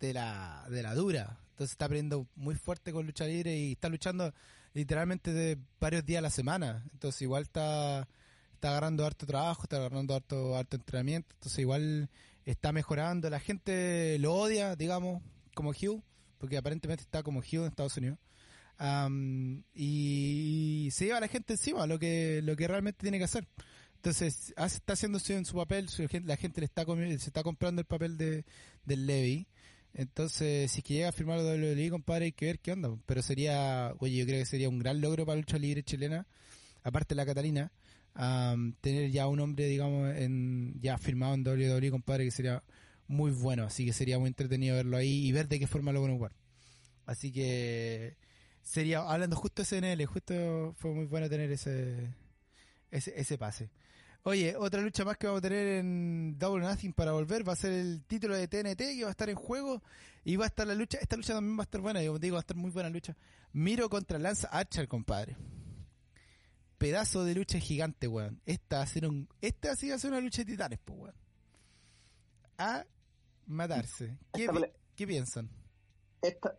[0.00, 1.40] de la, de la dura.
[1.60, 4.32] Entonces está aprendiendo muy fuerte con lucha libre y está luchando
[4.72, 6.82] literalmente de varios días a la semana.
[6.94, 8.08] Entonces igual está,
[8.54, 11.34] está agarrando harto trabajo, está agarrando harto, harto entrenamiento.
[11.34, 12.08] Entonces igual
[12.46, 13.28] está mejorando.
[13.28, 16.02] La gente lo odia, digamos, como Hugh,
[16.38, 18.18] porque aparentemente está como Hugh en Estados Unidos.
[18.78, 23.24] Am, y se lleva a la gente encima, lo que, lo que realmente tiene que
[23.24, 23.46] hacer.
[23.96, 25.90] Entonces, está haciendo en su papel,
[26.24, 28.46] la gente le está se está comprando el papel de,
[28.86, 29.46] del Levy.
[29.94, 32.96] Entonces, si es que llega a firmar lo WWE, compadre, hay que ver qué onda.
[33.06, 36.26] Pero sería, oye, yo creo que sería un gran logro para la lucha libre chilena,
[36.82, 37.72] aparte de la Catalina,
[38.80, 42.62] tener ya un hombre, digamos, en, ya firmado en WWE, compadre, que sería
[43.08, 43.64] muy bueno.
[43.64, 46.14] Así que sería muy entretenido verlo ahí y ver de qué forma lo van a
[46.14, 46.32] jugar.
[47.06, 48.16] Así que
[48.62, 52.14] sería, hablando justo de SNL, justo fue muy bueno tener ese,
[52.90, 53.70] ese, ese pase.
[54.22, 57.56] Oye, otra lucha más que vamos a tener en Double Nothing para volver va a
[57.56, 59.82] ser el título de TNT que va a estar en juego
[60.24, 62.26] y va a estar la lucha, esta lucha también va a estar buena, como te
[62.26, 63.16] digo, va a estar muy buena lucha.
[63.52, 65.36] Miro contra Lance Archer, compadre.
[66.76, 68.42] Pedazo de lucha gigante, weón.
[68.44, 70.98] Esta va a ser un, esta sí va a ser una lucha de titanes, pues,
[70.98, 71.14] weón.
[72.58, 72.84] A
[73.46, 74.18] matarse.
[74.34, 75.48] ¿Qué, piensan?
[76.20, 76.58] Esta,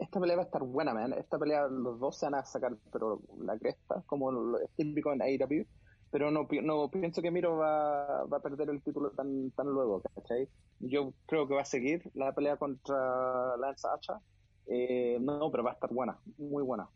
[0.00, 1.12] esta pelea va a estar buena, man.
[1.12, 5.22] Esta pelea los dos se van a sacar, pero la cresta, como es típico en
[5.22, 5.64] AEW
[6.10, 10.02] pero no, no pienso que Miro va, va a perder el título tan, tan luego,
[10.14, 10.48] ¿cachai?
[10.80, 14.20] Yo creo que va a seguir la pelea contra Lance Hacha.
[14.66, 16.88] Eh, no, pero va a estar buena, muy buena.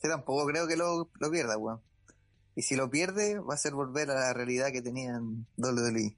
[0.00, 1.80] Sí, tampoco creo que lo, lo pierda, weón.
[2.54, 6.16] Y si lo pierde, va a ser volver a la realidad que tenían WWE.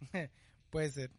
[0.70, 1.10] Puede ser.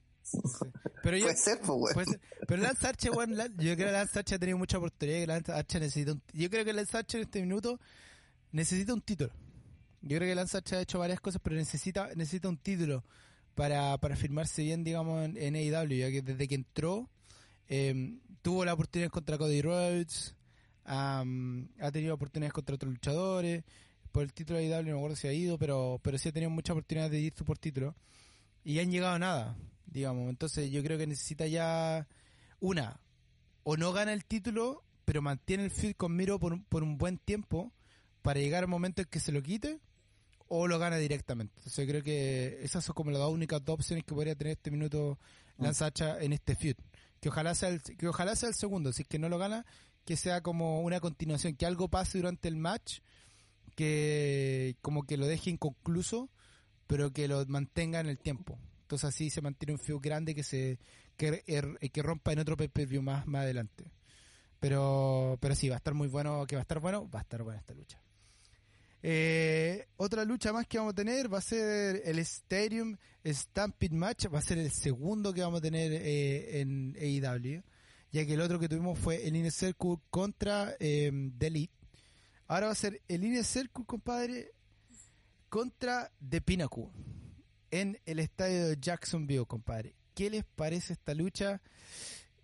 [1.02, 2.22] Pero yo, puede ser, pues, weón.
[2.48, 5.20] Pero Lance Archer, weón, yo creo que Lance Archer ha tenido mucha oportunidad.
[5.20, 7.80] Que Lance Archer necesita un, yo creo que Lance Archer en este minuto
[8.58, 9.32] necesita un título.
[10.02, 13.04] Yo creo que Lance ha hecho varias cosas, pero necesita necesita un título
[13.56, 17.10] para, para firmarse bien, digamos, en, AEW, ya que desde que entró
[17.68, 20.36] em, tuvo la oportunidad contra Cody Rhodes,
[20.86, 21.24] ha
[21.92, 23.64] tenido oportunidades contra otros luchadores,
[24.12, 26.32] por el título de AEW no me acuerdo si ha ido, pero, pero sí ha
[26.32, 27.96] tenido muchas oportunidades de ir por título,
[28.64, 32.08] y han llegado a nada, digamos, entonces yo creo que necesita ya
[32.60, 33.00] una,
[33.64, 37.18] o no gana el título, pero mantiene el feed con Miro por, por un buen
[37.18, 37.74] tiempo,
[38.28, 39.80] para llegar al momento en que se lo quite
[40.50, 41.54] o lo gana directamente.
[41.60, 44.70] Entonces creo que esas son como las dos únicas dos opciones que podría tener este
[44.70, 45.18] minuto
[45.56, 45.64] mm.
[45.64, 46.76] Lanzacha en este feud.
[47.22, 49.66] Que ojalá sea el, que ojalá sea el segundo, si es que no lo gana,
[50.04, 53.00] que sea como una continuación, que algo pase durante el match,
[53.78, 56.30] que como que lo deje inconcluso,
[56.86, 58.60] pero que lo mantenga en el tiempo.
[58.82, 60.80] Entonces así se mantiene un feud grande que se
[61.16, 63.90] que, er, que rompa en otro pay-per-view más, más adelante.
[64.60, 67.22] Pero, pero sí, va a estar muy bueno, que va a estar bueno, va a
[67.22, 68.02] estar buena esta lucha.
[69.04, 74.26] Eh, otra lucha más que vamos a tener va a ser el Stadium Stampede Match,
[74.34, 77.64] va a ser el segundo que vamos a tener eh, en AEW,
[78.12, 81.74] ya que el otro que tuvimos fue el Inner Circle contra eh, The Elite.
[82.48, 84.52] Ahora va a ser el Inner Circle, compadre,
[85.50, 86.88] contra The Pinnacle
[87.72, 89.96] en el estadio de Jacksonville, compadre.
[90.16, 91.62] ¿Qué les parece esta lucha?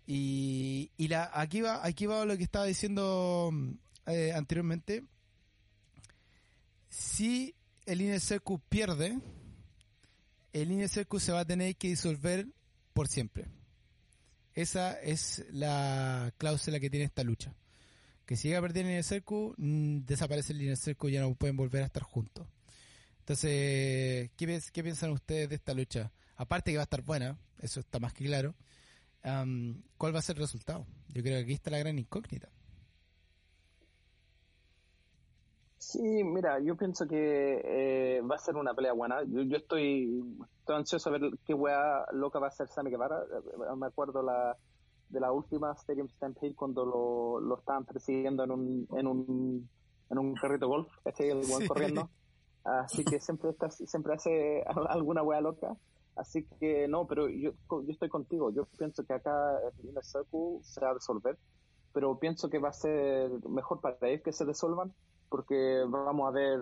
[0.06, 3.50] Y, la, aquí va, aquí va lo que estaba diciendo
[4.06, 5.02] eh, anteriormente
[6.94, 7.54] si
[7.86, 9.18] el INSQ pierde,
[10.52, 12.46] el INSQ se va a tener que disolver
[12.92, 13.46] por siempre.
[14.54, 17.52] Esa es la cláusula que tiene esta lucha.
[18.24, 21.56] Que si llega a perder el INSQ, mm, desaparece el INSQ y ya no pueden
[21.56, 22.46] volver a estar juntos.
[23.18, 26.12] Entonces, ¿qué, ¿qué, piensan ustedes de esta lucha?
[26.36, 28.54] Aparte que va a estar buena, eso está más que claro.
[29.22, 30.86] ¿Cuál va a ser el resultado?
[31.08, 32.50] Yo creo que aquí está la gran incógnita.
[35.86, 39.22] Sí, mira, yo pienso que eh, va a ser una pelea buena.
[39.24, 40.24] Yo, yo estoy,
[40.60, 43.20] estoy ansioso a ver qué weá loca va a ser Sammy Guevara.
[43.20, 44.56] Eh, me acuerdo la,
[45.10, 49.68] de la última Stadium Stampede cuando lo, lo estaban persiguiendo en un, en un,
[50.10, 52.08] en un carrito golf, este el buen corriendo.
[52.64, 55.76] Así que siempre está, siempre hace alguna weá loca.
[56.16, 58.50] Así que no, pero yo, yo estoy contigo.
[58.50, 61.36] Yo pienso que acá el Inner Circle se va a resolver,
[61.92, 64.94] pero pienso que va a ser mejor para ellos que se resuelvan
[65.34, 66.60] porque vamos a ver,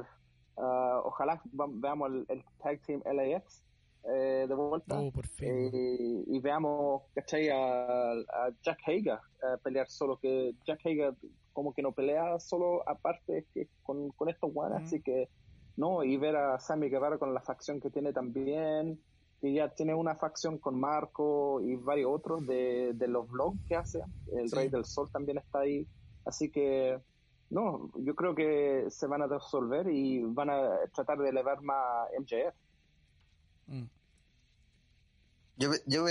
[0.56, 3.62] uh, ojalá veamos el, Tag Team LAX
[4.04, 4.98] eh, de vuelta.
[4.98, 7.50] Oh, eh, y veamos, ¿cachai?
[7.50, 9.18] A, a Jack Hager
[9.62, 11.14] pelear solo, que Jack Hager
[11.52, 15.28] como que no pelea solo aparte que con, con estos guanes, así que
[15.76, 18.98] no, y ver a Sammy Guevara con la facción que tiene también,
[19.42, 23.76] que ya tiene una facción con Marco y varios otros de, de los vlogs que
[23.76, 24.00] hace,
[24.34, 25.86] el Rey del Sol también está ahí,
[26.24, 26.98] así que
[27.52, 32.08] no, yo creo que se van a resolver y van a tratar de elevar más
[32.18, 32.54] MJF.
[33.66, 33.84] Mm.
[35.58, 36.06] Yo, yo,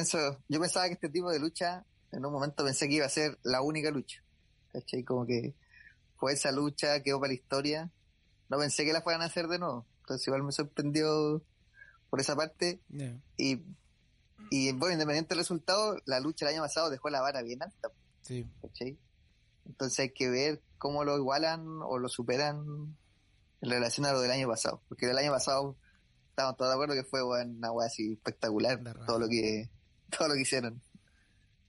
[0.47, 3.39] yo pensaba que este tipo de lucha, en un momento pensé que iba a ser
[3.41, 4.23] la única lucha.
[4.72, 5.03] ¿Cachai?
[5.03, 5.55] Como que
[6.15, 7.91] fue esa lucha, quedó para la historia.
[8.47, 9.88] No pensé que la fueran a hacer de nuevo.
[10.01, 11.41] Entonces igual me sorprendió
[12.11, 12.81] por esa parte.
[13.38, 13.63] Y,
[14.51, 17.89] y bueno, independiente del resultado, la lucha el año pasado dejó la vara bien alta.
[18.22, 18.47] Sí.
[18.61, 18.95] ¿Cachai?
[19.65, 22.97] Entonces hay que ver cómo lo igualan o lo superan
[23.61, 24.81] en relación a lo del año pasado.
[24.89, 25.77] Porque el año pasado
[26.29, 29.69] estábamos todos de acuerdo que fue una weá así espectacular todo lo que
[30.17, 30.81] todo lo que hicieron.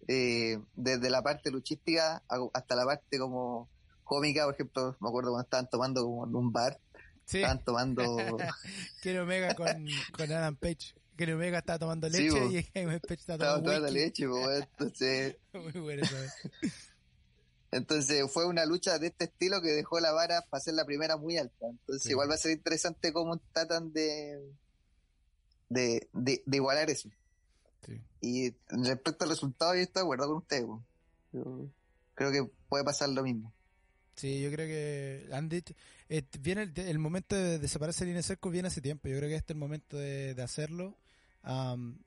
[0.09, 2.22] Eh, desde la parte luchística
[2.55, 3.68] hasta la parte como
[4.02, 6.80] cómica, por ejemplo, me acuerdo cuando estaban tomando como en un bar,
[7.26, 8.16] estaban tomando...
[9.02, 9.86] Kenny Omega con,
[10.16, 10.94] con Adam Page.
[11.18, 15.36] Kenny Omega estaba tomando leche y Adam Page estaba tomando, leche, entonces...
[15.52, 16.16] Muy bueno eso.
[17.73, 21.16] Entonces fue una lucha de este estilo que dejó la vara para ser la primera
[21.16, 21.66] muy alta.
[21.66, 24.53] Entonces igual va a ser interesante cómo tratan de,
[25.70, 27.09] de, de, igualar eso.
[28.20, 30.66] Y respecto al resultado, yo estoy de acuerdo con ustedes.
[32.15, 33.53] creo que puede pasar lo mismo.
[34.16, 35.65] Sí, yo creo que Andy,
[36.11, 39.09] eh, viene el, momento de, desaparecer separar el viene hace tiempo.
[39.09, 40.99] Yo creo que este es el momento de, hacerlo.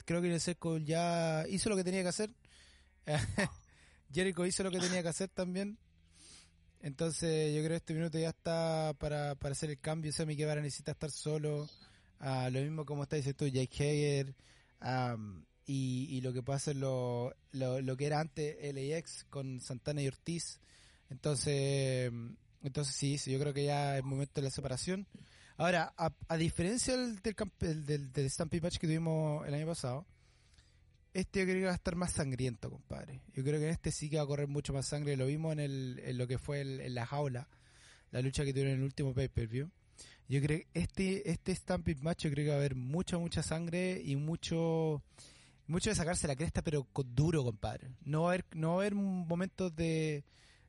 [0.06, 2.30] creo que Ineseco ya hizo lo que tenía que hacer.
[4.14, 5.77] Jericho hizo lo que tenía que hacer también.
[6.82, 10.14] Entonces yo creo que este minuto ya está para, para hacer el cambio.
[10.14, 11.68] Sammy Guevara necesita estar solo.
[12.22, 14.36] Uh, lo mismo como está diciendo tú, Jake Hager.
[15.65, 20.02] y, y, lo que puede hacer lo, lo, lo, que era antes LAX con Santana
[20.02, 20.60] y Ortiz.
[21.10, 22.11] Entonces,
[22.61, 25.07] entonces sí, sí, yo creo que ya es momento de la separación.
[25.57, 30.06] Ahora, a, a diferencia del, del, del, del Stampede Match que tuvimos el año pasado,
[31.16, 33.22] este yo creo que va a estar más sangriento, compadre.
[33.34, 35.16] Yo creo que en este sí que va a correr mucho más sangre.
[35.16, 37.48] Lo vimos en, el, en lo que fue en la jaula,
[38.12, 39.72] la lucha que tuvieron en el último pay-per-view.
[40.28, 43.44] Yo creo que este, este Stampede Match yo creo que va a haber mucha, mucha
[43.44, 45.02] sangre y mucho
[45.68, 47.90] mucho de sacarse la cresta, pero duro, compadre.
[48.04, 50.26] No va a haber, no va a haber momentos de,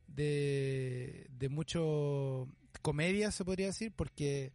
[0.07, 2.47] de, de mucho
[2.81, 4.53] comedia, se podría decir, porque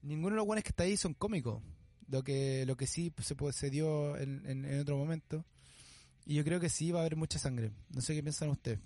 [0.00, 1.62] ninguno de los buenos que está ahí son cómicos
[2.08, 5.44] lo que lo que sí se, se dio en, en, otro momento.
[6.26, 7.72] Y yo creo que sí va a haber mucha sangre.
[7.90, 8.80] No sé qué piensan ustedes.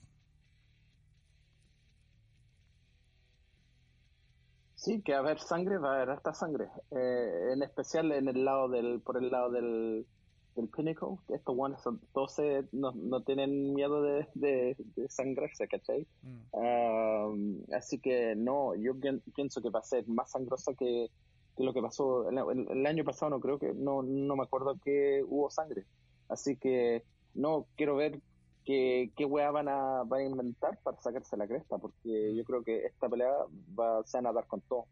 [4.74, 6.69] Sí, que va a haber sangre, va a haber harta sangre.
[6.90, 10.07] Eh, en especial en el lado del, por el lado del,
[10.55, 14.77] del Pinnacle, que estos guanes son 12, no, no tienen miedo de, de,
[15.09, 16.07] sangrarse, ¿cachai?
[16.23, 16.57] Mm.
[16.57, 18.93] Um, así que no, yo
[19.35, 21.11] pienso que va a ser más sangrosa que,
[21.59, 25.51] lo que pasó el, año pasado, no creo que, no, no me acuerdo que hubo
[25.51, 25.85] sangre.
[26.28, 27.05] Así que
[27.35, 28.20] no quiero ver
[28.64, 32.62] qué, qué weá van a, van a inventar para sacarse la cresta, porque yo creo
[32.62, 33.32] que esta pelea
[33.78, 34.86] va, se van a dar con todo.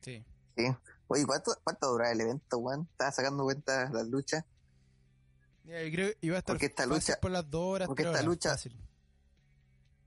[0.00, 0.24] Sí.
[0.56, 0.64] Sí.
[1.08, 2.88] Oye, ¿cuánto, cuánto dura el evento, Juan?
[2.90, 4.44] ¿Estaba sacando cuenta las luchas?
[5.64, 8.22] yo creo que iba a estar porque esta lucha, por las dos horas, porque esta
[8.22, 8.56] lucha,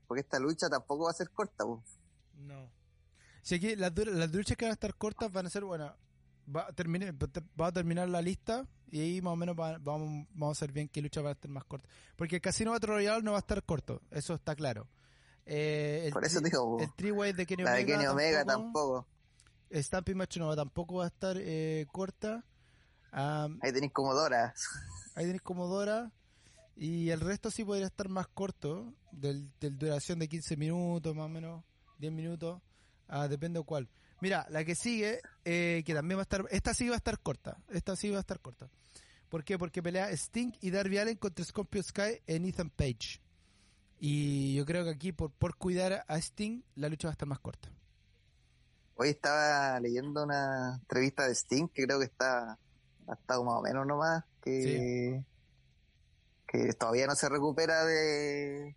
[0.06, 1.64] porque esta lucha tampoco va a ser corta,
[2.36, 2.70] No.
[3.42, 5.94] Si aquí las, las luchas que van a estar cortas van a ser, bueno,
[6.54, 7.14] va a, terminar,
[7.60, 10.88] va a terminar la lista y ahí más o menos vamos, vamos a ver bien
[10.88, 11.88] qué lucha va a estar más corta.
[12.16, 14.88] Porque el Casino Battle Royale no va a estar corto, eso está claro.
[15.46, 19.06] Eh, el Por eso digo, el Triway de Kenny Omega, de Kenny Omega tampoco.
[19.70, 22.44] Stampy Match no, tampoco va a estar eh, corta.
[23.12, 24.54] ahí tenéis Comodora.
[25.14, 26.12] Ahí tenéis Comodora.
[26.76, 31.26] Y el resto sí podría estar más corto, del, del duración de 15 minutos, más
[31.26, 31.64] o menos,
[31.98, 32.62] 10 minutos.
[33.08, 33.88] Ah, depende de cuál.
[34.20, 37.18] Mira, la que sigue, eh, que también va a estar, esta sí va a estar
[37.20, 38.68] corta, esta sí va a estar corta.
[39.28, 39.58] ¿Por qué?
[39.58, 43.20] Porque pelea Sting y Darby Allen contra Scorpio Sky en Ethan Page.
[44.00, 47.28] Y yo creo que aquí, por, por cuidar a Sting, la lucha va a estar
[47.28, 47.68] más corta.
[48.96, 52.58] Hoy estaba leyendo una entrevista de Sting que creo que está,
[53.06, 55.22] ha estado más o menos nomás, que,
[56.46, 58.74] que todavía no se recupera de,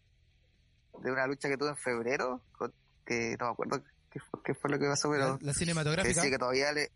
[0.99, 2.41] de una lucha que tuvo en febrero,
[3.05, 5.37] que no me acuerdo qué fue, lo que pasó, pero...
[5.41, 6.21] La, cinematográfica.
[6.21, 6.91] Sí, que todavía le...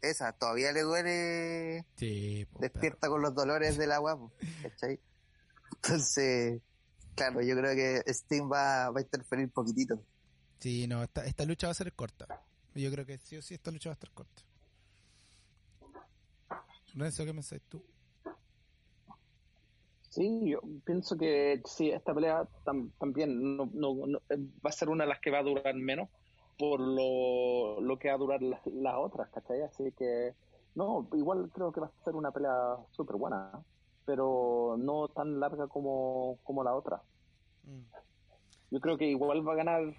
[0.00, 1.84] Esa, todavía le duele...
[1.96, 4.18] Sí, despierta con los dolores del agua,
[4.62, 5.00] ¿cachai?
[5.76, 6.60] Entonces,
[7.14, 10.02] claro, yo creo que Steam va, va a interferir un poquitito.
[10.58, 12.26] Sí, no, esta, esta lucha va a ser corta.
[12.74, 14.42] Yo creo que sí o sí esta lucha va a estar corta.
[16.94, 17.82] Renzo, ¿qué pensáis tú?
[20.10, 22.46] Sí, yo pienso que sí, esta pelea
[22.98, 26.10] también no, no, va a ser una de las que va a durar menos,
[26.58, 28.60] por lo, lo que va a durar las,
[28.96, 29.62] otras, ¿cachai?
[29.62, 30.34] Así que,
[30.74, 33.62] no, igual creo que va a ser una pelea súper buena,
[34.04, 37.02] pero no tan larga como, como la otra.
[37.64, 37.82] Mm.
[38.70, 39.94] Yo creo que igual va a ganar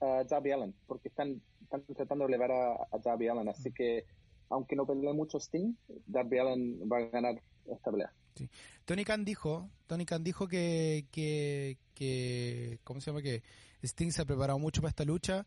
[0.00, 3.74] a, Darby Allen, porque están, están tratando de elevar a, a Darby Allen, así mm.
[3.74, 4.04] que
[4.48, 5.74] aunque no pelee mucho Sting,
[6.06, 8.12] Darby Allen va a ganar esta pelea.
[8.36, 8.48] Sí.
[8.84, 13.22] Tony Khan dijo, Tony Khan dijo que, que, que, ¿cómo se llama?
[13.22, 13.42] Que
[13.82, 15.46] Sting se ha preparado mucho para esta lucha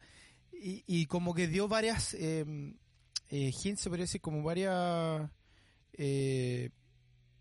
[0.62, 2.46] y, como que dio varias eh,
[3.30, 5.30] eh, hints, se podría decir, como varias,
[5.94, 6.70] eh,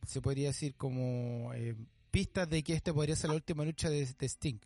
[0.06, 1.74] se podría decir como eh,
[2.10, 4.58] pistas de que este podría ser la última lucha de, Sting.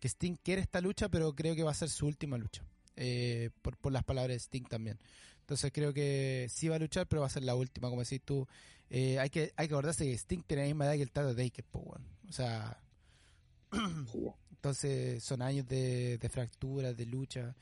[0.00, 2.64] Que Sting quiere esta lucha, pero creo que va a ser su última lucha.
[2.96, 4.98] eh, por, por las palabras de Sting también.
[5.40, 8.20] Entonces creo que sí va a luchar, pero va a ser la última, como decís
[8.24, 8.46] tú.
[8.90, 11.64] Hay que hay que acordarse que Sting tiene la misma edad que el Tato Taker,
[11.64, 12.06] po, weón.
[12.28, 12.78] O sea,
[14.50, 17.54] entonces son años de, de fracturas, de lucha.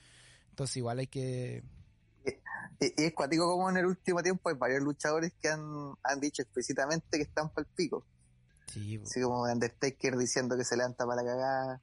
[0.60, 1.64] Entonces igual hay que...
[2.80, 6.20] Y, y es cuático como en el último tiempo hay varios luchadores que han, han
[6.20, 8.04] dicho explícitamente que están para el pico.
[8.66, 9.00] Sí.
[9.02, 11.82] Así como Undertaker diciendo que se levanta para la cagada.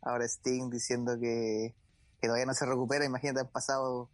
[0.00, 1.74] Ahora Sting diciendo que,
[2.18, 3.04] que todavía no se recupera.
[3.04, 4.08] Imagínate, han pasado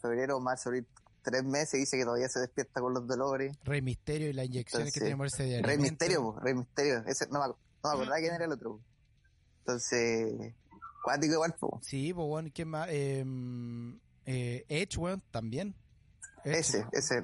[0.00, 0.86] febrero, marzo, abril,
[1.20, 3.54] tres meses y dice que todavía se despierta con los dolores.
[3.64, 5.76] Rey Misterio y las inyecciones que Entonces, que ponerse Rey.
[5.76, 7.04] Misterio, po, Rey Misterio.
[7.06, 8.78] Ese, no, me, no me acordaba quién era el otro.
[8.78, 8.80] po.
[9.58, 10.54] Entonces,
[11.02, 11.80] cuático igual, po.
[11.82, 12.88] Sí, pues bueno, ¿quién más?
[12.90, 13.24] Eh,
[14.26, 15.74] eh, Edge, weón, también.
[16.44, 17.22] Edge, Ese, ese.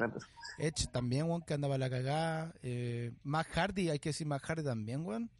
[0.58, 2.52] Edge también, weón, que andaba la cagada.
[2.62, 5.30] Eh, Matt Hardy, hay que decir Matt Hardy también, weón.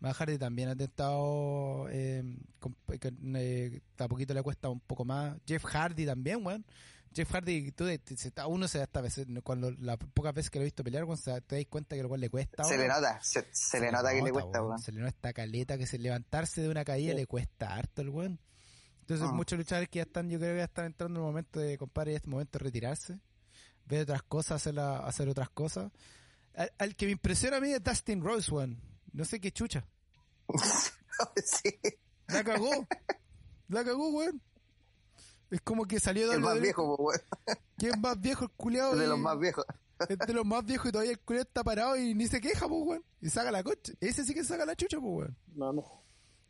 [0.00, 2.22] Matt Hardy también ha intentado, eh,
[2.58, 3.80] con- con, eh,
[4.34, 5.36] le cuesta un poco más.
[5.46, 6.64] Jeff Hardy también, weón.
[7.14, 7.84] Jeff Hardy, tú,
[8.48, 9.02] uno se da hasta
[9.42, 12.08] cuando las pocas veces que lo he visto pelear, se- te das cuenta que lo
[12.08, 12.64] cual le cuesta.
[12.64, 14.78] Se le nota, se, se le nota que le cuesta, weón.
[14.80, 17.18] Se le nota esta caleta que se levantarse de una caída Sí.
[17.18, 18.40] le cuesta harto el weón.
[19.00, 19.32] Entonces Ah.
[19.32, 21.78] muchos luchadores que ya están, yo creo que ya están entrando en el momento de,
[21.78, 23.20] compadre, ya es momento de retirarse,
[23.86, 25.92] ver otras cosas, hacer, la- hacer otras cosas.
[26.54, 28.80] Al, al que me impresiona a mí es Dustin Rose, weón.
[29.12, 29.86] No sé qué chucha.
[31.44, 31.78] sí,
[32.28, 32.86] La cagó.
[33.68, 34.42] La cagó, weón.
[35.54, 37.20] Es como que salió de el más viejo, po, weón.
[37.78, 38.94] ¿Quién es más viejo el culiado?
[38.94, 39.64] Es de los más viejos.
[40.08, 42.66] Es de los más viejos y todavía el culiado está parado y ni se queja,
[42.66, 43.04] pues, weón.
[43.20, 43.94] Y saca la coche.
[44.00, 45.36] Ese sí que saca la chucha, pues, weón.
[45.54, 45.84] No, no.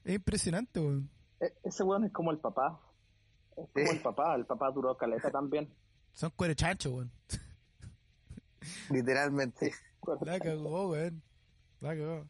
[0.05, 1.10] Es impresionante, weón.
[1.39, 2.81] E- ese weón es como el papá.
[3.59, 4.35] Es como el papá.
[4.36, 5.70] El papá duró caleta también.
[6.14, 7.12] Son cuero chancho, weón.
[8.89, 9.74] Literalmente.
[10.22, 11.22] La cagó, weón.
[11.81, 12.26] La cagó.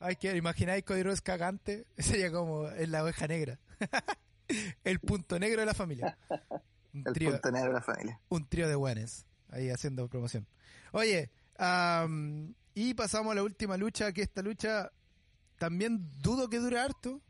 [0.00, 1.86] Ay, que imagináis Cody Rhodes cagante.
[1.98, 3.58] Sería como en la oveja negra.
[4.84, 6.16] el punto negro de la familia.
[6.94, 8.20] Un El trío, punto negro de la familia.
[8.28, 9.26] un trío de buenos.
[9.48, 10.46] Ahí haciendo promoción.
[10.92, 11.28] Oye,
[12.74, 14.90] y pasamos a la última lucha, que esta lucha
[15.58, 17.20] también dudo que dure harto,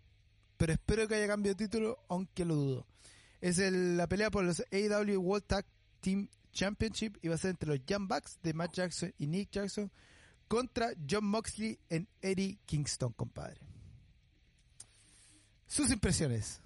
[0.58, 2.86] pero espero que haya cambio de título, aunque lo dudo.
[3.40, 5.66] Es el- la pelea por los AEW World Tag
[6.00, 9.50] Team Championship y va a ser entre los Young Bucks de Matt Jackson y Nick
[9.50, 9.90] Jackson
[10.46, 13.60] contra John Moxley en Eddie Kingston, compadre.
[15.66, 16.60] Sus impresiones.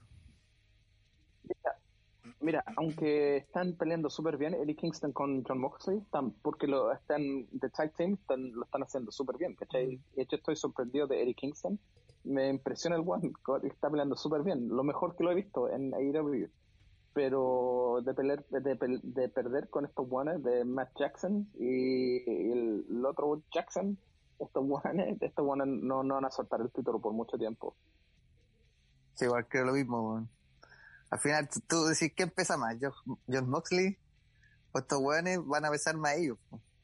[2.40, 7.48] Mira, aunque están peleando súper bien Eddie Kingston con John Moxley, están, porque lo están
[7.51, 10.01] de tag team, están- lo están haciendo súper bien, ¿cachai?
[10.15, 11.81] De hecho, estoy sorprendido de Eddie Kingston.
[12.23, 13.32] Me impresiona el one,
[13.65, 16.48] está peleando súper bien, lo mejor que lo he visto en AEW.
[17.12, 22.19] Pero de, pelear, de, perder con estos guanes de Matt Jackson y
[22.52, 23.98] el, el otro Jackson,
[24.39, 27.74] estos guanes, estos guanes no, no van a soltar el título por mucho tiempo.
[29.15, 30.28] Sí, igual creo lo mismo.
[31.10, 32.76] Al final, tú- tú decís, ¿quién pesa más?
[32.80, 33.98] ¿John, John Moxley?
[34.72, 36.39] O estos weones van a pesar más ellos,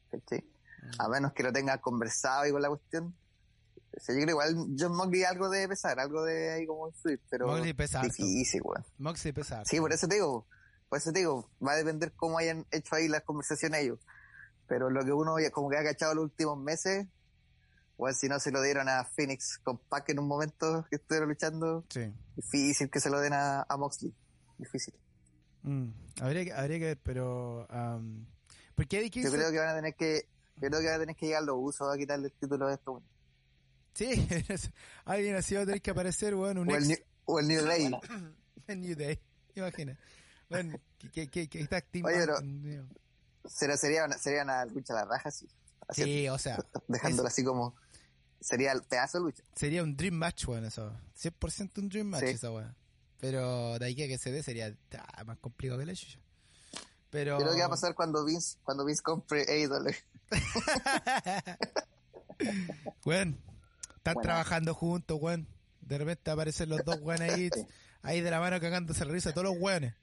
[0.09, 0.43] ¿cachai?
[0.99, 3.15] A menos que lo tengan conversado y con la cuestión.
[3.95, 7.21] O sea, yo creo igual John Moxley algo debe pesar, algo de ahí como influir,
[7.29, 8.83] pero Moxley pesa difícil, weón.
[8.97, 9.63] Moxley pesa.
[9.65, 10.47] Sí, por eso te digo,
[10.89, 13.99] por eso te digo, va a depender cómo hayan hecho ahí las conversaciones ellos.
[14.67, 17.07] Pero lo que uno como que ha cachado los últimos meses,
[17.97, 21.29] o si no se lo dieron a Phoenix con Pac en un momento que estuvieron
[21.29, 22.11] luchando, Sí.
[22.35, 24.13] difícil que se lo den a, a Moxley.
[24.57, 24.93] Difícil.
[25.63, 25.89] Mm,
[26.21, 27.65] habría, que, habría que ver, pero...
[27.69, 28.25] am,
[28.75, 30.27] porque Eddie Yo creo que van a tener que,
[30.57, 32.73] yo creo que van a tener que llegar los usos a quitarle el título de
[32.75, 33.01] esto.
[33.93, 34.27] Sí,
[35.05, 37.63] alguien así va a tener que aparecer, weón, un O el, New, o el New
[37.65, 37.89] Day.
[38.67, 39.19] New Day.
[39.55, 39.97] Imagina.
[40.49, 40.77] Bueno,
[41.13, 42.07] que, que, que, está activo.
[42.09, 42.37] Oye, pero-
[43.45, 45.47] Será, sería, una, sería una lucha a la raja, sí.
[45.87, 46.57] Así, Sí, o sea,
[46.87, 47.75] dejándolo así como,
[48.45, 49.43] sería el pedazo de lucha.
[49.55, 50.91] sería un Dream Match, weón, eso.
[51.19, 52.29] 100% un Dream Match Sí.
[52.29, 52.75] esa weón.
[53.19, 56.19] Pero de ahí que que se dé sería ah, más complicado que la chucha.
[57.09, 57.39] Pero...
[57.39, 59.93] Yo creo que va a pasar cuando Vince, cuando Vince compre AEW.
[63.05, 63.39] Weón,
[63.95, 65.47] están trabajando juntos, weón.
[65.81, 67.49] De repente aparecen los dos weones ahí,
[68.01, 69.93] ahí de la mano cagándose la risa todos los weones.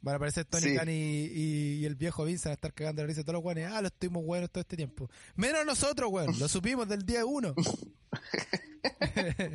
[0.00, 0.76] Van a aparecer Tony Sí.
[0.76, 3.68] Khan y, y- y el viejo Vince a estar cagando la risa todos los weones.
[3.70, 5.10] Ah, lo estuvimos buenos todo este tiempo.
[5.34, 6.38] Menos nosotros, weón.
[6.38, 7.54] Lo supimos del día uno.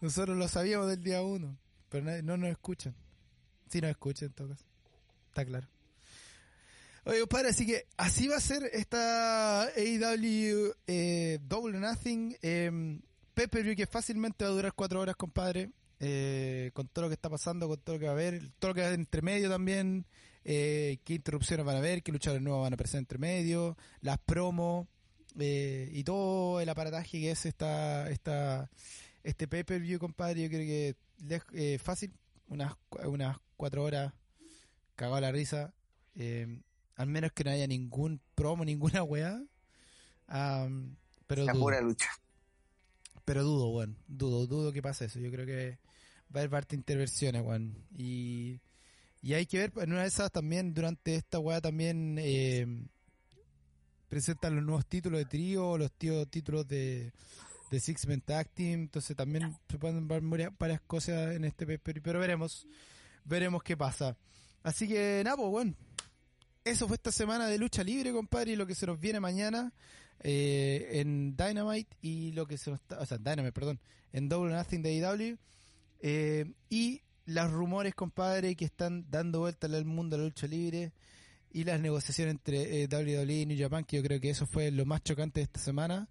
[0.00, 1.58] nosotros lo sabíamos del día uno.
[1.88, 2.94] Pero nadie- no nos escuchan.
[3.70, 4.64] Sí nos escuchan en todo caso.
[5.28, 5.68] Está claro.
[7.04, 12.36] Oye, compadre, así que así va a ser esta AEW eh, Double Nothing.
[12.42, 13.00] Eh,
[13.34, 15.70] Pay-Per-View que fácilmente va a durar cuatro horas, compadre.
[16.00, 18.70] Eh, con todo lo que está pasando, con todo lo que va a haber, todo
[18.70, 20.06] lo que va a haber entre medio también.
[20.44, 24.18] Eh, qué interrupciones van a haber, qué luchadores nuevos van a aparecer entre medio, las
[24.18, 24.88] promos
[25.38, 28.70] eh, y todo el aparataje que es esta, esta
[29.22, 30.42] este pay-per-view, compadre.
[30.42, 32.10] Yo creo que lej- eh, fácil
[32.48, 32.72] unas,
[33.04, 34.14] unas cuatro horas
[34.96, 35.74] cagado la risa.
[36.16, 36.60] Eh,
[36.96, 39.42] al menos que no haya ningún promo, ninguna weá.
[41.26, 42.08] Pero La dudo, pura lucha.
[43.24, 43.96] pero dudo, weón.
[44.08, 45.18] Dudo, dudo que pase eso.
[45.18, 45.78] Yo creo que
[46.34, 47.76] va a haber parte de intervenciones, weón.
[47.96, 48.60] Y,
[49.22, 52.66] y hay que ver, en una de esas también, durante esta weá también eh,
[54.08, 57.12] presentan los nuevos títulos de trío, los tíos títulos de,
[57.70, 58.82] de Six Men Tag Team.
[58.82, 60.22] Entonces también se pueden ver
[60.58, 62.66] varias, cosas en este pay-per-view, pero veremos,
[63.24, 64.16] veremos qué pasa.
[64.62, 65.74] Así que nada, pues bueno.
[66.62, 69.72] Eso fue esta semana de lucha libre, compadre, y lo que se nos viene mañana
[70.22, 73.80] eh, en Dynamite y lo que se nos está, o sea, Dynamite, perdón,
[74.12, 75.38] en Double Nothing de AEW.
[76.00, 80.92] Eh, y los rumores, compadre, que están dando vuelta al mundo de la lucha libre
[81.52, 84.70] y las negociaciones entre eh, WWE y New Japan, que yo creo que eso fue
[84.70, 86.08] lo más chocante de esta semana.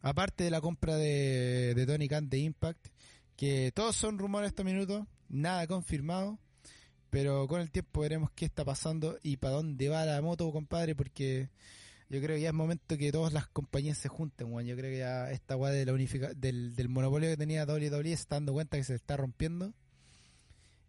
[0.00, 2.88] Aparte de la compra de, de Tony Khan de Impact,
[3.36, 6.38] que todos son rumores hasta minuto, nada confirmado,
[7.10, 10.94] pero con el tiempo veremos qué está pasando y para dónde va la moto, compadre,
[10.94, 11.48] porque
[12.10, 14.66] yo creo que ya es momento que todas las compañías se junten, weón.
[14.66, 18.04] Yo creo que ya esta weá de la unifica del, del monopolio que tenía WWE
[18.04, 19.74] se está dando cuenta que se está rompiendo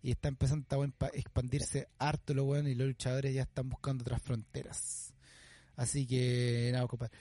[0.01, 0.65] y está empezando
[1.01, 5.13] a expandirse harto lo weón y los luchadores ya están buscando otras fronteras.
[5.75, 7.17] Así que, nada, compadre.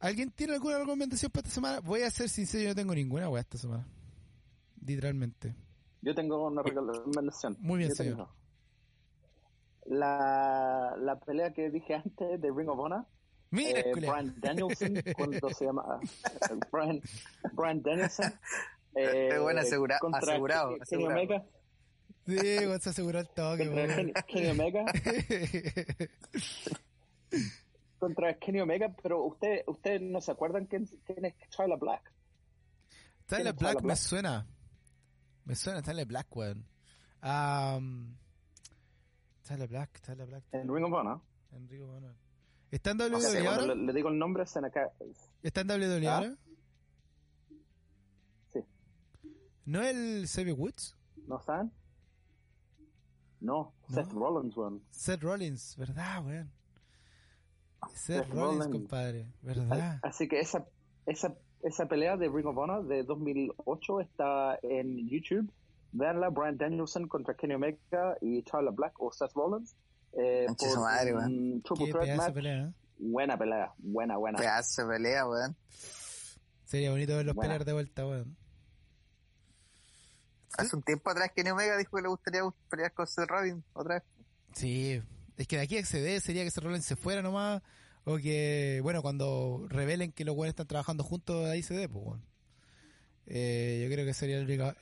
[0.00, 1.80] ¿Alguien tiene alguna recomendación para esta semana?
[1.80, 3.86] Voy a ser sincero, yo no tengo ninguna weá esta semana.
[4.84, 5.54] Literalmente.
[6.02, 7.56] Yo tengo una recomendación.
[7.60, 8.16] Muy bien, Yo señor.
[8.16, 8.43] tengo.
[9.86, 13.04] La, la pelea que dije antes de Ring of Honor,
[13.50, 13.92] Mira, eh.
[13.94, 17.00] Brian Danielson, cuando se llama eh, Brian,
[17.52, 18.32] Brian Danielson.
[18.96, 21.20] Eh, Qué bueno, asegura- contra asegurado, Kenny- asegurado.
[21.20, 21.44] Omega.
[22.26, 22.36] Sí,
[22.80, 23.96] se aseguró el toque, Contra.
[23.96, 24.84] Kenny, Kenny Omega.
[27.98, 32.02] Contra Kenny Omega, pero usted, ustedes no se acuerdan quién, quién es Charla Black.
[33.26, 33.98] Tyler ¿Quién es Black Tyler me Black?
[33.98, 34.46] suena.
[35.44, 36.66] Me suena Tyler Black, weón.
[37.22, 38.16] Um,
[39.46, 40.44] Tyler Black, Tyler Black.
[40.52, 41.20] En Ring of Honor.
[41.52, 42.14] Enrico Manuel.
[42.70, 43.56] ¿Está en WWE sé, ahora?
[43.58, 44.88] bueno, le, le digo el nombre, se cae.
[45.42, 46.16] ¿Está en WWE ¿Ah?
[46.16, 46.36] ahora?
[48.52, 48.60] Sí.
[49.66, 50.96] ¿No es el Xavier Woods?
[51.28, 51.70] ¿No saben?
[53.40, 53.94] No, ¿No?
[53.94, 54.82] Seth Rollins, weón.
[54.90, 56.50] Seth Rollins, ¿verdad, weón?
[57.92, 58.72] Seth Seth Rollins, Rollins.
[58.72, 60.00] compadre, ¿verdad?
[60.02, 60.66] Así que esa,
[61.06, 65.52] esa, esa pelea de Ring of Honor de 2008 está en YouTube.
[65.94, 69.76] Veanla, Brian Danielson contra Kenny Omega y Charla Black o Seth Rollins.
[70.12, 72.34] Eh, su madre, un triple threat match.
[72.34, 72.72] pelea, ¿eh?
[72.98, 74.38] Buena pelea, buena, buena.
[74.38, 75.56] Pedazo de pelea, weón.
[76.64, 77.48] Sería bonito verlos Buena.
[77.52, 78.36] pelear de vuelta, weón.
[80.58, 83.94] Hace un tiempo atrás Kenny Omega dijo que le gustaría pelear con Seth Rollins otra
[83.94, 84.02] vez.
[84.52, 85.00] Sí,
[85.36, 87.62] es que de aquí a acceder sería que Seth Rollins se fuera nomás,
[88.04, 92.04] o que, bueno, cuando revelen que los buenos están trabajando juntos, ahí se dé, pues,
[92.04, 92.33] weón.
[93.26, 94.76] Eh, yo creo que sería la única,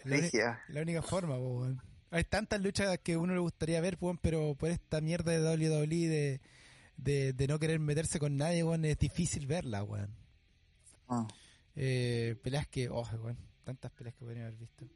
[0.68, 1.76] la, única forma, pues.
[2.10, 5.86] Hay tantas luchas que uno le gustaría ver, pues, pero por esta mierda de WWE
[6.08, 6.40] de,
[6.96, 10.14] de, de no querer meterse con nadie, es difícil verla, weón.
[11.08, 11.26] Mm.
[11.76, 14.86] Eh, peleas que, oh, weón, tantas peleas que podrían haber visto.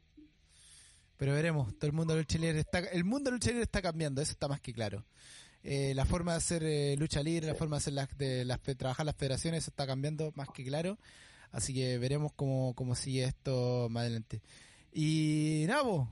[1.17, 3.81] Pero veremos, todo el mundo de lucha libre está, el mundo de lucha libre está
[3.81, 5.03] cambiando, eso está más que claro.
[5.63, 8.61] Eh, la forma de hacer eh, lucha libre, la forma de hacer las, de las,
[8.61, 10.99] fe- trabajar las federaciones, eso está cambiando más que claro.
[11.51, 14.41] Así que veremos cómo, cómo sigue esto más adelante.
[14.91, 16.09] Y nada, po,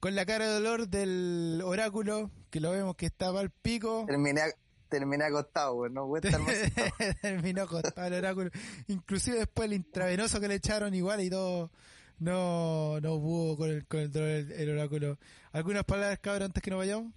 [0.00, 4.04] con la cara de dolor del oráculo, que lo vemos que estaba al pico.
[4.06, 4.40] Terminé,
[4.88, 5.94] terminé acostado, weón.
[5.94, 6.54] No estar más.
[7.22, 8.50] Terminó acostado el oráculo.
[8.88, 11.70] Inclusive después el intravenoso que le echaron igual y todo.
[12.18, 15.18] No, no pudo con el, con el dolor el, el oráculo.
[15.52, 17.12] ¿Algunas palabras, cabrón, antes que nos vayamos?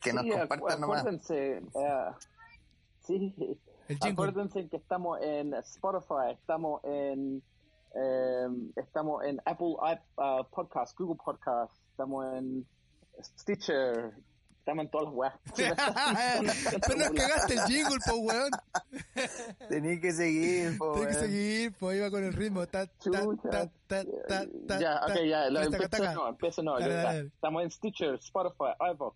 [0.00, 1.00] Que nos Sí, compartan nomás.
[1.00, 2.10] acuérdense, eh,
[3.02, 3.34] sí,
[3.88, 4.10] El jingle.
[4.12, 7.42] acuérdense que estamos en Spotify, estamos en
[7.94, 12.66] eh, estamos en Apple uh, Podcast, Google Podcast, estamos en
[13.22, 14.14] Stitcher,
[14.58, 15.34] estamos en todas las weas.
[16.86, 18.50] Pero nos cagaste el jingle, po, weón.
[19.68, 22.66] Tenía que seguir, po, Tienes que seguir, po, iba con el ritmo.
[22.66, 23.10] Ta, ta,
[23.50, 27.26] ta, ta, ta, ta, ya, ok, ya, lo empiezo no, empiezo no, dale, dale.
[27.26, 29.14] Estamos en Stitcher, Spotify, iVoox,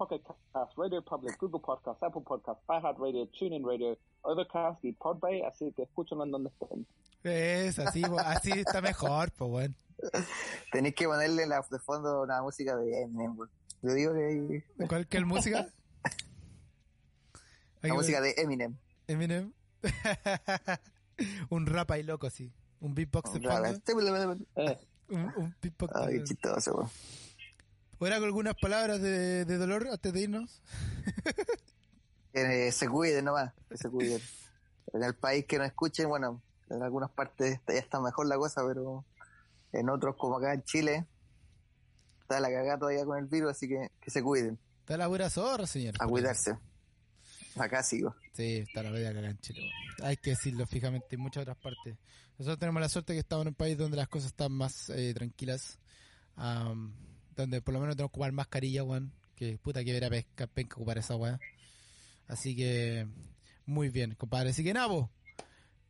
[0.00, 0.22] Pocket
[0.54, 5.82] Cast, Radio Public, Google Podcast, Apple Podcast, iHeartRadio, TuneIn Radio, Overcast y Podbay, así que
[5.82, 6.86] escúchenlo en donde estén.
[7.22, 9.76] Es así, así está mejor, po, weón.
[10.72, 13.36] Tenéis que ponerle la, de fondo una música de Eminem.
[13.82, 15.68] Yo digo que ¿Cuál que es música?
[17.82, 18.78] Hay la música de Eminem.
[19.06, 19.52] Eminem.
[21.50, 22.50] un rap ahí loco, sí.
[22.80, 23.68] Un beatbox de fondo.
[24.56, 24.78] Eh,
[25.10, 26.90] Un, un beatbox de Ay, chistoso,
[28.00, 30.62] ¿Fuera con algunas palabras de, de dolor antes de irnos?
[32.32, 34.22] Que se cuiden nomás, que se cuiden.
[34.94, 36.40] En el país que no escuchen, bueno,
[36.70, 39.04] en algunas partes ya está mejor la cosa, pero
[39.72, 41.06] en otros como acá en Chile,
[42.22, 45.28] está la cagada todavía con el virus, así que que se cuiden, Está la pura
[45.28, 45.96] zorra, señor.
[45.98, 46.56] a cuidarse.
[47.56, 48.14] Acá sigo.
[48.32, 49.68] Sí, está la media cagada en Chile.
[50.02, 51.98] Hay que decirlo fijamente en muchas otras partes.
[52.38, 55.12] Nosotros tenemos la suerte que estamos en un país donde las cosas están más eh,
[55.12, 55.78] tranquilas.
[56.36, 59.12] am, donde por lo menos tenemos que ocupar mascarilla, weón.
[59.34, 61.40] Que puta que ver pesca, penca ocupar esa weá.
[62.28, 63.06] Así que,
[63.66, 64.50] muy bien, compadre.
[64.50, 65.10] Así que Nabo,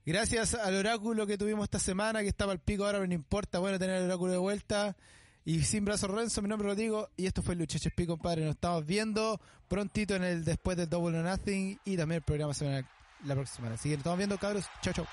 [0.07, 3.59] gracias al oráculo que tuvimos esta semana, que estaba al pico ahora, pero no importa,
[3.59, 4.97] bueno tener el oráculo de vuelta.
[5.45, 8.43] Y sin brazo Renzo, mi nombre es Rodrigo, y esto fue Lucha HP, compadre.
[8.45, 12.55] Nos estamos viendo prontito en el después del Double or Nothing y también el programa
[12.55, 12.87] semanal
[13.25, 13.75] la próxima semana.
[13.75, 14.67] Así que nos estamos viendo, cabros.
[14.83, 15.07] Chao, chao.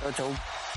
[0.00, 0.69] Chau, chau.